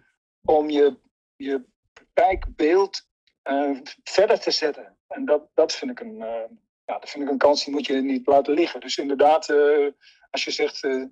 om 0.44 0.70
je, 0.70 0.98
je 1.36 1.64
praktijkbeeld 1.94 3.08
uh, 3.44 3.78
verder 4.04 4.40
te 4.40 4.50
zetten. 4.50 4.96
En 5.08 5.24
dat, 5.24 5.48
dat, 5.54 5.74
vind 5.74 5.90
ik 5.90 6.00
een, 6.00 6.18
uh, 6.18 6.44
ja, 6.84 6.98
dat 6.98 7.10
vind 7.10 7.24
ik 7.24 7.30
een 7.30 7.38
kans 7.38 7.64
die 7.64 7.74
moet 7.74 7.86
je 7.86 7.94
niet 7.94 8.26
laten 8.26 8.54
liggen. 8.54 8.80
Dus 8.80 8.98
inderdaad, 8.98 9.48
uh, 9.48 9.90
als 10.30 10.44
je 10.44 10.50
zegt 10.50 10.82
de 10.82 11.10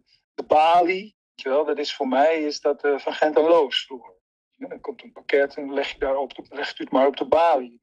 je 1.35 1.49
wel, 1.49 1.65
dat 1.65 1.79
is 1.79 1.95
voor 1.95 2.09
mij 2.09 2.43
is 2.43 2.61
dat 2.61 2.81
van 2.81 3.13
Gent 3.13 3.37
en 3.37 3.43
Loos. 3.43 3.87
Ja, 4.51 4.69
dan 4.69 4.81
komt 4.81 5.03
een 5.03 5.13
pakket 5.13 5.57
en 5.57 5.75
leg 5.75 5.93
je, 5.93 5.99
daar 5.99 6.17
op 6.17 6.35
de, 6.35 6.45
legt 6.49 6.79
u 6.79 6.85
het 6.85 6.93
maar 6.93 7.07
op 7.07 7.17
de 7.17 7.25
balie. 7.25 7.81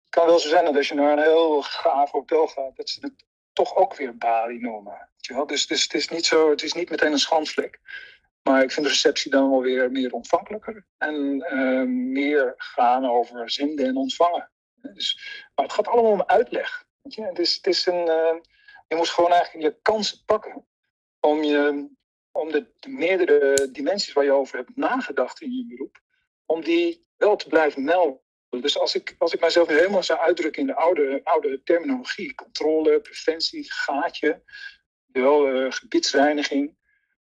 Het 0.00 0.10
kan 0.10 0.26
wel 0.26 0.38
zo 0.38 0.48
zijn 0.48 0.64
dat 0.64 0.76
als 0.76 0.88
je 0.88 0.94
naar 0.94 1.12
een 1.12 1.22
heel 1.22 1.62
gaaf 1.62 2.10
hotel 2.10 2.46
gaat, 2.46 2.76
dat 2.76 2.88
ze 2.88 3.00
het 3.00 3.24
toch 3.52 3.76
ook 3.76 3.96
weer 3.96 4.16
balie 4.16 4.60
noemen. 4.60 5.08
Dus, 5.46 5.66
dus 5.66 5.82
het, 5.82 5.94
is 5.94 6.08
niet 6.08 6.26
zo, 6.26 6.50
het 6.50 6.62
is 6.62 6.72
niet 6.72 6.90
meteen 6.90 7.12
een 7.12 7.18
schandvlek. 7.18 7.80
Maar 8.42 8.62
ik 8.62 8.70
vind 8.70 8.86
de 8.86 8.92
receptie 8.92 9.30
dan 9.30 9.50
wel 9.50 9.62
weer 9.62 9.90
meer 9.90 10.12
ontvankelijker. 10.12 10.86
En 10.98 11.46
uh, 11.52 11.82
meer 12.12 12.54
gaan 12.56 13.06
over 13.06 13.50
zenden 13.50 13.86
en 13.86 13.96
ontvangen. 13.96 14.50
Dus, 14.74 15.20
maar 15.54 15.64
het 15.64 15.74
gaat 15.74 15.88
allemaal 15.88 16.12
om 16.12 16.22
uitleg. 16.26 16.84
Je? 17.02 17.22
Het 17.22 17.38
is, 17.38 17.54
het 17.54 17.66
is 17.66 17.86
een, 17.86 18.06
uh, 18.06 18.40
je 18.88 18.96
moet 18.96 19.08
gewoon 19.08 19.30
eigenlijk 19.32 19.64
je 19.64 19.80
kansen 19.82 20.24
pakken 20.24 20.66
om, 21.20 21.42
je, 21.42 21.88
om 22.32 22.52
de, 22.52 22.66
de, 22.78 22.88
meerdere 22.88 23.70
dimensies 23.72 24.12
waar 24.12 24.24
je 24.24 24.32
over 24.32 24.56
hebt 24.56 24.76
nagedacht 24.76 25.40
in 25.40 25.52
je 25.52 25.66
beroep, 25.66 26.00
om 26.46 26.64
die 26.64 27.06
wel 27.16 27.36
te 27.36 27.48
blijven 27.48 27.84
melden. 27.84 28.20
Dus 28.48 28.78
als 28.78 28.94
ik, 28.94 29.14
als 29.18 29.32
ik 29.32 29.40
mijzelf 29.40 29.68
helemaal 29.68 30.02
zou 30.02 30.18
uitdrukken 30.18 30.60
in 30.60 30.66
de 30.66 30.74
oude, 30.74 31.20
oude 31.24 31.62
terminologie, 31.62 32.34
controle, 32.34 33.00
preventie, 33.00 33.72
gaatje, 33.72 34.42
wel, 35.06 35.54
uh, 35.54 35.72
gebiedsreiniging, 35.72 36.76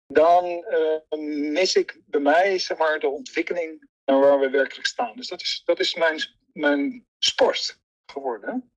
dan 0.08 0.46
uh, 0.46 1.20
mis 1.52 1.76
ik 1.76 2.02
bij 2.06 2.20
mij 2.20 2.60
zeg 2.60 2.78
maar, 2.78 3.00
de 3.00 3.10
ontwikkeling 3.10 3.89
naar 4.06 4.20
waar 4.20 4.39
we 4.39 4.50
werkelijk 4.50 4.88
staan. 4.88 5.15
Dus 5.15 5.28
dat 5.28 5.41
is, 5.41 5.62
dat 5.65 5.80
is 5.80 5.96
mijn, 5.96 6.22
mijn 6.54 7.06
sport 7.20 7.80
geworden. 8.06 8.72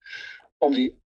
Om 0.58 0.74
die 0.74 1.00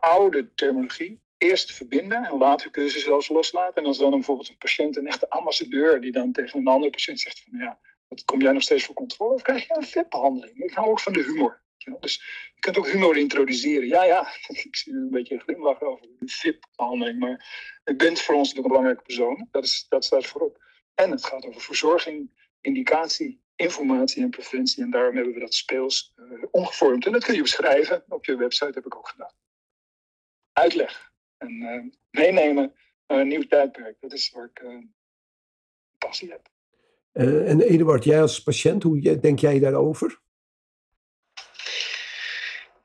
oude 0.00 0.54
terminologie 0.54 1.20
eerst 1.38 1.66
te 1.66 1.74
verbinden 1.74 2.24
en 2.24 2.38
later 2.38 2.70
kunnen 2.70 2.90
ze 2.90 2.98
zelfs 2.98 3.28
loslaten. 3.28 3.82
En 3.82 3.88
als 3.88 3.98
dan 3.98 4.10
bijvoorbeeld 4.10 4.48
een 4.48 4.58
patiënt, 4.58 4.96
een 4.96 5.06
echte 5.06 5.30
ambassadeur, 5.30 6.00
die 6.00 6.12
dan 6.12 6.32
tegen 6.32 6.60
een 6.60 6.66
andere 6.66 6.90
patiënt 6.90 7.20
zegt 7.20 7.42
van 7.50 7.58
ja, 7.58 7.78
wat 8.08 8.24
kom 8.24 8.40
jij 8.40 8.52
nog 8.52 8.62
steeds 8.62 8.84
voor 8.84 8.94
controle? 8.94 9.34
Of 9.34 9.42
krijg 9.42 9.66
je 9.66 9.76
een 9.76 9.86
vetbehandeling? 9.86 10.56
Ik 10.56 10.72
hou 10.72 10.88
ook 10.88 11.00
van 11.00 11.12
de 11.12 11.22
humor. 11.22 11.62
Dus 11.84 12.14
je 12.54 12.60
kunt 12.60 12.78
ook 12.78 12.88
humor 12.88 13.16
introduceren. 13.16 13.88
Ja, 13.88 14.04
ja, 14.04 14.28
ik 14.64 14.76
zie 14.76 14.92
een 14.92 15.10
beetje 15.10 15.34
een 15.34 15.40
glimlach 15.40 15.80
over 15.80 16.06
de 16.18 16.28
VIP-behandeling. 16.28 17.18
Maar 17.18 17.80
je 17.84 17.96
bent 17.96 18.20
voor 18.20 18.34
ons 18.34 18.48
natuurlijk 18.48 18.74
een 18.74 18.80
belangrijke 18.80 19.02
persoon. 19.02 19.48
Dat, 19.50 19.64
is, 19.64 19.86
dat 19.88 20.04
staat 20.04 20.26
voorop. 20.26 20.66
En 20.94 21.10
het 21.10 21.24
gaat 21.24 21.46
over 21.46 21.60
verzorging, 21.60 22.30
indicatie, 22.60 23.42
informatie 23.56 24.22
en 24.22 24.30
preventie. 24.30 24.82
En 24.82 24.90
daarom 24.90 25.16
hebben 25.16 25.34
we 25.34 25.40
dat 25.40 25.54
speels 25.54 26.12
uh, 26.16 26.44
omgevormd. 26.50 27.06
En 27.06 27.12
dat 27.12 27.24
kun 27.24 27.34
je 27.34 27.42
beschrijven. 27.42 28.04
Op 28.08 28.24
je 28.24 28.36
website 28.36 28.72
heb 28.74 28.86
ik 28.86 28.96
ook 28.96 29.08
gedaan. 29.08 29.32
Uitleg 30.52 31.12
en 31.36 31.50
uh, 31.50 31.82
meenemen 32.10 32.74
naar 33.06 33.20
een 33.20 33.28
nieuw 33.28 33.46
tijdperk. 33.46 33.96
Dat 34.00 34.12
is 34.12 34.30
waar 34.30 34.50
ik 34.54 34.60
uh, 34.60 34.78
passie 35.98 36.30
heb. 36.30 36.48
en 37.46 37.60
Eduard, 37.60 38.04
jij 38.04 38.20
als 38.20 38.42
patiënt, 38.42 38.82
hoe 38.82 39.18
denk 39.20 39.38
jij 39.38 39.58
daarover? 39.58 40.20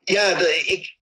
Ja, 0.04 0.38
ik, 0.48 0.96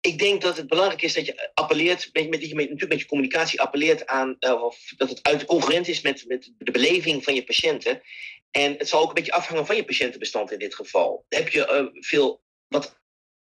ik 0.00 0.18
denk 0.18 0.42
dat 0.42 0.56
het 0.56 0.68
belangrijk 0.68 1.02
is 1.02 1.14
dat 1.14 1.26
je 1.26 1.50
appelleert, 1.54 2.10
met, 2.12 2.30
met, 2.30 2.40
met, 2.40 2.54
natuurlijk 2.54 2.88
met 2.88 3.00
je 3.00 3.06
communicatie 3.06 3.60
appelleert 3.60 4.06
aan, 4.06 4.36
uh, 4.40 4.62
of 4.62 4.92
dat 4.96 5.08
het 5.08 5.22
uit 5.22 5.44
concurrent 5.44 5.88
is 5.88 6.00
met, 6.00 6.24
met 6.26 6.52
de 6.58 6.70
beleving 6.70 7.24
van 7.24 7.34
je 7.34 7.44
patiënten. 7.44 8.02
En 8.50 8.74
het 8.76 8.88
zal 8.88 9.02
ook 9.02 9.08
een 9.08 9.14
beetje 9.14 9.32
afhangen 9.32 9.66
van 9.66 9.76
je 9.76 9.84
patiëntenbestand 9.84 10.52
in 10.52 10.58
dit 10.58 10.74
geval. 10.74 11.24
Heb 11.28 11.48
je 11.48 11.90
uh, 11.92 12.02
veel 12.02 12.42
wat 12.68 13.00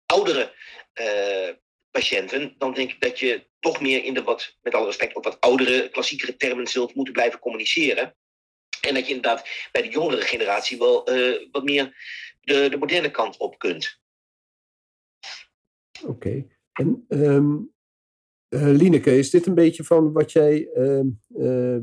oudere 0.06 0.54
uh, 0.94 1.54
patiënten, 1.92 2.56
dan 2.58 2.74
denk 2.74 2.92
ik 2.92 3.02
dat 3.02 3.20
je 3.20 3.48
toch 3.60 3.82
meer 3.82 4.04
in 4.04 4.14
de 4.14 4.24
wat, 4.24 4.58
met 4.62 4.74
alle 4.74 4.86
respect, 4.86 5.16
ook 5.16 5.24
wat 5.24 5.40
oudere, 5.40 5.90
klassiekere 5.90 6.36
termen 6.36 6.68
zult 6.68 6.96
moeten 6.96 7.14
blijven 7.14 7.40
communiceren. 7.40 8.16
En 8.82 8.94
dat 8.94 9.08
je 9.08 9.14
inderdaad 9.14 9.48
bij 9.72 9.82
de 9.82 9.90
jongere 9.90 10.22
generatie 10.22 10.78
wel 10.78 11.04
wat 11.52 11.64
meer 11.64 11.96
de, 12.42 12.70
de 12.70 12.78
moderne 12.78 13.12
kant 13.12 13.38
op 13.38 13.60
kunt. 13.60 14.00
Oké. 16.02 16.12
Okay. 16.12 16.48
En 16.74 17.06
um, 17.10 17.74
uh, 18.50 18.62
Lineke, 18.62 19.18
is 19.18 19.30
dit 19.30 19.46
een 19.46 19.54
beetje 19.54 19.84
van 19.84 20.14
wat 20.14 20.32
jij 20.32 20.70
uh, 20.74 21.00
uh, 21.38 21.78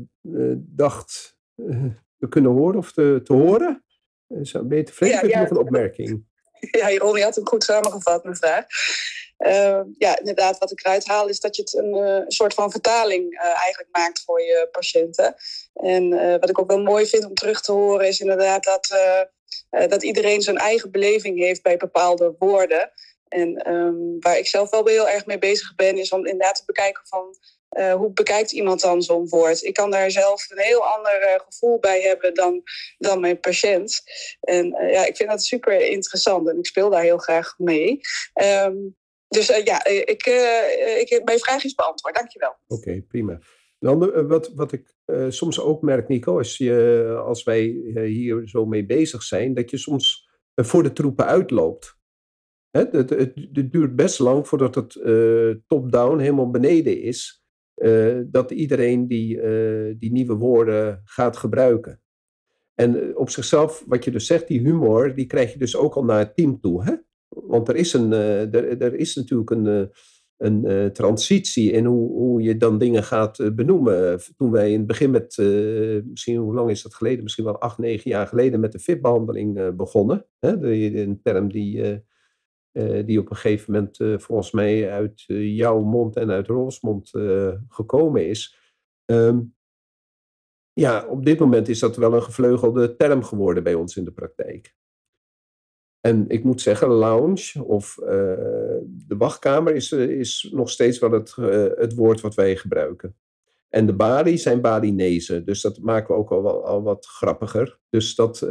dacht 0.57 1.37
te 2.17 2.27
kunnen 2.29 2.51
horen 2.51 2.77
of 2.77 2.91
te, 2.91 3.19
te 3.23 3.33
horen? 3.33 3.83
Zou 4.41 4.63
ben 4.63 4.77
je 4.77 4.83
tevreden? 4.83 5.27
Ja, 5.27 5.27
ja. 5.27 5.39
nog 5.39 5.49
een 5.49 5.57
opmerking? 5.57 6.25
Ja, 6.71 6.91
Jeroen, 6.91 7.17
je 7.17 7.23
had 7.23 7.35
hem 7.35 7.47
goed 7.47 7.63
samengevat, 7.63 8.23
mijn 8.23 8.35
vraag. 8.35 8.65
Uh, 9.37 9.81
ja, 9.97 10.19
inderdaad, 10.19 10.57
wat 10.57 10.71
ik 10.71 10.79
eruit 10.85 11.07
haal 11.07 11.27
is 11.27 11.39
dat 11.39 11.55
je 11.55 11.61
het 11.61 11.73
een, 11.73 11.95
uh, 11.95 12.23
soort 12.27 12.53
van 12.53 12.71
vertaling 12.71 13.33
uh, 13.33 13.39
eigenlijk 13.45 13.87
maakt 13.91 14.23
voor 14.23 14.41
je 14.41 14.67
patiënten. 14.71 15.35
En 15.73 16.09
wat 16.39 16.49
ik 16.49 16.59
ook 16.59 16.69
wel 16.69 16.81
mooi 16.81 17.05
vind 17.05 17.25
om 17.25 17.33
terug 17.33 17.61
te 17.61 17.71
horen 17.71 18.07
is 18.07 18.19
inderdaad 18.19 18.63
dat, 18.63 18.97
dat 19.89 20.03
iedereen 20.03 20.41
zijn 20.41 20.57
eigen 20.57 20.91
beleving 20.91 21.39
heeft 21.39 21.61
bij 21.61 21.77
bepaalde 21.77 22.35
woorden. 22.37 22.91
En 23.33 23.73
um, 23.73 24.17
waar 24.19 24.37
ik 24.37 24.47
zelf 24.47 24.69
wel 24.69 24.87
heel 24.87 25.09
erg 25.09 25.25
mee 25.25 25.39
bezig 25.39 25.75
ben, 25.75 25.97
is 25.97 26.11
om 26.11 26.25
inderdaad 26.25 26.55
te 26.55 26.63
bekijken 26.65 27.01
van 27.05 27.35
uh, 27.77 27.93
hoe 27.93 28.13
bekijkt 28.13 28.51
iemand 28.51 28.81
dan 28.81 29.01
zo'n 29.01 29.29
woord? 29.29 29.63
Ik 29.63 29.73
kan 29.73 29.91
daar 29.91 30.11
zelf 30.11 30.49
een 30.49 30.63
heel 30.63 30.83
ander 30.83 31.21
uh, 31.21 31.39
gevoel 31.47 31.79
bij 31.79 32.01
hebben 32.01 32.33
dan, 32.33 32.63
dan 32.97 33.19
mijn 33.19 33.39
patiënt. 33.39 34.01
En 34.39 34.65
uh, 34.65 34.91
ja, 34.91 35.05
ik 35.05 35.15
vind 35.15 35.29
dat 35.29 35.43
super 35.43 35.81
interessant 35.81 36.49
en 36.49 36.57
ik 36.57 36.65
speel 36.65 36.89
daar 36.89 37.03
heel 37.03 37.17
graag 37.17 37.53
mee. 37.57 37.99
Um, 38.65 38.95
dus 39.27 39.47
ja, 39.47 39.85
ik, 39.85 40.25
ik, 40.99 41.21
mijn 41.23 41.39
vraag 41.39 41.63
is 41.63 41.75
beantwoord. 41.75 42.15
Dankjewel. 42.15 42.55
Oké, 42.67 42.81
okay, 42.81 43.01
prima. 43.01 43.39
Dan, 43.79 44.27
wat, 44.27 44.51
wat 44.55 44.71
ik 44.71 44.95
soms 45.29 45.59
ook 45.59 45.81
merk, 45.81 46.07
Nico, 46.07 46.37
als, 46.37 46.57
je, 46.57 47.21
als 47.25 47.43
wij 47.43 47.61
hier 48.05 48.41
zo 48.45 48.65
mee 48.65 48.85
bezig 48.85 49.23
zijn, 49.23 49.53
dat 49.53 49.69
je 49.69 49.77
soms 49.77 50.29
voor 50.55 50.83
de 50.83 50.93
troepen 50.93 51.25
uitloopt. 51.25 51.95
Het, 52.77 53.09
het, 53.09 53.71
duurt 53.71 53.95
best 53.95 54.19
lang 54.19 54.47
voordat 54.47 54.75
het 54.75 54.95
uh, 54.95 55.55
top-down 55.67 56.19
helemaal 56.19 56.49
beneden 56.49 57.01
is. 57.01 57.43
Uh, 57.75 58.19
dat 58.25 58.51
iedereen 58.51 59.07
die, 59.07 59.35
uh, 59.35 59.95
die 59.99 60.11
nieuwe 60.11 60.35
woorden 60.35 61.01
gaat 61.03 61.37
gebruiken. 61.37 62.01
En 62.75 63.17
op 63.17 63.29
zichzelf, 63.29 63.83
wat 63.87 64.03
je 64.03 64.11
dus 64.11 64.25
zegt, 64.25 64.47
die 64.47 64.59
humor, 64.59 65.15
die 65.15 65.25
krijg 65.25 65.53
je 65.53 65.59
dus 65.59 65.75
ook 65.75 65.95
al 65.95 66.03
naar 66.03 66.19
het 66.19 66.35
team 66.35 66.59
toe. 66.59 66.83
Hè? 66.83 66.93
Want 67.27 67.67
er 67.67 67.75
is, 67.75 67.93
een, 67.93 68.11
er, 68.11 68.81
er 68.81 68.95
is 68.95 69.15
natuurlijk 69.15 69.49
een, 69.49 69.91
een 70.37 70.93
transitie 70.93 71.71
in 71.71 71.85
hoe, 71.85 72.09
hoe 72.11 72.41
je 72.41 72.57
dan 72.57 72.77
dingen 72.77 73.03
gaat 73.03 73.55
benoemen. 73.55 74.19
Toen 74.37 74.51
wij 74.51 74.71
in 74.71 74.77
het 74.77 74.87
begin 74.87 75.11
met, 75.11 75.37
misschien 76.09 76.37
hoe 76.37 76.53
lang 76.53 76.69
is 76.69 76.81
dat 76.81 76.93
geleden? 76.93 77.23
Misschien 77.23 77.45
wel 77.45 77.59
acht, 77.59 77.77
negen 77.77 78.09
jaar 78.09 78.27
geleden 78.27 78.59
met 78.59 78.71
de 78.71 78.79
VIP-behandeling 78.79 79.75
begonnen. 79.75 80.25
Hè? 80.39 80.59
De, 80.59 81.01
een 81.01 81.19
term 81.21 81.51
die 81.51 82.03
uh, 82.73 83.05
die 83.05 83.19
op 83.19 83.29
een 83.29 83.35
gegeven 83.35 83.73
moment 83.73 83.99
uh, 83.99 84.17
volgens 84.17 84.51
mij 84.51 84.91
uit 84.91 85.23
uh, 85.27 85.57
jouw 85.57 85.81
mond 85.81 86.15
en 86.15 86.31
uit 86.31 86.47
Rolfs 86.47 86.81
mond 86.81 87.09
gekomen 87.67 88.27
is. 88.27 88.57
Um, 89.05 89.55
ja, 90.73 91.07
op 91.07 91.25
dit 91.25 91.39
moment 91.39 91.67
is 91.67 91.79
dat 91.79 91.95
wel 91.95 92.13
een 92.13 92.23
gevleugelde 92.23 92.95
term 92.95 93.23
geworden 93.23 93.63
bij 93.63 93.73
ons 93.73 93.97
in 93.97 94.03
de 94.03 94.11
praktijk. 94.11 94.75
En 95.99 96.29
ik 96.29 96.43
moet 96.43 96.61
zeggen, 96.61 96.87
lounge 96.87 97.63
of 97.63 97.95
de 98.85 99.15
wachtkamer 99.17 99.75
is, 99.75 99.91
is 99.91 100.49
nog 100.51 100.69
steeds 100.69 100.99
wel 100.99 101.11
het, 101.11 101.35
het 101.75 101.93
woord 101.93 102.21
wat 102.21 102.35
wij 102.35 102.55
gebruiken. 102.55 103.17
En 103.69 103.85
de 103.85 103.95
bali 103.95 104.37
zijn 104.37 104.61
Balinezen, 104.61 105.45
dus 105.45 105.61
dat 105.61 105.79
maken 105.79 106.15
we 106.15 106.21
ook 106.21 106.31
al, 106.31 106.65
al 106.65 106.83
wat 106.83 107.05
grappiger. 107.05 107.79
Dus 107.89 108.15
dat, 108.15 108.47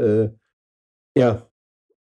ja, 1.12 1.51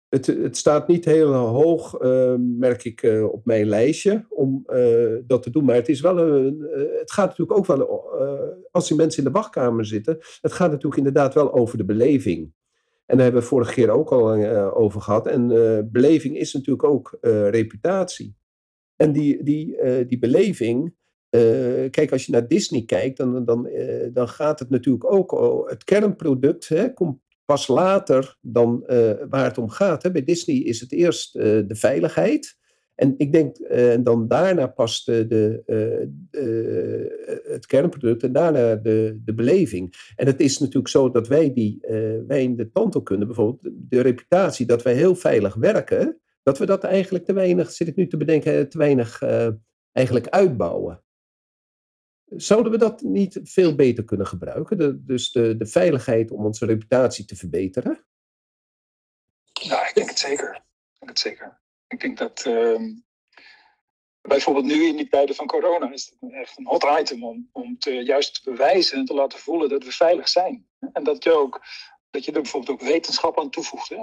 het, 0.10 0.26
het, 0.26 0.58
staat 0.58 0.88
niet 0.88 1.06
heel 1.06 1.34
hoog, 1.34 2.02
uh, 2.02 2.34
merk 2.38 2.84
ik, 2.84 3.02
uh, 3.02 3.24
op 3.32 3.46
mijn 3.46 3.66
lijstje 3.66 4.26
om 4.30 4.64
uh, 4.68 5.16
dat 5.26 5.44
te 5.44 5.50
doen. 5.50 5.66
Maar 5.66 5.76
het, 5.76 5.90
is 5.90 6.02
wel 6.02 6.18
een, 6.18 6.68
het 7.00 7.12
gaat 7.12 7.28
natuurlijk 7.28 7.58
ook 7.58 7.66
wel, 7.66 8.10
als 8.72 8.88
die 8.88 8.98
mensen 8.98 9.24
in 9.24 9.30
de 9.30 9.38
wachtkamer 9.40 9.86
zitten, 9.86 10.18
het 10.42 10.52
gaat 10.52 10.70
natuurlijk 10.70 10.98
inderdaad 10.98 11.34
wel 11.34 11.54
over 11.54 11.78
de 11.78 11.86
beleving. 11.86 12.56
En 13.06 13.16
daar 13.16 13.26
hebben 13.26 13.42
we 13.42 13.48
vorige 13.48 13.74
keer 13.74 13.90
ook 13.90 14.12
al 14.12 14.46
over 14.74 15.02
gehad. 15.02 15.28
En 15.28 15.48
beleving 15.92 16.38
is 16.38 16.54
natuurlijk 16.54 16.88
ook 16.88 17.18
reputatie. 17.50 18.36
En 18.96 19.12
die, 19.12 19.44
die, 19.44 19.78
die 20.06 20.20
beleving, 20.20 20.96
kijk, 21.90 22.12
als 22.12 22.26
je 22.26 22.32
naar 22.32 22.48
Disney 22.48 22.84
kijkt, 22.86 23.18
dan, 23.18 23.46
dan, 23.46 23.70
dan 24.14 24.28
gaat 24.28 24.60
het 24.60 24.70
natuurlijk 24.70 25.14
ook, 25.14 25.32
het 25.70 25.84
kernproduct 25.84 26.68
hè, 26.68 26.94
komt 26.94 27.20
pas 27.48 27.68
later 27.68 28.38
dan 28.42 28.84
uh, 28.88 29.12
waar 29.30 29.44
het 29.44 29.58
om 29.58 29.70
gaat. 29.70 30.04
Hè. 30.04 30.12
Bij 30.12 30.24
Disney 30.24 30.56
is 30.56 30.80
het 30.80 30.92
eerst 30.92 31.36
uh, 31.36 31.44
de 31.44 31.76
veiligheid. 31.76 32.58
En 32.96 33.14
ik 33.18 33.32
denk, 33.32 33.58
uh, 33.60 33.96
dan 34.00 34.28
daarna 34.28 34.68
pas 34.68 35.04
de, 35.04 35.64
het 37.44 37.66
kernproduct 37.66 38.24
en 38.24 38.32
daarna 38.32 38.76
de, 38.76 39.20
de 39.26 39.34
beleving. 39.34 40.12
En 40.16 40.26
het 40.26 40.40
is 40.40 40.58
natuurlijk 40.58 40.88
zo 40.88 41.12
dat 41.12 41.28
wij, 41.28 41.54
die, 41.54 41.78
wij 42.28 42.44
in 42.44 42.56
de 42.56 42.72
tandheelkunde 42.72 43.26
bijvoorbeeld, 43.26 43.74
de 43.90 44.02
reputatie 44.02 44.66
dat 44.66 44.84
wij 44.84 44.94
heel 44.94 45.16
veilig 45.16 45.56
werken, 45.56 46.22
dat 46.44 46.58
we 46.58 46.66
dat 46.66 46.84
eigenlijk 46.84 47.26
te 47.26 47.34
weinig, 47.34 47.72
zit 47.72 47.88
ik 47.88 47.96
nu 47.96 48.08
te 48.08 48.18
bedenken, 48.18 48.70
te 48.70 48.78
weinig 48.78 49.22
eigenlijk 49.92 50.28
uitbouwen. 50.28 51.04
Zouden 52.30 52.72
we 52.72 52.78
dat 52.78 53.02
niet 53.02 53.40
veel 53.44 53.76
beter 53.76 54.04
kunnen 54.04 54.28
gebruiken? 54.28 55.06
Dus 55.06 55.32
de, 55.32 55.58
de 55.58 55.66
veiligheid 55.66 56.32
om 56.32 56.46
onze 56.46 56.66
reputatie 56.66 57.26
te 57.26 57.36
verbeteren? 57.36 58.06
Ja, 59.54 59.88
ik 59.88 59.96
denk 59.96 60.10
het 60.10 60.20
zeker. 60.20 60.56
Ik 60.56 61.00
denk 61.00 61.12
het 61.12 61.20
zeker. 61.20 61.62
Ik 61.88 62.00
denk 62.00 62.18
dat 62.18 62.46
uh, 62.48 62.80
bijvoorbeeld 64.22 64.66
nu 64.66 64.86
in 64.86 64.96
die 64.96 65.10
tijden 65.10 65.36
van 65.36 65.48
corona 65.48 65.92
is 65.92 66.16
het 66.20 66.34
echt 66.34 66.58
een 66.58 66.68
hot 66.68 67.00
item 67.00 67.24
om, 67.24 67.50
om 67.52 67.80
te, 67.80 67.92
juist 67.92 68.44
te 68.44 68.50
bewijzen 68.52 68.98
en 68.98 69.06
te 69.06 69.14
laten 69.14 69.40
voelen 69.40 69.70
dat 69.70 69.84
we 69.84 69.92
veilig 69.92 70.28
zijn. 70.28 70.68
En 70.94 71.04
dat 71.04 71.24
je 71.24 71.32
ook 71.32 71.62
dat 72.10 72.26
je 72.26 72.32
er 72.32 72.42
bijvoorbeeld 72.42 72.82
ook 72.82 72.88
wetenschap 72.88 73.40
aan 73.40 73.50
toevoegt. 73.50 73.90
Hè? 73.90 73.96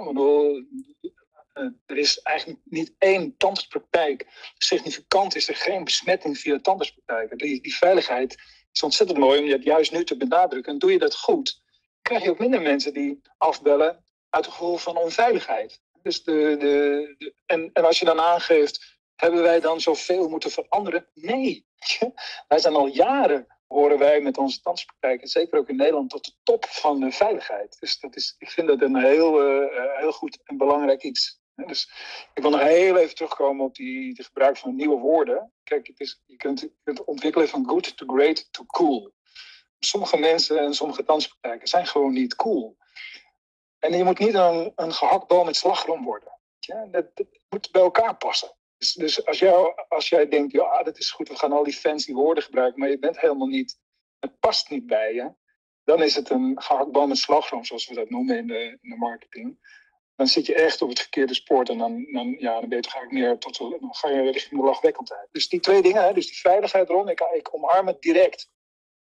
Uh, 1.55 1.69
er 1.85 1.97
is 1.97 2.19
eigenlijk 2.19 2.59
niet 2.63 2.93
één 2.97 3.37
tandartspraktijk. 3.37 4.25
Significant 4.57 5.35
is 5.35 5.47
er 5.47 5.55
geen 5.55 5.83
besmetting 5.83 6.37
via 6.37 6.59
tandartspraktijken. 6.59 7.37
Die, 7.37 7.61
die 7.61 7.75
veiligheid 7.75 8.35
is 8.71 8.83
ontzettend 8.83 9.19
mooi 9.19 9.41
om 9.41 9.49
dat 9.49 9.63
juist 9.63 9.91
nu 9.91 10.03
te 10.03 10.17
benadrukken. 10.17 10.73
En 10.73 10.79
doe 10.79 10.91
je 10.91 10.99
dat 10.99 11.15
goed, 11.15 11.61
krijg 12.01 12.23
je 12.23 12.29
ook 12.29 12.39
minder 12.39 12.61
mensen 12.61 12.93
die 12.93 13.21
afbellen 13.37 14.05
uit 14.29 14.45
het 14.45 14.53
gevoel 14.53 14.77
van 14.77 14.97
onveiligheid. 14.97 15.81
Dus 16.01 16.23
de, 16.23 16.55
de, 16.59 17.15
de, 17.17 17.33
en, 17.45 17.73
als 17.73 17.99
je 17.99 18.05
dan 18.05 18.19
aangeeft, 18.19 18.99
hebben 19.15 19.41
wij 19.41 19.59
dan 19.59 19.81
zoveel 19.81 20.29
moeten 20.29 20.51
veranderen? 20.51 21.07
Nee. 21.13 21.65
wij 22.47 22.59
zijn 22.59 22.75
al 22.75 22.87
jaren 22.87 23.47
horen 23.67 23.97
wij 23.97 24.21
met 24.21 24.37
onze 24.37 24.61
tandartspraktijken, 24.61 25.27
zeker 25.27 25.59
ook 25.59 25.69
in 25.69 25.75
Nederland, 25.75 26.09
tot 26.09 26.25
de 26.25 26.33
top 26.43 26.65
van 26.65 26.99
de 26.99 27.11
veiligheid. 27.11 27.77
Dus 27.79 27.99
dat 27.99 28.15
is, 28.15 28.35
ik 28.37 28.49
vind 28.49 28.67
dat 28.67 28.81
een 28.81 28.95
heel, 28.95 29.61
uh, 29.61 29.97
heel 29.97 30.11
goed 30.11 30.39
en 30.43 30.57
belangrijk 30.57 31.03
iets. 31.03 31.43
Dus 31.55 31.89
ik 32.33 32.41
wil 32.41 32.51
nog 32.51 32.61
heel 32.61 32.97
even 32.97 33.15
terugkomen 33.15 33.65
op 33.65 33.75
die, 33.75 34.13
de 34.13 34.23
gebruik 34.23 34.57
van 34.57 34.75
nieuwe 34.75 34.99
woorden. 34.99 35.53
Kijk, 35.63 35.87
het 35.87 35.99
is, 35.99 36.21
je 36.25 36.35
kunt 36.35 36.69
het 36.83 37.03
ontwikkelen 37.03 37.47
van 37.47 37.69
good 37.69 37.97
to 37.97 38.05
great 38.05 38.53
to 38.53 38.65
cool. 38.65 39.13
Sommige 39.79 40.17
mensen 40.17 40.59
en 40.59 40.73
sommige 40.73 41.03
danspraktijken 41.03 41.67
zijn 41.67 41.87
gewoon 41.87 42.13
niet 42.13 42.35
cool. 42.35 42.77
En 43.79 43.97
je 43.97 44.03
moet 44.03 44.19
niet 44.19 44.33
een, 44.33 44.71
een 44.75 44.93
gehaktbal 44.93 45.43
met 45.43 45.55
slagroom 45.55 46.03
worden. 46.03 46.39
Ja, 46.59 46.85
dat, 46.85 47.15
dat, 47.15 47.27
moet 47.49 47.71
bij 47.71 47.81
elkaar 47.81 48.17
passen. 48.17 48.51
Dus, 48.77 48.93
dus 48.93 49.25
als, 49.25 49.39
jou, 49.39 49.73
als 49.87 50.09
jij 50.09 50.27
denkt, 50.27 50.51
ja, 50.51 50.83
dat 50.83 50.97
is 50.97 51.11
goed, 51.11 51.29
we 51.29 51.35
gaan 51.35 51.51
al 51.51 51.63
die 51.63 51.73
fancy 51.73 52.13
woorden 52.13 52.43
gebruiken, 52.43 52.79
maar 52.79 52.89
je 52.89 52.99
bent 52.99 53.19
helemaal 53.19 53.47
niet, 53.47 53.79
het 54.19 54.39
past 54.39 54.69
niet 54.69 54.85
bij 54.85 55.13
je, 55.13 55.33
dan 55.83 56.03
is 56.03 56.15
het 56.15 56.29
een 56.29 56.61
gehaktbal 56.61 57.07
met 57.07 57.17
slagroom, 57.17 57.63
zoals 57.63 57.87
we 57.87 57.95
dat 57.95 58.09
noemen 58.09 58.37
in 58.37 58.47
de, 58.47 58.77
in 58.81 58.89
de 58.89 58.95
marketing 58.95 59.57
dan 60.15 60.27
zit 60.27 60.45
je 60.45 60.55
echt 60.55 60.81
op 60.81 60.89
het 60.89 60.99
verkeerde 60.99 61.33
spoor. 61.33 61.63
En 61.63 61.77
dan, 61.77 62.05
dan, 62.11 62.35
ja, 62.39 62.59
dan 62.59 62.69
ben 62.69 62.77
je 62.77 62.83
toch 62.83 62.93
eigenlijk 62.93 63.25
meer 63.25 63.37
tot, 63.37 63.57
dan 63.57 63.95
ga 63.95 64.09
je 64.09 64.31
richting 64.31 64.59
de 64.59 64.65
lachwekkendheid. 64.65 65.27
Dus 65.31 65.49
die 65.49 65.59
twee 65.59 65.81
dingen, 65.81 66.03
hè, 66.03 66.13
dus 66.13 66.27
die 66.27 66.39
veiligheid 66.39 66.89
rond, 66.89 67.09
ik, 67.09 67.19
ik 67.19 67.53
omarm 67.55 67.87
het 67.87 68.01
direct. 68.01 68.49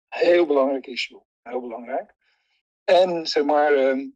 Heel 0.08 0.46
belangrijk 0.46 0.86
issue. 0.86 1.22
Heel 1.42 1.60
belangrijk. 1.60 2.14
En 2.84 3.26
zeg 3.26 3.44
maar, 3.44 3.72
uh, 3.72 4.08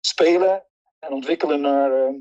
spelen 0.00 0.66
en 0.98 1.12
ontwikkelen 1.12 1.60
naar 1.60 1.90
uh, 1.90 2.18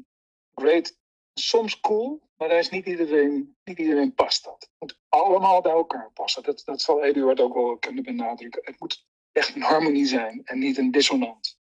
great, 0.53 0.97
soms 1.33 1.79
cool, 1.79 2.29
Maar 2.37 2.49
daar 2.49 2.59
is 2.59 2.69
niet 2.69 2.85
iedereen, 2.85 3.55
niet 3.63 3.79
iedereen 3.79 4.13
past 4.13 4.43
dat. 4.43 4.61
Het 4.61 4.71
moet 4.79 4.99
allemaal 5.09 5.61
bij 5.61 5.71
elkaar 5.71 6.11
passen. 6.11 6.43
Dat, 6.43 6.61
dat 6.65 6.81
zal 6.81 7.03
Eduard 7.03 7.39
ook 7.39 7.53
wel 7.53 7.77
kunnen 7.77 8.03
benadrukken. 8.03 8.61
Het 8.63 8.79
moet 8.79 9.07
echt 9.31 9.55
een 9.55 9.61
harmonie 9.61 10.05
zijn 10.05 10.41
en 10.43 10.59
niet 10.59 10.77
een 10.77 10.91
dissonant. 10.91 11.59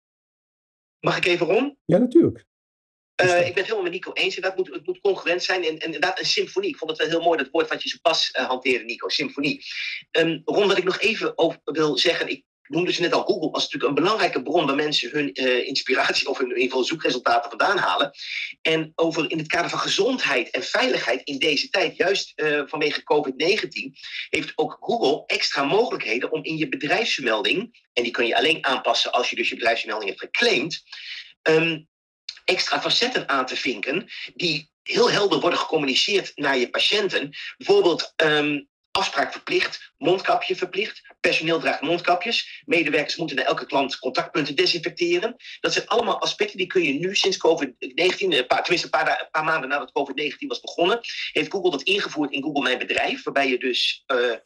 Mag 1.00 1.16
ik 1.16 1.24
even 1.24 1.46
rond? 1.46 1.76
Ja, 1.84 1.98
natuurlijk. 1.98 2.46
Uh, 3.22 3.46
ik 3.46 3.54
ben 3.54 3.54
het 3.54 3.56
helemaal 3.56 3.82
met 3.82 3.92
Nico 3.92 4.12
eens. 4.12 4.34
Dat 4.34 4.56
moet, 4.56 4.68
het 4.68 4.86
moet 4.86 5.00
congruent 5.00 5.42
zijn. 5.42 5.64
En, 5.64 5.68
en 5.68 5.78
inderdaad, 5.78 6.18
een 6.18 6.26
symfonie. 6.26 6.70
Ik 6.70 6.76
vond 6.76 6.90
het 6.90 7.00
wel 7.00 7.08
heel 7.08 7.22
mooi, 7.22 7.38
dat 7.38 7.48
woord 7.50 7.68
wat 7.68 7.82
je 7.82 7.88
zo 7.88 7.96
pas 8.02 8.30
uh, 8.32 8.46
hanteerde, 8.46 8.84
Nico. 8.84 9.08
Symfonie. 9.08 9.64
Um, 10.10 10.42
Ron, 10.44 10.68
wat 10.68 10.78
ik 10.78 10.84
nog 10.84 11.00
even 11.00 11.38
over 11.38 11.60
wil 11.64 11.98
zeggen. 11.98 12.28
Ik 12.28 12.44
noemde 12.72 12.92
ze 12.92 13.00
net 13.00 13.12
al 13.12 13.24
Google 13.24 13.50
als 13.50 13.62
natuurlijk 13.62 13.88
een 13.88 14.04
belangrijke 14.04 14.42
bron 14.42 14.66
waar 14.66 14.74
mensen 14.74 15.10
hun 15.10 15.30
uh, 15.32 15.66
inspiratie 15.66 16.28
of 16.28 16.38
hun 16.38 16.46
in 16.46 16.54
ieder 16.54 16.70
geval 16.70 16.84
zoekresultaten 16.84 17.50
vandaan 17.50 17.76
halen. 17.76 18.10
En 18.62 18.92
over 18.94 19.30
in 19.30 19.38
het 19.38 19.46
kader 19.46 19.70
van 19.70 19.78
gezondheid 19.78 20.50
en 20.50 20.62
veiligheid 20.62 21.20
in 21.24 21.38
deze 21.38 21.68
tijd, 21.68 21.96
juist 21.96 22.32
uh, 22.36 22.62
vanwege 22.66 23.02
COVID-19, 23.02 23.70
heeft 24.28 24.52
ook 24.54 24.76
Google 24.80 25.22
extra 25.26 25.64
mogelijkheden 25.64 26.32
om 26.32 26.44
in 26.44 26.56
je 26.56 26.68
bedrijfsmelding, 26.68 27.80
en 27.92 28.02
die 28.02 28.12
kun 28.12 28.26
je 28.26 28.36
alleen 28.36 28.66
aanpassen 28.66 29.12
als 29.12 29.30
je 29.30 29.36
dus 29.36 29.48
je 29.48 29.54
bedrijfsmelding 29.54 30.08
hebt 30.08 30.20
geclaimd, 30.20 30.82
um, 31.42 31.88
extra 32.44 32.80
facetten 32.80 33.28
aan 33.28 33.46
te 33.46 33.56
vinken 33.56 34.10
die 34.34 34.70
heel 34.82 35.10
helder 35.10 35.40
worden 35.40 35.58
gecommuniceerd 35.58 36.32
naar 36.34 36.58
je 36.58 36.70
patiënten. 36.70 37.30
Bijvoorbeeld 37.56 38.12
um, 38.16 38.68
afspraak 38.92 39.32
verplicht, 39.32 39.92
mondkapje 39.98 40.56
verplicht, 40.56 41.02
personeel 41.20 41.60
draagt 41.60 41.80
mondkapjes, 41.80 42.62
medewerkers 42.64 43.16
moeten 43.16 43.36
naar 43.36 43.44
elke 43.44 43.66
klant 43.66 43.98
contactpunten 43.98 44.56
desinfecteren. 44.56 45.36
Dat 45.60 45.72
zijn 45.72 45.86
allemaal 45.86 46.20
aspecten 46.20 46.56
die 46.56 46.66
kun 46.66 46.82
je 46.82 46.92
nu 46.92 47.14
sinds 47.14 47.36
COVID-19, 47.36 47.76
tenminste 48.18 48.82
een 48.82 48.90
paar, 48.90 49.28
paar, 49.30 49.44
maanden 49.44 49.68
nadat 49.68 49.92
COVID-19 49.98 50.46
was 50.46 50.60
begonnen, 50.60 51.00
heeft 51.32 51.50
Google 51.50 51.70
dat 51.70 51.82
ingevoerd 51.82 52.32
in 52.32 52.42
Google 52.42 52.62
Mijn 52.62 52.78
Bedrijf, 52.78 53.22
waarbij 53.22 53.48
je 53.48 53.58
dus 53.58 54.04
uh, 54.06 54.36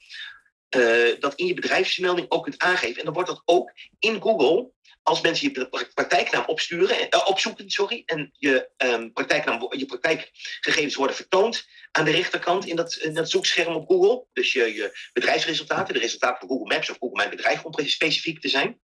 uh, 0.77 1.21
dat 1.21 1.35
in 1.35 1.47
je 1.47 1.55
bedrijfsmelding 1.55 2.31
ook 2.31 2.43
kunt 2.43 2.59
aangeven. 2.59 2.99
En 2.99 3.05
dan 3.05 3.15
wordt 3.15 3.29
dat 3.29 3.43
ook 3.45 3.73
in 3.99 4.23
Google 4.23 4.71
als 5.07 5.21
mensen 5.21 5.53
je 5.53 5.87
praktijknaam 5.95 6.45
opsturen, 6.47 6.97
uh, 7.11 7.27
opzoeken 7.27 7.71
sorry, 7.71 8.03
en 8.07 8.33
je, 8.33 8.71
um, 8.77 9.13
praktijknaam, 9.13 9.67
je 9.77 9.87
praktijkgegevens 9.87 10.95
worden 10.95 11.17
vertoond 11.17 11.67
aan 11.93 12.05
de 12.05 12.11
rechterkant 12.11 12.67
in 12.67 12.77
dat, 12.77 12.95
in 12.95 13.15
dat 13.15 13.31
zoekscherm 13.31 13.75
op 13.75 13.89
Google. 13.89 14.27
Dus 14.33 14.53
je, 14.53 14.75
je 14.75 15.09
bedrijfsresultaten, 15.13 15.95
de 15.95 16.01
resultaten 16.01 16.39
van 16.39 16.49
Google 16.49 16.75
Maps 16.75 16.91
of 16.91 16.97
Google 16.99 17.17
Mijn 17.17 17.31
Bedrijf 17.31 17.65
om 17.65 17.73
specifiek 17.87 18.41
te 18.41 18.49
zijn. 18.49 18.81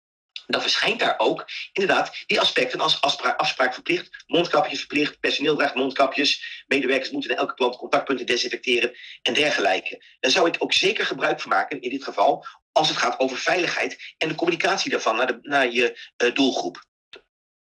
Dan 0.48 0.62
verschijnt 0.62 1.00
daar 1.00 1.16
ook 1.18 1.46
inderdaad 1.74 2.24
die 2.26 2.40
aspecten 2.40 2.80
als 2.80 3.02
afspraak, 3.02 3.40
afspraak 3.40 3.74
verplicht, 3.74 4.24
mondkapjes 4.28 4.80
verplicht, 4.80 5.20
personeel 5.20 5.56
draagt 5.56 5.76
mondkapjes, 5.76 6.64
medewerkers 6.68 7.12
moeten 7.12 7.30
naar 7.30 7.40
elke 7.40 7.54
klant 7.54 7.76
contactpunten 7.76 8.26
desinfecteren 8.26 8.96
en 9.22 9.34
dergelijke. 9.34 10.04
Daar 10.20 10.32
zou 10.32 10.48
ik 10.48 10.56
ook 10.60 10.74
zeker 10.74 11.06
gebruik 11.06 11.42
van 11.42 11.52
maken 11.52 11.82
in 11.82 11.90
dit 11.90 12.04
geval 12.04 12.46
als 12.78 12.90
het 12.90 12.98
gaat 12.98 13.20
over 13.20 13.38
veiligheid 13.38 14.16
en 14.18 14.28
de 14.28 14.36
communicatie 14.36 14.92
daarvan 14.92 15.16
naar, 15.16 15.28
de, 15.28 15.40
naar 15.42 15.72
je 15.72 16.10
uh, 16.24 16.36
doelgroep. 16.36 16.86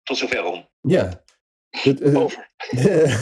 Tot 0.03 0.17
zover 0.17 0.45
om. 0.45 0.69
Ja. 0.81 1.25
Het, 1.69 2.01
uh, 2.01 2.27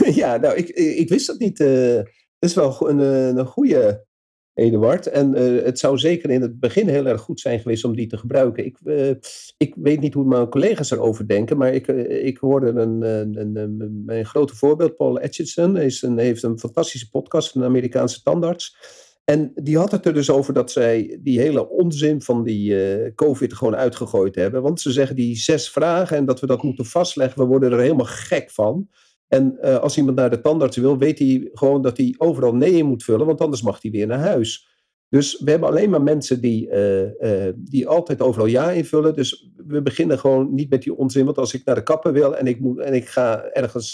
ja, 0.20 0.36
nou, 0.36 0.54
ik, 0.54 0.68
ik 0.68 1.08
wist 1.08 1.26
dat 1.26 1.38
niet. 1.38 1.60
Uh, 1.60 1.94
dat 2.38 2.50
is 2.50 2.54
wel 2.54 2.88
een, 2.88 2.98
een 3.38 3.46
goede 3.46 4.06
Eduard. 4.54 5.06
En 5.06 5.38
uh, 5.38 5.64
het 5.64 5.78
zou 5.78 5.98
zeker 5.98 6.30
in 6.30 6.42
het 6.42 6.60
begin 6.60 6.88
heel 6.88 7.06
erg 7.06 7.20
goed 7.20 7.40
zijn 7.40 7.60
geweest 7.60 7.84
om 7.84 7.96
die 7.96 8.06
te 8.06 8.16
gebruiken. 8.16 8.64
Ik, 8.64 8.78
uh, 8.84 9.10
ik 9.56 9.74
weet 9.76 10.00
niet 10.00 10.14
hoe 10.14 10.24
mijn 10.24 10.48
collega's 10.48 10.90
erover 10.90 11.28
denken, 11.28 11.56
maar 11.56 11.74
ik, 11.74 11.88
uh, 11.88 12.24
ik 12.24 12.38
hoorde 12.38 12.66
een, 12.66 13.02
een, 13.02 13.36
een, 13.40 13.56
een, 13.56 14.02
mijn 14.06 14.26
grote 14.26 14.54
voorbeeld, 14.54 14.96
Paul 14.96 15.20
Atchison, 15.20 15.76
is 15.76 16.02
een, 16.02 16.18
heeft 16.18 16.42
een 16.42 16.58
fantastische 16.58 17.10
podcast 17.10 17.50
van 17.50 17.60
een 17.60 17.66
Amerikaanse 17.66 18.22
tandarts. 18.22 18.76
En 19.24 19.52
die 19.54 19.78
had 19.78 19.90
het 19.90 20.06
er 20.06 20.14
dus 20.14 20.30
over 20.30 20.54
dat 20.54 20.70
zij 20.70 21.18
die 21.22 21.40
hele 21.40 21.68
onzin 21.68 22.22
van 22.22 22.42
die 22.42 23.14
COVID 23.14 23.54
gewoon 23.54 23.76
uitgegooid 23.76 24.34
hebben. 24.34 24.62
Want 24.62 24.80
ze 24.80 24.92
zeggen 24.92 25.16
die 25.16 25.36
zes 25.36 25.70
vragen 25.70 26.16
en 26.16 26.24
dat 26.24 26.40
we 26.40 26.46
dat 26.46 26.62
moeten 26.62 26.84
vastleggen, 26.84 27.40
we 27.40 27.48
worden 27.48 27.72
er 27.72 27.78
helemaal 27.78 28.06
gek 28.06 28.50
van. 28.50 28.88
En 29.28 29.58
uh, 29.62 29.76
als 29.76 29.96
iemand 29.96 30.16
naar 30.16 30.30
de 30.30 30.40
tandarts 30.40 30.76
wil, 30.76 30.98
weet 30.98 31.18
hij 31.18 31.48
gewoon 31.52 31.82
dat 31.82 31.96
hij 31.96 32.14
overal 32.18 32.54
nee 32.54 32.72
in 32.72 32.86
moet 32.86 33.04
vullen, 33.04 33.26
want 33.26 33.40
anders 33.40 33.62
mag 33.62 33.82
hij 33.82 33.90
weer 33.90 34.06
naar 34.06 34.18
huis. 34.18 34.68
Dus 35.14 35.40
we 35.40 35.50
hebben 35.50 35.68
alleen 35.68 35.90
maar 35.90 36.02
mensen 36.02 36.40
die, 36.40 36.68
uh, 36.68 37.20
uh, 37.20 37.52
die 37.56 37.88
altijd 37.88 38.20
overal 38.20 38.46
ja 38.46 38.70
invullen. 38.70 39.14
Dus 39.14 39.50
we 39.66 39.82
beginnen 39.82 40.18
gewoon 40.18 40.54
niet 40.54 40.70
met 40.70 40.82
die 40.82 40.94
onzin. 40.94 41.24
Want 41.24 41.38
als 41.38 41.54
ik 41.54 41.64
naar 41.64 41.74
de 41.74 41.82
kapper 41.82 42.12
wil 42.12 42.36
en 42.36 42.46
ik, 42.46 42.60
moet, 42.60 42.78
en 42.78 42.94
ik 42.94 43.08
ga 43.08 43.44
ergens 43.44 43.92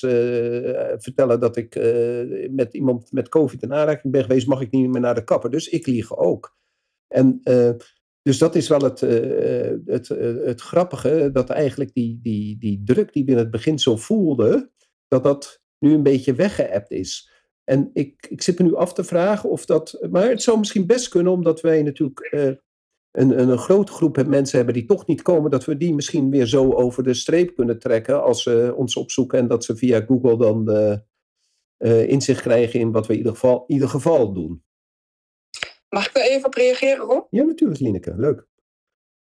vertellen 0.98 1.40
dat 1.40 1.56
ik 1.56 1.74
met 2.50 2.74
iemand 2.74 3.12
met 3.12 3.28
COVID 3.28 3.62
in 3.62 3.72
aanraking 3.72 4.12
ben 4.12 4.22
geweest, 4.22 4.46
mag 4.46 4.60
ik 4.60 4.70
niet 4.70 4.88
meer 4.88 5.00
naar 5.00 5.14
de 5.14 5.24
kapper. 5.24 5.50
Dus 5.50 5.68
ik 5.68 5.86
lieg 5.86 6.16
ook. 6.16 6.56
En 7.08 7.40
dus 8.22 8.38
dat 8.38 8.54
is 8.54 8.68
wel 8.68 8.80
het, 8.80 9.00
het, 9.86 10.08
het 10.44 10.60
grappige, 10.60 11.30
dat 11.32 11.50
eigenlijk 11.50 11.92
die, 11.92 12.18
die, 12.22 12.58
die 12.58 12.82
druk 12.84 13.12
die 13.12 13.24
we 13.24 13.30
in 13.30 13.38
het 13.38 13.50
begin 13.50 13.78
zo 13.78 13.96
voelden, 13.96 14.70
dat 15.08 15.24
dat 15.24 15.62
nu 15.78 15.94
een 15.94 16.02
beetje 16.02 16.34
weggeëpt 16.34 16.90
is. 16.90 17.29
En 17.70 17.90
ik, 17.92 18.26
ik 18.28 18.42
zit 18.42 18.58
me 18.58 18.64
nu 18.64 18.74
af 18.74 18.92
te 18.92 19.04
vragen 19.04 19.50
of 19.50 19.64
dat. 19.64 20.06
Maar 20.10 20.28
het 20.28 20.42
zou 20.42 20.58
misschien 20.58 20.86
best 20.86 21.08
kunnen, 21.08 21.32
omdat 21.32 21.60
wij 21.60 21.82
natuurlijk 21.82 22.28
uh, 22.30 22.42
een, 22.42 22.58
een, 23.12 23.48
een, 23.48 23.58
grote 23.58 23.92
groep 23.92 24.26
mensen 24.26 24.56
hebben 24.56 24.74
die 24.74 24.86
toch 24.86 25.06
niet 25.06 25.22
komen, 25.22 25.50
dat 25.50 25.64
we 25.64 25.76
die 25.76 25.94
misschien 25.94 26.30
weer 26.30 26.46
zo 26.46 26.72
over 26.72 27.02
de 27.02 27.14
streep 27.14 27.54
kunnen 27.54 27.78
trekken 27.78 28.22
als 28.22 28.42
ze 28.42 28.74
ons 28.76 28.96
opzoeken 28.96 29.38
en 29.38 29.48
dat 29.48 29.64
ze 29.64 29.76
via 29.76 30.00
Google 30.00 30.36
dan 30.38 30.70
uh, 30.70 30.96
uh, 31.78 32.08
inzicht 32.08 32.40
krijgen 32.40 32.80
in 32.80 32.92
wat 32.92 33.06
we 33.06 33.12
in 33.12 33.18
ieder 33.18 33.32
geval, 33.32 33.64
in 33.66 33.74
ieder 33.74 33.88
geval 33.88 34.32
doen. 34.32 34.64
Mag 35.88 36.08
ik 36.08 36.16
er 36.16 36.22
even 36.22 36.46
op 36.46 36.54
reageren, 36.54 37.06
Rob? 37.06 37.26
Ja, 37.30 37.42
natuurlijk, 37.44 37.80
Lineke. 37.80 38.14
Leuk. 38.16 38.46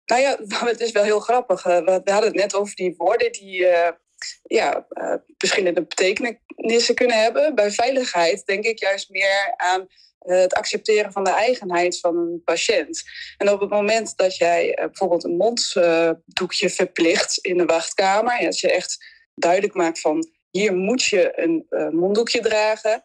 Nou 0.06 0.22
ja, 0.22 0.38
het 0.70 0.82
is 0.82 0.92
wel 0.92 1.04
heel 1.04 1.20
grappig. 1.20 1.64
We 1.64 2.02
hadden 2.04 2.24
het 2.24 2.36
net 2.36 2.56
over 2.56 2.76
die 2.76 2.94
woorden 2.98 3.32
die 3.32 3.66
ja, 4.43 4.88
uh, 4.89 5.15
verschillende 5.38 5.86
betekenissen 5.86 6.95
kunnen 6.95 7.21
hebben. 7.21 7.55
Bij 7.55 7.71
veiligheid 7.71 8.45
denk 8.45 8.63
ik 8.63 8.80
juist 8.80 9.09
meer 9.09 9.53
aan 9.57 9.82
uh, 9.82 10.38
het 10.38 10.53
accepteren 10.53 11.11
van 11.11 11.24
de 11.24 11.34
eigenheid 11.34 11.99
van 11.99 12.17
een 12.17 12.41
patiënt. 12.43 13.03
En 13.38 13.49
op 13.49 13.59
het 13.59 13.69
moment 13.69 14.17
dat 14.17 14.38
jij 14.38 14.67
uh, 14.67 14.86
bijvoorbeeld 14.86 15.24
een 15.24 15.38
monddoekje 15.38 16.69
verplicht 16.69 17.38
in 17.38 17.57
de 17.57 17.65
wachtkamer, 17.65 18.39
en 18.39 18.45
als 18.45 18.61
je 18.61 18.71
echt 18.71 19.05
duidelijk 19.36 19.74
maakt 19.74 19.99
van 19.99 20.28
hier 20.51 20.74
moet 20.74 21.03
je 21.03 21.32
een 21.36 21.65
monddoekje 21.95 22.41
dragen, 22.41 23.03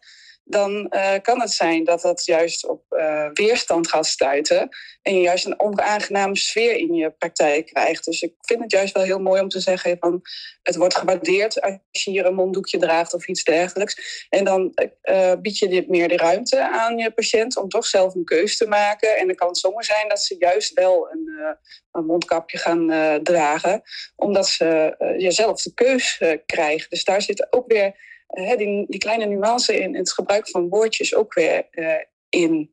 dan 0.49 0.87
uh, 0.89 1.13
kan 1.21 1.41
het 1.41 1.51
zijn 1.51 1.83
dat 1.83 2.01
dat 2.01 2.25
juist 2.25 2.67
op 2.67 2.83
uh, 2.89 3.29
weerstand 3.33 3.87
gaat 3.87 4.05
stuiten. 4.05 4.69
En 5.01 5.15
je 5.15 5.21
juist 5.21 5.45
een 5.45 5.59
onaangename 5.59 6.37
sfeer 6.37 6.75
in 6.75 6.93
je 6.93 7.11
praktijk 7.11 7.65
krijgt. 7.65 8.05
Dus 8.05 8.21
ik 8.21 8.33
vind 8.41 8.61
het 8.61 8.71
juist 8.71 8.93
wel 8.93 9.03
heel 9.03 9.19
mooi 9.19 9.41
om 9.41 9.49
te 9.49 9.59
zeggen 9.59 9.97
van 9.99 10.21
het 10.63 10.75
wordt 10.75 10.95
gewaardeerd 10.95 11.61
als 11.61 12.03
je 12.03 12.11
hier 12.11 12.25
een 12.25 12.35
monddoekje 12.35 12.77
draagt 12.77 13.13
of 13.13 13.27
iets 13.27 13.43
dergelijks. 13.43 14.25
En 14.29 14.43
dan 14.43 14.73
uh, 15.03 15.33
bied 15.41 15.57
je 15.57 15.67
dit 15.67 15.87
meer 15.87 16.07
de 16.07 16.17
ruimte 16.17 16.69
aan 16.69 16.97
je 16.97 17.11
patiënt 17.11 17.57
om 17.57 17.69
toch 17.69 17.85
zelf 17.85 18.15
een 18.15 18.25
keus 18.25 18.57
te 18.57 18.67
maken. 18.67 19.17
En 19.17 19.27
dan 19.27 19.35
kan 19.35 19.47
het 19.47 19.57
zomaar 19.57 19.83
zijn 19.83 20.07
dat 20.07 20.21
ze 20.21 20.35
juist 20.39 20.73
wel 20.73 21.09
een, 21.11 21.57
een 21.91 22.05
mondkapje 22.05 22.57
gaan 22.57 22.87
dragen, 23.23 23.81
omdat 24.15 24.47
ze 24.47 24.95
jezelf 25.17 25.61
de 25.61 25.73
keus 25.73 26.21
krijgen. 26.45 26.89
Dus 26.89 27.03
daar 27.03 27.21
zit 27.21 27.47
ook 27.53 27.67
weer 27.67 28.07
uh, 28.33 28.57
die, 28.57 28.85
die, 28.89 28.99
kleine 28.99 29.25
nuance 29.25 29.79
in, 29.79 29.95
het 29.95 30.11
gebruik 30.11 30.49
van 30.49 30.69
woordjes 30.69 31.15
ook 31.15 31.33
weer 31.33 31.67
uh, 31.71 31.93
in. 32.29 32.71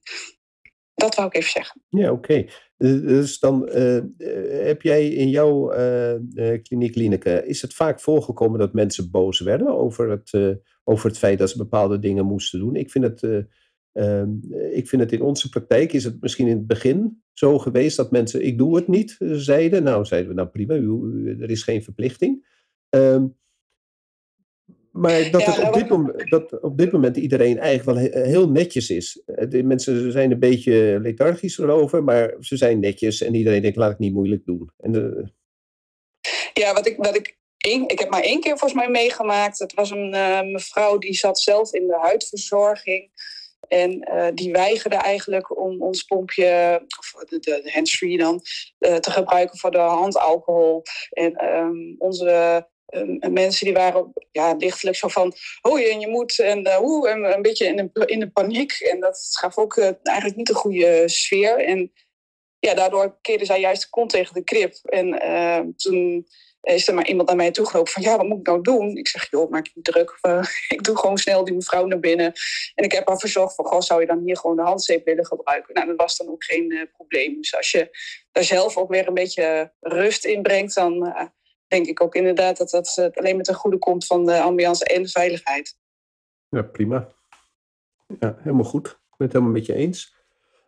Dat 0.95 1.15
wou 1.15 1.29
ik 1.29 1.35
even 1.35 1.51
zeggen. 1.51 1.83
Ja, 1.89 2.13
oké. 2.13 2.33
Okay. 2.33 2.51
Dus 2.79 3.39
dan 3.39 3.69
heb 4.49 4.83
jij 4.83 5.09
in 5.09 5.29
jouw 5.29 5.69
kliniek, 6.63 6.95
Lineke, 6.95 7.47
is 7.47 7.63
het 7.63 7.75
vaak 7.75 8.01
voorgekomen 8.01 8.59
dat 8.59 8.73
mensen 8.73 9.11
boos 9.11 9.41
werden 9.41 9.69
over 9.69 10.11
het, 10.11 10.59
over 10.85 11.09
het 11.09 11.19
feit 11.19 11.39
dat 11.39 11.51
ze 11.51 11.57
bepaalde 11.57 11.99
dingen 11.99 12.27
moesten 12.27 12.59
doen? 12.59 12.77
Ik 12.77 12.91
vind 12.91 13.05
het. 13.05 13.47
Ehm, 13.93 14.31
ik 14.71 14.89
vind 14.89 15.03
het 15.03 15.13
in 15.13 15.23
onze 15.23 15.49
praktijk 15.49 15.93
is 15.93 16.05
het 16.05 16.21
misschien 16.21 16.47
in 16.47 16.57
het 16.57 16.67
begin 16.67 17.23
zo 17.33 17.59
geweest 17.59 17.97
dat 17.97 18.11
mensen, 18.11 18.47
ik 18.47 18.59
doe 18.59 18.77
het 18.77 18.89
niet, 18.89 19.17
zeiden. 19.21 19.83
Nou, 19.83 20.05
zeiden 20.05 20.31
we, 20.31 20.37
nou 20.37 20.49
prima, 20.49 20.75
u, 20.75 21.37
er 21.41 21.51
is 21.51 21.63
geen 21.63 21.83
verplichting. 21.83 22.47
Um, 22.91 23.37
maar 24.97 25.31
dat, 25.31 25.45
het 25.45 25.67
op, 25.67 25.75
dit 25.75 25.89
moment, 25.89 26.31
dat 26.31 26.61
op 26.61 26.79
dit 26.79 26.93
moment 26.93 27.17
iedereen 27.17 27.59
eigenlijk 27.59 27.99
wel 27.99 28.23
heel 28.23 28.51
netjes 28.51 28.91
is. 28.91 29.23
Eh, 29.27 29.49
de 29.49 29.63
mensen 29.63 30.13
zijn 30.13 30.31
een 30.31 30.39
beetje 30.39 30.99
lethargisch 31.03 31.59
erover, 31.59 32.05
maar 32.05 32.35
ze 32.41 32.57
zijn 32.57 32.81
netjes 32.81 33.23
en 33.23 33.35
iedereen 33.35 33.63
denkt, 33.63 33.77
laat 33.77 33.93
ik 33.93 33.99
niet 33.99 34.13
moeilijk 34.13 34.45
doen. 34.45 34.71
En 34.79 34.93
de... 34.93 35.33
Ja, 36.53 36.73
wat 36.73 36.87
ik, 36.87 36.97
wat 36.97 37.17
ik, 37.17 37.39
één, 37.57 37.89
ik 37.89 37.99
heb 37.99 38.11
maar 38.11 38.23
één 38.23 38.41
keer 38.41 38.59
volgens 38.59 38.81
mij 38.81 38.91
meegemaakt. 38.91 39.59
Het 39.59 39.75
was 39.75 39.91
een 39.91 40.15
uh, 40.15 40.43
mevrouw 40.43 40.99
die 40.99 41.15
zat 41.15 41.41
zelf 41.41 41.73
in 41.73 41.87
de 41.87 41.99
huidverzorging. 42.01 43.11
En 43.69 44.09
uh, 44.13 44.29
die 44.35 44.53
weigerde 44.53 44.97
eigenlijk 44.97 45.59
om 45.59 45.83
ons 45.83 46.03
pompje, 46.03 46.83
of 46.99 47.25
de, 47.25 47.39
de 47.39 47.71
handsfree 47.73 48.19
dan, 48.19 48.41
uh, 48.79 48.95
te 48.95 49.11
gebruiken 49.11 49.59
voor 49.59 49.71
de 49.71 49.79
handalcohol. 49.79 50.83
En 51.11 51.55
um, 51.57 51.95
onze 51.99 52.67
uh, 52.87 53.31
mensen 53.31 53.65
die 53.65 53.75
waren 53.75 54.13
ja, 54.33 54.55
lichtelijk 54.59 54.97
zo 54.97 55.09
van... 55.09 55.35
oh 55.63 55.81
en 55.81 56.01
je 56.01 56.09
moet 56.09 56.39
en, 56.39 56.67
uh, 56.67 56.83
oe, 56.83 57.09
en 57.09 57.25
een 57.35 57.43
beetje 57.43 57.67
in 57.67 57.77
de, 57.93 58.07
in 58.07 58.21
de 58.21 58.31
paniek. 58.31 58.73
En 58.73 59.01
dat 59.01 59.29
gaf 59.33 59.59
ook 59.59 59.79
eigenlijk 60.03 60.37
niet 60.37 60.49
een 60.49 60.55
goede 60.55 61.09
sfeer. 61.09 61.65
En 61.65 61.93
ja, 62.59 62.75
daardoor 62.75 63.19
keerde 63.21 63.45
zij 63.45 63.61
juist 63.61 63.83
de 63.83 63.89
kont 63.91 64.11
tegen 64.11 64.35
de 64.35 64.45
krip. 64.45 64.75
En 64.83 65.75
toen 65.77 66.27
is 66.75 66.89
er 66.89 66.95
maar 66.95 67.07
iemand 67.07 67.29
naar 67.29 67.37
mij 67.37 67.51
toegelopen 67.51 67.93
van... 67.93 68.03
ja, 68.03 68.17
wat 68.17 68.27
moet 68.27 68.39
ik 68.39 68.47
nou 68.47 68.63
doen? 68.63 68.97
Ik 68.97 69.09
zeg, 69.09 69.31
joh, 69.31 69.51
maak 69.51 69.67
je 69.67 69.73
niet 69.75 69.85
druk. 69.85 70.19
ik 70.77 70.85
doe 70.85 70.97
gewoon 70.97 71.19
snel 71.19 71.45
die 71.45 71.55
mevrouw 71.55 71.87
naar 71.87 72.01
binnen. 72.01 72.33
En 72.75 72.85
ik 72.85 72.93
heb 72.93 73.09
haar 73.09 73.19
verzocht 73.19 73.55
van... 73.55 73.65
goh, 73.65 73.81
zou 73.81 74.01
je 74.01 74.07
dan 74.07 74.23
hier 74.25 74.37
gewoon 74.37 74.57
de 74.57 74.63
handzeep 74.63 75.05
willen 75.05 75.27
gebruiken? 75.27 75.75
Nou, 75.75 75.87
dat 75.87 75.97
was 75.97 76.17
dan 76.17 76.29
ook 76.29 76.45
geen 76.45 76.89
probleem. 76.93 77.37
Dus 77.37 77.57
als 77.57 77.71
je 77.71 77.89
daar 78.33 78.45
zelf 78.45 78.77
ook 78.77 78.91
weer 78.91 79.07
een 79.09 79.15
beetje 79.15 79.73
rust 79.81 80.25
in 80.25 80.43
brengt... 80.43 80.75
dan 80.75 81.15
denk 81.69 81.87
ik 81.87 82.01
ook 82.01 82.15
inderdaad 82.15 82.57
dat 82.57 82.71
dat 82.71 82.97
eh, 82.99 83.09
alleen 83.13 83.37
met 83.37 83.49
een 83.49 83.55
goede 83.55 83.79
komt 83.79 84.07
van 84.07 84.27
de 84.27 84.41
ambiance 84.41 84.85
en 84.85 85.03
de 85.03 85.09
veiligheid. 85.09 85.79
Ja, 86.49 86.63
prima. 86.63 87.09
Ja, 88.21 88.37
helemaal 88.39 88.65
goed. 88.65 88.87
Ik 88.87 89.17
ben 89.17 89.27
het 89.27 89.33
helemaal 89.33 89.55
met 89.55 89.67
je 89.67 89.75
eens. 89.75 90.15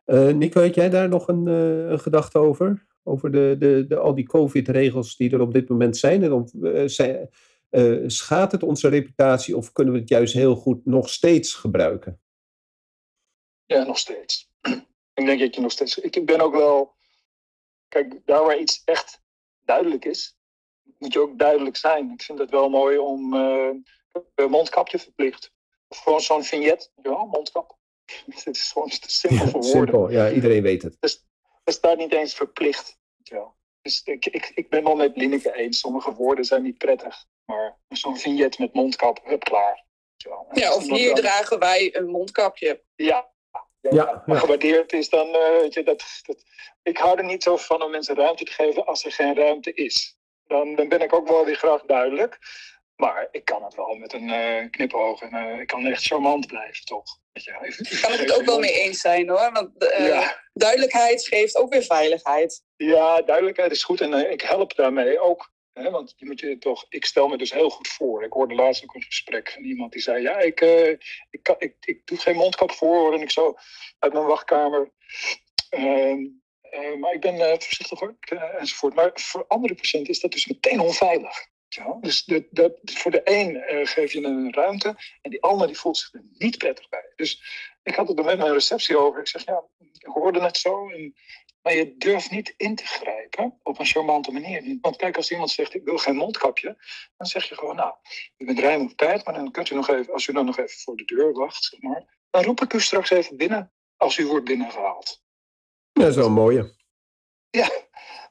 Uh, 0.06 0.28
Nico, 0.28 0.60
had 0.60 0.74
jij 0.74 0.90
daar 0.90 1.08
nog 1.08 1.28
een, 1.28 1.46
uh, 1.46 1.88
een 1.90 2.00
gedachte 2.00 2.38
over? 2.38 2.86
Over 3.02 3.30
de, 3.30 3.56
de, 3.58 3.84
de, 3.88 3.96
al 3.96 4.14
die 4.14 4.26
COVID-regels 4.26 5.16
die 5.16 5.30
er 5.30 5.40
op 5.40 5.52
dit 5.52 5.68
moment 5.68 5.96
zijn? 5.96 6.22
En 6.22 6.32
of, 6.32 6.52
uh, 6.52 6.88
zijn 6.88 7.30
schaadt 8.10 8.52
het 8.52 8.62
onze 8.62 8.88
reputatie 8.88 9.56
of 9.56 9.72
kunnen 9.72 9.94
we 9.94 10.00
het 10.00 10.08
juist 10.08 10.34
heel 10.34 10.56
goed 10.56 10.84
nog 10.84 11.08
steeds 11.08 11.54
gebruiken? 11.54 12.20
Ja, 13.66 13.82
nog 13.84 13.98
steeds. 13.98 14.50
ik 15.14 15.26
denk 15.26 15.40
dat 15.40 15.54
je 15.54 15.60
nog 15.60 15.72
steeds. 15.72 15.98
Ik 15.98 16.26
ben 16.26 16.40
ook 16.40 16.54
wel. 16.54 16.96
Kijk, 17.88 18.20
daar 18.24 18.44
waar 18.44 18.58
iets 18.58 18.82
echt 18.84 19.22
duidelijk 19.64 20.04
is, 20.04 20.37
moet 20.98 21.12
je 21.12 21.20
ook 21.20 21.38
duidelijk 21.38 21.76
zijn. 21.76 22.10
Ik 22.10 22.22
vind 22.22 22.38
het 22.38 22.50
wel 22.50 22.68
mooi 22.68 22.98
om 22.98 23.34
uh, 23.34 23.70
een 24.34 24.50
mondkapje 24.50 24.98
verplicht. 24.98 25.52
Of 25.88 25.98
gewoon 25.98 26.20
zo'n 26.20 26.44
vignet, 26.44 26.92
ja, 27.02 27.24
mondkap. 27.24 27.76
Het 28.44 28.46
is 28.46 28.70
gewoon 28.72 28.88
te 28.88 29.10
simpel 29.10 29.46
voor 29.46 29.52
woorden. 29.52 29.70
Simpel, 29.70 30.10
ja, 30.10 30.30
iedereen 30.30 30.62
weet 30.62 30.82
het. 30.82 30.96
Dus, 31.00 31.26
dat 31.64 31.74
staat 31.74 31.96
niet 31.96 32.12
eens 32.12 32.34
verplicht. 32.34 32.98
Ja. 33.22 33.54
Dus 33.82 34.02
ik, 34.04 34.26
ik, 34.26 34.52
ik 34.54 34.68
ben 34.68 34.84
wel 34.84 34.96
met 34.96 35.16
Lineke 35.16 35.54
eens. 35.54 35.78
Sommige 35.78 36.14
woorden 36.14 36.44
zijn 36.44 36.62
niet 36.62 36.78
prettig. 36.78 37.24
Maar 37.44 37.78
zo'n 37.88 38.18
vignet 38.18 38.58
met 38.58 38.74
mondkap, 38.74 39.20
hup, 39.24 39.44
klaar. 39.44 39.86
Ja, 40.16 40.44
ja 40.52 40.74
of 40.74 40.88
hier 40.88 41.14
dragen 41.14 41.58
wij 41.58 41.96
een 41.96 42.06
mondkapje. 42.06 42.82
Ja, 42.94 43.30
ja, 43.80 43.90
ja, 43.90 44.22
ja. 44.26 44.38
gewaardeerd 44.38 44.92
is, 44.92 45.08
dan 45.08 45.28
uh, 45.28 45.60
weet 45.60 45.74
je, 45.74 45.82
dat, 45.82 46.04
dat, 46.22 46.44
ik 46.82 46.98
hou 46.98 47.18
er 47.18 47.24
niet 47.24 47.42
zo 47.42 47.56
van 47.56 47.82
om 47.82 47.90
mensen 47.90 48.14
ruimte 48.14 48.44
te 48.44 48.52
geven 48.52 48.86
als 48.86 49.04
er 49.04 49.12
geen 49.12 49.34
ruimte 49.34 49.72
is 49.72 50.17
dan, 50.48 50.74
dan 50.74 50.88
ben 50.88 51.00
ik 51.00 51.12
ook 51.12 51.28
wel 51.28 51.44
weer 51.44 51.56
graag 51.56 51.82
duidelijk. 51.82 52.38
Maar 52.96 53.28
ik 53.30 53.44
kan 53.44 53.64
het 53.64 53.74
wel 53.74 53.94
met 53.94 54.12
een 54.12 54.28
uh, 54.28 54.70
knipoog 54.70 55.20
en 55.20 55.34
uh, 55.34 55.60
ik 55.60 55.66
kan 55.66 55.86
echt 55.86 56.06
charmant 56.06 56.46
blijven, 56.46 56.84
toch? 56.84 57.18
Ja, 57.32 57.62
ik 57.62 57.98
kan 58.02 58.12
het 58.12 58.32
ook 58.32 58.44
wel 58.44 58.58
mee 58.58 58.80
eens 58.80 59.00
zijn 59.00 59.28
hoor. 59.28 59.52
Want 59.52 59.70
uh, 60.00 60.28
duidelijkheid 60.52 61.26
geeft 61.26 61.56
ook 61.56 61.72
weer 61.72 61.82
veiligheid. 61.82 62.64
Ja, 62.76 63.22
duidelijkheid 63.22 63.70
is 63.70 63.84
goed 63.84 64.00
en 64.00 64.30
ik 64.30 64.40
help 64.40 64.74
daarmee 64.76 65.20
ook. 65.20 65.52
Hè, 65.72 65.90
want 65.90 66.14
je 66.16 66.26
moet 66.26 66.40
je 66.40 66.58
toch, 66.58 66.86
ik 66.88 67.04
stel 67.04 67.28
me 67.28 67.36
dus 67.36 67.52
heel 67.52 67.70
goed 67.70 67.88
voor. 67.88 68.24
Ik 68.24 68.32
hoorde 68.32 68.54
laatst 68.54 68.82
ook 68.82 68.94
een 68.94 69.02
gesprek 69.02 69.50
van 69.50 69.62
iemand 69.62 69.92
die 69.92 70.02
zei: 70.02 70.22
Ja, 70.22 70.38
ik, 70.38 70.60
ik, 71.30 71.42
kan, 71.42 71.56
ik, 71.58 71.74
ik 71.80 72.06
doe 72.06 72.18
geen 72.18 72.36
mondkap 72.36 72.72
voor. 72.72 73.14
En 73.14 73.20
ik 73.20 73.30
zo 73.30 73.54
uit 73.98 74.12
mijn 74.12 74.26
wachtkamer. 74.26 74.90
Uh, 76.70 76.98
maar 77.00 77.12
ik 77.12 77.20
ben 77.20 77.34
uh, 77.34 77.48
voorzichtig 77.48 78.00
hoor, 78.00 78.16
uh, 78.32 78.60
enzovoort. 78.60 78.94
Maar 78.94 79.10
voor 79.14 79.44
andere 79.48 79.74
patiënten 79.74 80.12
is 80.12 80.20
dat 80.20 80.32
dus 80.32 80.46
meteen 80.46 80.80
onveilig. 80.80 81.46
Dus 82.00 82.24
de, 82.24 82.78
voor 82.84 83.10
de 83.10 83.20
een 83.24 83.86
geef 83.86 84.12
je 84.12 84.24
een 84.24 84.52
ruimte 84.52 84.88
en 85.22 85.30
die 85.30 85.42
ander 85.42 85.66
die 85.66 85.78
voelt 85.78 85.96
zich 85.96 86.14
er 86.14 86.24
niet 86.32 86.58
prettig 86.58 86.88
bij. 86.88 87.12
Dus 87.16 87.42
ik 87.82 87.94
had 87.94 88.08
het 88.08 88.18
er 88.18 88.24
met 88.24 88.38
mijn 88.38 88.52
receptie 88.52 88.98
over. 88.98 89.20
Ik 89.20 89.28
zeg, 89.28 89.44
ja, 89.44 89.64
ik 89.78 90.06
hoorde 90.06 90.40
het 90.40 90.56
zo. 90.56 90.88
En, 90.88 91.14
maar 91.62 91.74
je 91.74 91.96
durft 91.96 92.30
niet 92.30 92.54
in 92.56 92.74
te 92.74 92.86
grijpen 92.86 93.58
op 93.62 93.78
een 93.78 93.86
charmante 93.86 94.32
manier. 94.32 94.78
Want 94.80 94.96
kijk, 94.96 95.16
als 95.16 95.30
iemand 95.30 95.50
zegt, 95.50 95.74
ik 95.74 95.84
wil 95.84 95.98
geen 95.98 96.16
mondkapje, 96.16 96.76
dan 97.16 97.26
zeg 97.26 97.48
je 97.48 97.54
gewoon, 97.54 97.76
nou, 97.76 97.94
u 98.36 98.44
bent 98.44 98.58
ruim 98.58 98.82
op 98.82 98.96
tijd, 98.96 99.24
maar 99.24 99.34
dan 99.34 99.50
kunt 99.50 99.70
u 99.70 99.74
nog 99.74 99.88
even, 99.88 100.12
als 100.12 100.26
u 100.26 100.32
dan 100.32 100.44
nog 100.44 100.58
even 100.58 100.78
voor 100.78 100.96
de 100.96 101.04
deur 101.04 101.32
wacht, 101.32 101.76
dan 102.30 102.42
roep 102.42 102.60
ik 102.60 102.72
u 102.72 102.80
straks 102.80 103.10
even 103.10 103.36
binnen 103.36 103.72
als 103.96 104.18
u 104.18 104.26
wordt 104.26 104.44
binnengehaald. 104.44 105.22
Dat 105.98 106.08
is 106.08 106.16
wel 106.16 106.30
mooie. 106.30 106.74
Ja, 107.50 107.70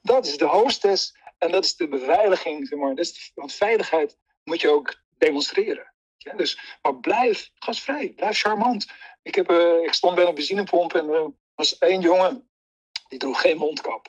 dat 0.01 0.26
is 0.26 0.38
de 0.38 0.45
hostess 0.45 1.15
en 1.38 1.51
dat 1.51 1.63
is 1.63 1.76
de 1.76 1.88
beveiliging. 1.88 2.68
Zeg 2.68 2.80
maar. 2.80 2.95
want 3.36 3.53
veiligheid 3.53 4.18
moet 4.43 4.61
je 4.61 4.70
ook 4.70 5.01
demonstreren. 5.18 5.93
Dus, 6.36 6.78
maar 6.82 6.95
blijf 6.95 7.49
gasvrij, 7.55 8.09
blijf 8.09 8.39
charmant. 8.39 8.88
Ik, 9.22 9.36
heb, 9.36 9.51
uh, 9.51 9.84
ik 9.84 9.93
stond 9.93 10.15
bij 10.15 10.26
een 10.26 10.36
benzinepomp 10.36 10.93
en 10.93 11.09
er 11.09 11.32
was 11.55 11.78
één 11.78 12.01
jongen 12.01 12.49
die 13.07 13.20
droeg 13.20 13.41
geen 13.41 13.57
mondkap. 13.57 14.07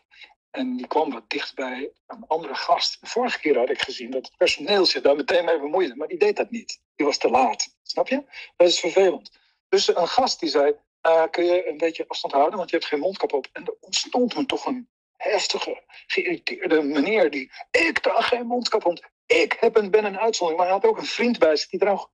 En 0.51 0.77
die 0.77 0.87
kwam 0.87 1.11
wat 1.11 1.31
dicht 1.31 1.55
bij 1.55 1.93
een 2.07 2.25
andere 2.27 2.55
gast. 2.55 2.99
Vorige 3.01 3.41
keer 3.41 3.59
had 3.59 3.71
ik 3.71 3.83
gezien 3.83 4.11
dat 4.11 4.27
het 4.27 4.37
personeel 4.37 4.87
zich 4.87 5.03
daar 5.03 5.17
meteen 5.17 5.45
mee 5.45 5.61
bemoeide, 5.61 5.97
maar 5.97 6.09
die 6.09 6.19
deed 6.19 6.37
dat 6.37 6.51
niet. 6.51 6.81
Die 6.97 7.07
was 7.07 7.19
te 7.19 7.31
laat. 7.31 7.77
Snap 7.83 8.09
je? 8.09 8.25
Dat 8.57 8.69
is 8.69 8.81
vervelend. 8.81 9.39
Dus 9.69 9.97
een 9.97 10.09
gast 10.09 10.41
die 10.41 10.49
zei: 10.49 10.75
uh, 11.07 11.25
kun 11.31 11.45
je 11.45 11.69
een 11.69 11.77
beetje 11.77 12.05
afstand 12.09 12.35
houden, 12.35 12.59
want 12.59 12.71
je 12.71 12.77
hebt 12.77 12.89
geen 12.89 13.01
mondkap 13.01 13.33
op. 13.33 13.49
En 13.53 13.65
er 13.65 13.77
ontstond 13.81 14.37
me 14.37 14.47
toch 14.47 14.67
een 14.67 14.89
heftige, 15.17 15.83
geïrriteerde 16.07 16.83
meneer 16.83 17.31
die... 17.31 17.53
Ik 17.71 17.99
draag 17.99 18.29
geen 18.29 18.47
mondkap, 18.47 18.83
want 18.83 19.03
ik 19.27 19.57
heb 19.61 19.77
een, 19.77 19.91
ben 19.91 20.05
een 20.05 20.19
uitzondering. 20.19 20.57
Maar 20.57 20.73
hij 20.73 20.81
had 20.81 20.91
ook 20.91 20.99
een 20.99 21.07
vriend 21.07 21.39
bij 21.39 21.57
zich, 21.57 21.69
die 21.69 21.81
droeg, 21.81 22.11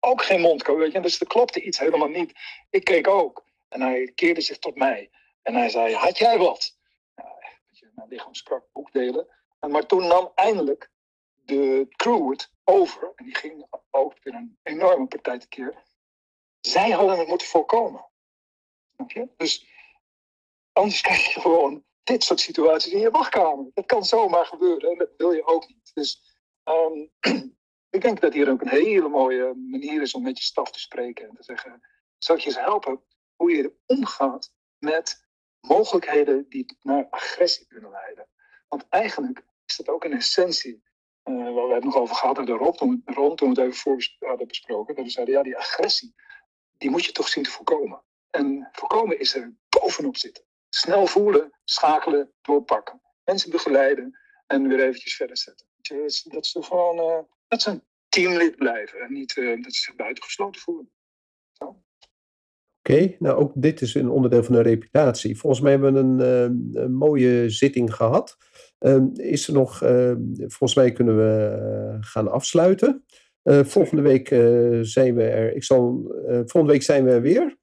ook 0.00 0.22
geen 0.22 0.40
mondkap. 0.40 0.76
Weet 0.76 0.92
je? 0.92 1.00
Dus 1.00 1.20
er 1.20 1.26
klopte 1.26 1.62
iets 1.62 1.78
helemaal 1.78 2.08
niet. 2.08 2.32
Ik 2.70 2.84
keek 2.84 3.08
ook. 3.08 3.44
En 3.68 3.80
hij 3.80 4.12
keerde 4.14 4.40
zich 4.40 4.58
tot 4.58 4.76
mij. 4.76 5.10
En 5.42 5.54
hij 5.54 5.68
zei, 5.68 5.94
had 5.94 6.18
jij 6.18 6.38
wat? 6.38 6.76
Nou, 7.14 7.28
mijn 7.94 8.08
lichaam 8.08 8.34
sprak 8.34 8.64
boekdelen. 8.72 9.26
Maar 9.60 9.86
toen 9.86 10.06
nam 10.06 10.32
eindelijk 10.34 10.90
de 11.44 11.86
crew 11.96 12.30
het 12.30 12.50
over. 12.64 13.12
En 13.14 13.24
die 13.24 13.36
ging 13.36 13.66
ook 13.90 14.14
weer 14.22 14.34
een 14.34 14.58
enorme 14.62 15.06
partij 15.06 15.38
te 15.38 15.48
keer. 15.48 15.82
Zij 16.60 16.90
hadden 16.90 17.18
het 17.18 17.28
moeten 17.28 17.46
voorkomen. 17.46 18.06
Dus 19.36 19.66
anders 20.72 21.00
krijg 21.00 21.34
je 21.34 21.40
gewoon 21.40 21.84
dit 22.02 22.24
soort 22.24 22.40
situaties 22.40 22.92
in 22.92 23.00
je 23.00 23.10
wachtkamer. 23.10 23.70
Dat 23.74 23.86
kan 23.86 24.04
zomaar 24.04 24.46
gebeuren 24.46 24.90
en 24.90 24.98
dat 24.98 25.10
wil 25.16 25.32
je 25.32 25.46
ook 25.46 25.68
niet. 25.68 25.90
Dus 25.94 26.38
um, 26.64 27.10
ik 27.96 28.00
denk 28.00 28.20
dat 28.20 28.32
hier 28.32 28.50
ook 28.50 28.60
een 28.60 28.68
hele 28.68 29.08
mooie 29.08 29.54
manier 29.54 30.02
is 30.02 30.14
om 30.14 30.22
met 30.22 30.38
je 30.38 30.44
staf 30.44 30.70
te 30.70 30.80
spreken 30.80 31.28
en 31.28 31.34
te 31.34 31.42
zeggen: 31.42 31.80
zou 32.18 32.38
ik 32.38 32.44
je 32.44 32.50
eens 32.50 32.60
helpen 32.60 33.02
hoe 33.36 33.50
je 33.50 33.74
omgaat 33.86 34.52
met 34.78 35.26
mogelijkheden 35.60 36.46
die 36.48 36.76
naar 36.82 37.06
agressie 37.10 37.66
kunnen 37.66 37.90
leiden? 37.90 38.28
Want 38.68 38.86
eigenlijk 38.88 39.44
is 39.66 39.76
dat 39.76 39.88
ook 39.88 40.04
een 40.04 40.12
essentie. 40.12 40.86
Uh, 41.24 41.54
waar 41.54 41.68
we 41.68 41.74
het 41.74 41.84
nog 41.84 41.96
over 41.96 42.16
gehad 42.16 42.36
hebben, 42.36 42.56
rond 42.56 42.78
toen, 42.78 43.02
rond, 43.04 43.38
toen 43.38 43.54
we 43.54 43.60
het 43.60 43.70
even 43.70 43.80
voor 43.80 44.28
hadden 44.28 44.46
besproken. 44.46 44.94
Dat 44.94 45.04
we 45.04 45.10
zeiden, 45.10 45.34
ja, 45.34 45.42
die 45.42 45.56
agressie, 45.56 46.14
die 46.78 46.90
moet 46.90 47.04
je 47.04 47.12
toch 47.12 47.28
zien 47.28 47.44
te 47.44 47.50
voorkomen. 47.50 48.02
En 48.30 48.68
voorkomen 48.72 49.20
is 49.20 49.34
er 49.34 49.54
bovenop 49.68 50.16
zitten. 50.16 50.44
Snel 50.68 51.06
voelen, 51.06 51.50
schakelen, 51.64 52.32
doorpakken. 52.40 53.00
Mensen 53.24 53.50
begeleiden 53.50 54.18
en 54.46 54.68
weer 54.68 54.80
eventjes 54.80 55.16
verder 55.16 55.36
zetten. 55.36 55.66
Dat 56.30 56.46
ze 56.46 56.62
gewoon 56.62 56.98
uh, 56.98 57.18
dat 57.48 57.62
ze 57.62 57.70
een 57.70 57.82
teamlid 58.08 58.56
blijven 58.56 59.00
en 59.00 59.12
niet 59.12 59.36
uh, 59.36 59.62
dat 59.62 59.74
ze 59.74 59.80
zich 59.80 59.96
buitengesloten 59.96 60.60
voelen. 60.60 60.90
Oké, 61.58 61.74
okay, 62.78 63.16
nou 63.18 63.36
ook 63.36 63.52
dit 63.54 63.80
is 63.80 63.94
een 63.94 64.10
onderdeel 64.10 64.44
van 64.44 64.54
de 64.54 64.62
reputatie. 64.62 65.38
Volgens 65.38 65.62
mij 65.62 65.70
hebben 65.70 65.92
we 65.92 65.98
een, 66.00 66.18
uh, 66.74 66.82
een 66.82 66.94
mooie 66.94 67.50
zitting 67.50 67.94
gehad. 67.94 68.36
Ehm, 68.78 69.06
is 69.12 69.46
er 69.46 69.52
nog, 69.52 69.82
ehm, 69.82 70.20
volgens 70.36 70.74
mij 70.74 70.92
kunnen 70.92 71.16
we 71.16 71.96
gaan 72.00 72.30
afsluiten. 72.30 73.04
volgende 73.48 74.02
week 74.02 74.28
zijn 74.86 75.14
we 75.14 75.22
er. 75.22 75.54
Ik 75.54 75.64
zal, 75.64 76.02
volgende 76.26 76.72
week 76.72 76.82
zijn 76.82 77.04
we 77.04 77.10
er 77.10 77.22
weer. 77.22 77.56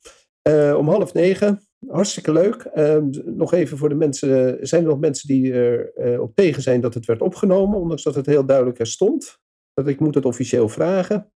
Uh, 0.49 0.77
om 0.77 0.89
half 0.89 1.13
negen. 1.13 1.67
Hartstikke 1.87 2.31
leuk. 2.31 2.69
Uh, 2.75 2.97
nog 3.25 3.53
even 3.53 3.77
voor 3.77 3.89
de 3.89 3.95
mensen. 3.95 4.57
Zijn 4.67 4.81
er 4.81 4.87
nog 4.87 4.99
mensen 4.99 5.27
die 5.27 5.53
er 5.53 5.91
uh, 5.95 6.21
op 6.21 6.35
tegen 6.35 6.61
zijn 6.61 6.81
dat 6.81 6.93
het 6.93 7.05
werd 7.05 7.21
opgenomen, 7.21 7.79
ondanks 7.79 8.03
dat 8.03 8.15
het 8.15 8.25
heel 8.25 8.45
duidelijk 8.45 8.79
er 8.79 8.87
stond? 8.87 9.39
Dat 9.73 9.87
ik 9.87 9.99
moet 9.99 10.15
het 10.15 10.25
officieel 10.25 10.69
vragen. 10.69 11.31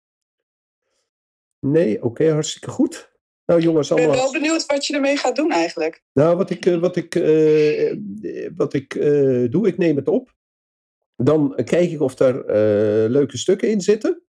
Nee, 1.60 1.96
oké, 1.96 2.06
okay, 2.06 2.28
hartstikke 2.28 2.70
goed. 2.70 3.12
Nou, 3.46 3.62
jongens, 3.62 3.92
allemaal... 3.92 4.10
Ik 4.10 4.16
ben 4.16 4.24
wel 4.24 4.42
benieuwd 4.42 4.66
wat 4.66 4.86
je 4.86 4.94
ermee 4.94 5.18
gaat 5.18 5.36
doen 5.36 5.52
eigenlijk. 5.52 6.04
Nou, 6.14 6.38
wat 6.38 6.50
ik, 6.50 6.66
wat 6.66 6.96
ik, 6.96 7.14
wat 8.56 8.74
ik 8.74 8.94
doe, 9.52 9.68
ik 9.68 9.78
neem 9.78 9.96
het 9.96 10.08
op. 10.08 10.34
Dan 11.16 11.56
kijk 11.64 11.92
ik 11.92 12.02
of 12.02 12.20
er 12.20 12.44
leuke 13.10 13.38
stukken 13.38 13.70
in 13.70 13.82
zitten. 13.82 14.24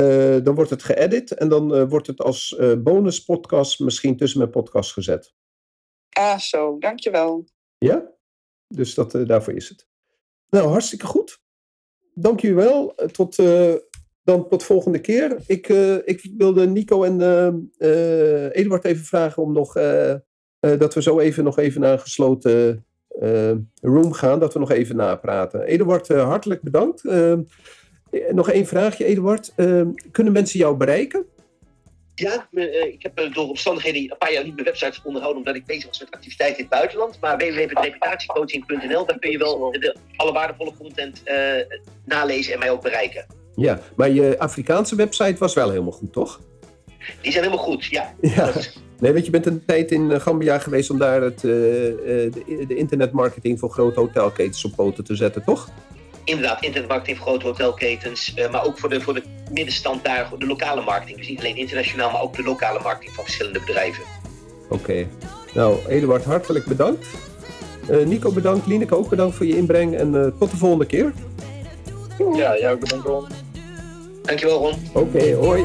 Uh, 0.00 0.36
dan 0.42 0.54
wordt 0.54 0.70
het 0.70 0.82
geëdit 0.82 1.30
en 1.34 1.48
dan 1.48 1.74
uh, 1.74 1.88
wordt 1.88 2.06
het 2.06 2.20
als 2.20 2.56
uh, 2.58 2.72
bonus 2.78 3.24
podcast 3.24 3.80
misschien 3.80 4.16
tussen 4.16 4.38
mijn 4.38 4.50
podcast 4.50 4.92
gezet. 4.92 5.34
Ah, 6.08 6.38
zo, 6.38 6.78
dankjewel. 6.78 7.44
Ja, 7.78 8.12
dus 8.68 8.94
dat, 8.94 9.10
daarvoor 9.26 9.52
is 9.52 9.68
het. 9.68 9.86
Nou, 10.48 10.68
hartstikke 10.68 11.06
goed. 11.06 11.42
dank 12.14 12.40
jullie 12.40 12.56
wel. 12.56 12.94
Tot, 13.12 13.36
dan 14.24 14.48
tot 14.48 14.62
volgende 14.62 15.00
keer. 15.00 15.36
Ik, 15.46 15.68
ik 16.04 16.32
wilde 16.36 16.66
Nico 16.66 17.02
en 17.02 17.20
Eduard 18.52 18.84
even 18.84 19.04
vragen 19.04 19.42
om 19.42 19.52
nog... 19.52 19.72
dat 20.60 20.94
we 20.94 21.02
zo 21.02 21.18
even 21.18 21.44
nog 21.44 21.58
even 21.58 21.80
naar 21.80 21.92
een 21.92 22.00
gesloten 22.00 22.86
room 23.80 24.12
gaan. 24.12 24.40
Dat 24.40 24.52
we 24.52 24.58
nog 24.58 24.70
even 24.70 24.96
napraten. 24.96 25.62
Eduard, 25.62 26.08
hartelijk 26.08 26.62
bedankt. 26.62 27.02
Nog 28.30 28.50
één 28.50 28.66
vraagje, 28.66 29.04
Eduard. 29.04 29.52
kunnen 30.12 30.32
mensen 30.32 30.58
jou 30.58 30.76
bereiken? 30.76 31.26
Ja, 32.14 32.48
eh, 32.52 32.84
ik 32.84 33.02
heb 33.02 33.34
door 33.34 33.48
omstandigheden 33.48 34.00
een 34.00 34.18
paar 34.18 34.32
jaar 34.32 34.44
niet 34.44 34.54
mijn 34.54 34.66
website 34.66 35.00
onderhouden 35.04 35.42
omdat 35.42 35.56
ik 35.56 35.66
bezig 35.66 35.86
was 35.86 36.00
met 36.00 36.10
activiteiten 36.10 36.58
in 36.58 36.64
het 36.64 36.72
buitenland. 36.72 37.20
Maar 37.20 37.36
www.reputatiecoaching.nl, 37.36 39.06
daar 39.06 39.18
kun 39.18 39.30
je 39.30 39.38
wel 39.38 39.70
de, 39.70 39.96
alle 40.16 40.32
waardevolle 40.32 40.72
content 40.78 41.22
uh, 41.24 41.34
nalezen 42.04 42.52
en 42.52 42.58
mij 42.58 42.70
ook 42.70 42.82
bereiken. 42.82 43.26
Ja, 43.54 43.80
maar 43.96 44.10
je 44.10 44.38
Afrikaanse 44.38 44.96
website 44.96 45.38
was 45.38 45.54
wel 45.54 45.70
helemaal 45.70 45.92
goed, 45.92 46.12
toch? 46.12 46.40
Die 47.20 47.32
zijn 47.32 47.44
helemaal 47.44 47.64
goed, 47.64 47.84
ja. 47.84 48.14
ja. 48.20 48.52
Nee, 48.98 49.12
want 49.12 49.24
je 49.24 49.30
bent 49.30 49.46
een 49.46 49.64
tijd 49.64 49.90
in 49.90 50.20
Gambia 50.20 50.58
geweest 50.58 50.90
om 50.90 50.98
daar 50.98 51.22
het, 51.22 51.42
uh, 51.42 51.50
de, 51.50 52.64
de 52.68 52.76
internetmarketing 52.76 53.58
voor 53.58 53.70
grote 53.70 54.00
hotelketens 54.00 54.64
op 54.64 54.76
poten 54.76 55.04
te 55.04 55.16
zetten, 55.16 55.44
toch? 55.44 55.68
Inderdaad 56.24 56.62
internetmarketing 56.62 57.18
voor 57.18 57.26
grote 57.26 57.46
hotelketens, 57.46 58.34
uh, 58.36 58.50
maar 58.50 58.64
ook 58.64 58.78
voor 58.78 58.88
de, 58.88 59.00
voor 59.00 59.14
de 59.14 59.22
middenstand 59.50 60.04
daar, 60.04 60.30
de 60.38 60.46
lokale 60.46 60.82
marketing. 60.82 61.18
Dus 61.18 61.28
niet 61.28 61.38
alleen 61.38 61.56
internationaal, 61.56 62.10
maar 62.10 62.22
ook 62.22 62.36
de 62.36 62.42
lokale 62.42 62.80
marketing 62.82 63.14
van 63.14 63.24
verschillende 63.24 63.60
bedrijven. 63.60 64.04
Oké. 64.68 65.06
Nou, 65.54 65.78
Eduard, 65.88 66.24
hartelijk 66.24 66.64
bedankt. 66.64 67.06
Uh, 67.90 68.06
Nico 68.06 68.32
bedankt, 68.32 68.66
Lineke 68.66 68.96
ook 68.96 69.08
bedankt 69.08 69.36
voor 69.36 69.46
je 69.46 69.56
inbreng 69.56 69.96
en 69.96 70.14
uh, 70.14 70.26
tot 70.38 70.50
de 70.50 70.56
volgende 70.56 70.86
keer. 70.86 71.12
Ja, 72.34 72.58
jij 72.58 72.72
ook 72.72 72.80
bedankt 72.80 73.06
Ron. 73.06 73.26
Dankjewel 74.22 74.58
Ron. 74.58 74.74
Oké, 74.92 75.16
okay, 75.16 75.34
hoi. 75.34 75.64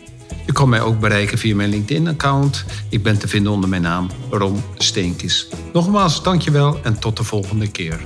Je 0.45 0.51
kan 0.51 0.69
mij 0.69 0.81
ook 0.81 0.99
bereiken 0.99 1.37
via 1.37 1.55
mijn 1.55 1.69
LinkedIn-account. 1.69 2.65
Ik 2.89 3.03
ben 3.03 3.19
te 3.19 3.27
vinden 3.27 3.51
onder 3.51 3.69
mijn 3.69 3.81
naam 3.81 4.09
Rom 4.29 4.63
Steenkis. 4.77 5.47
Nogmaals, 5.73 6.23
dankjewel 6.23 6.79
en 6.83 6.99
tot 6.99 7.17
de 7.17 7.23
volgende 7.23 7.67
keer. 7.67 7.99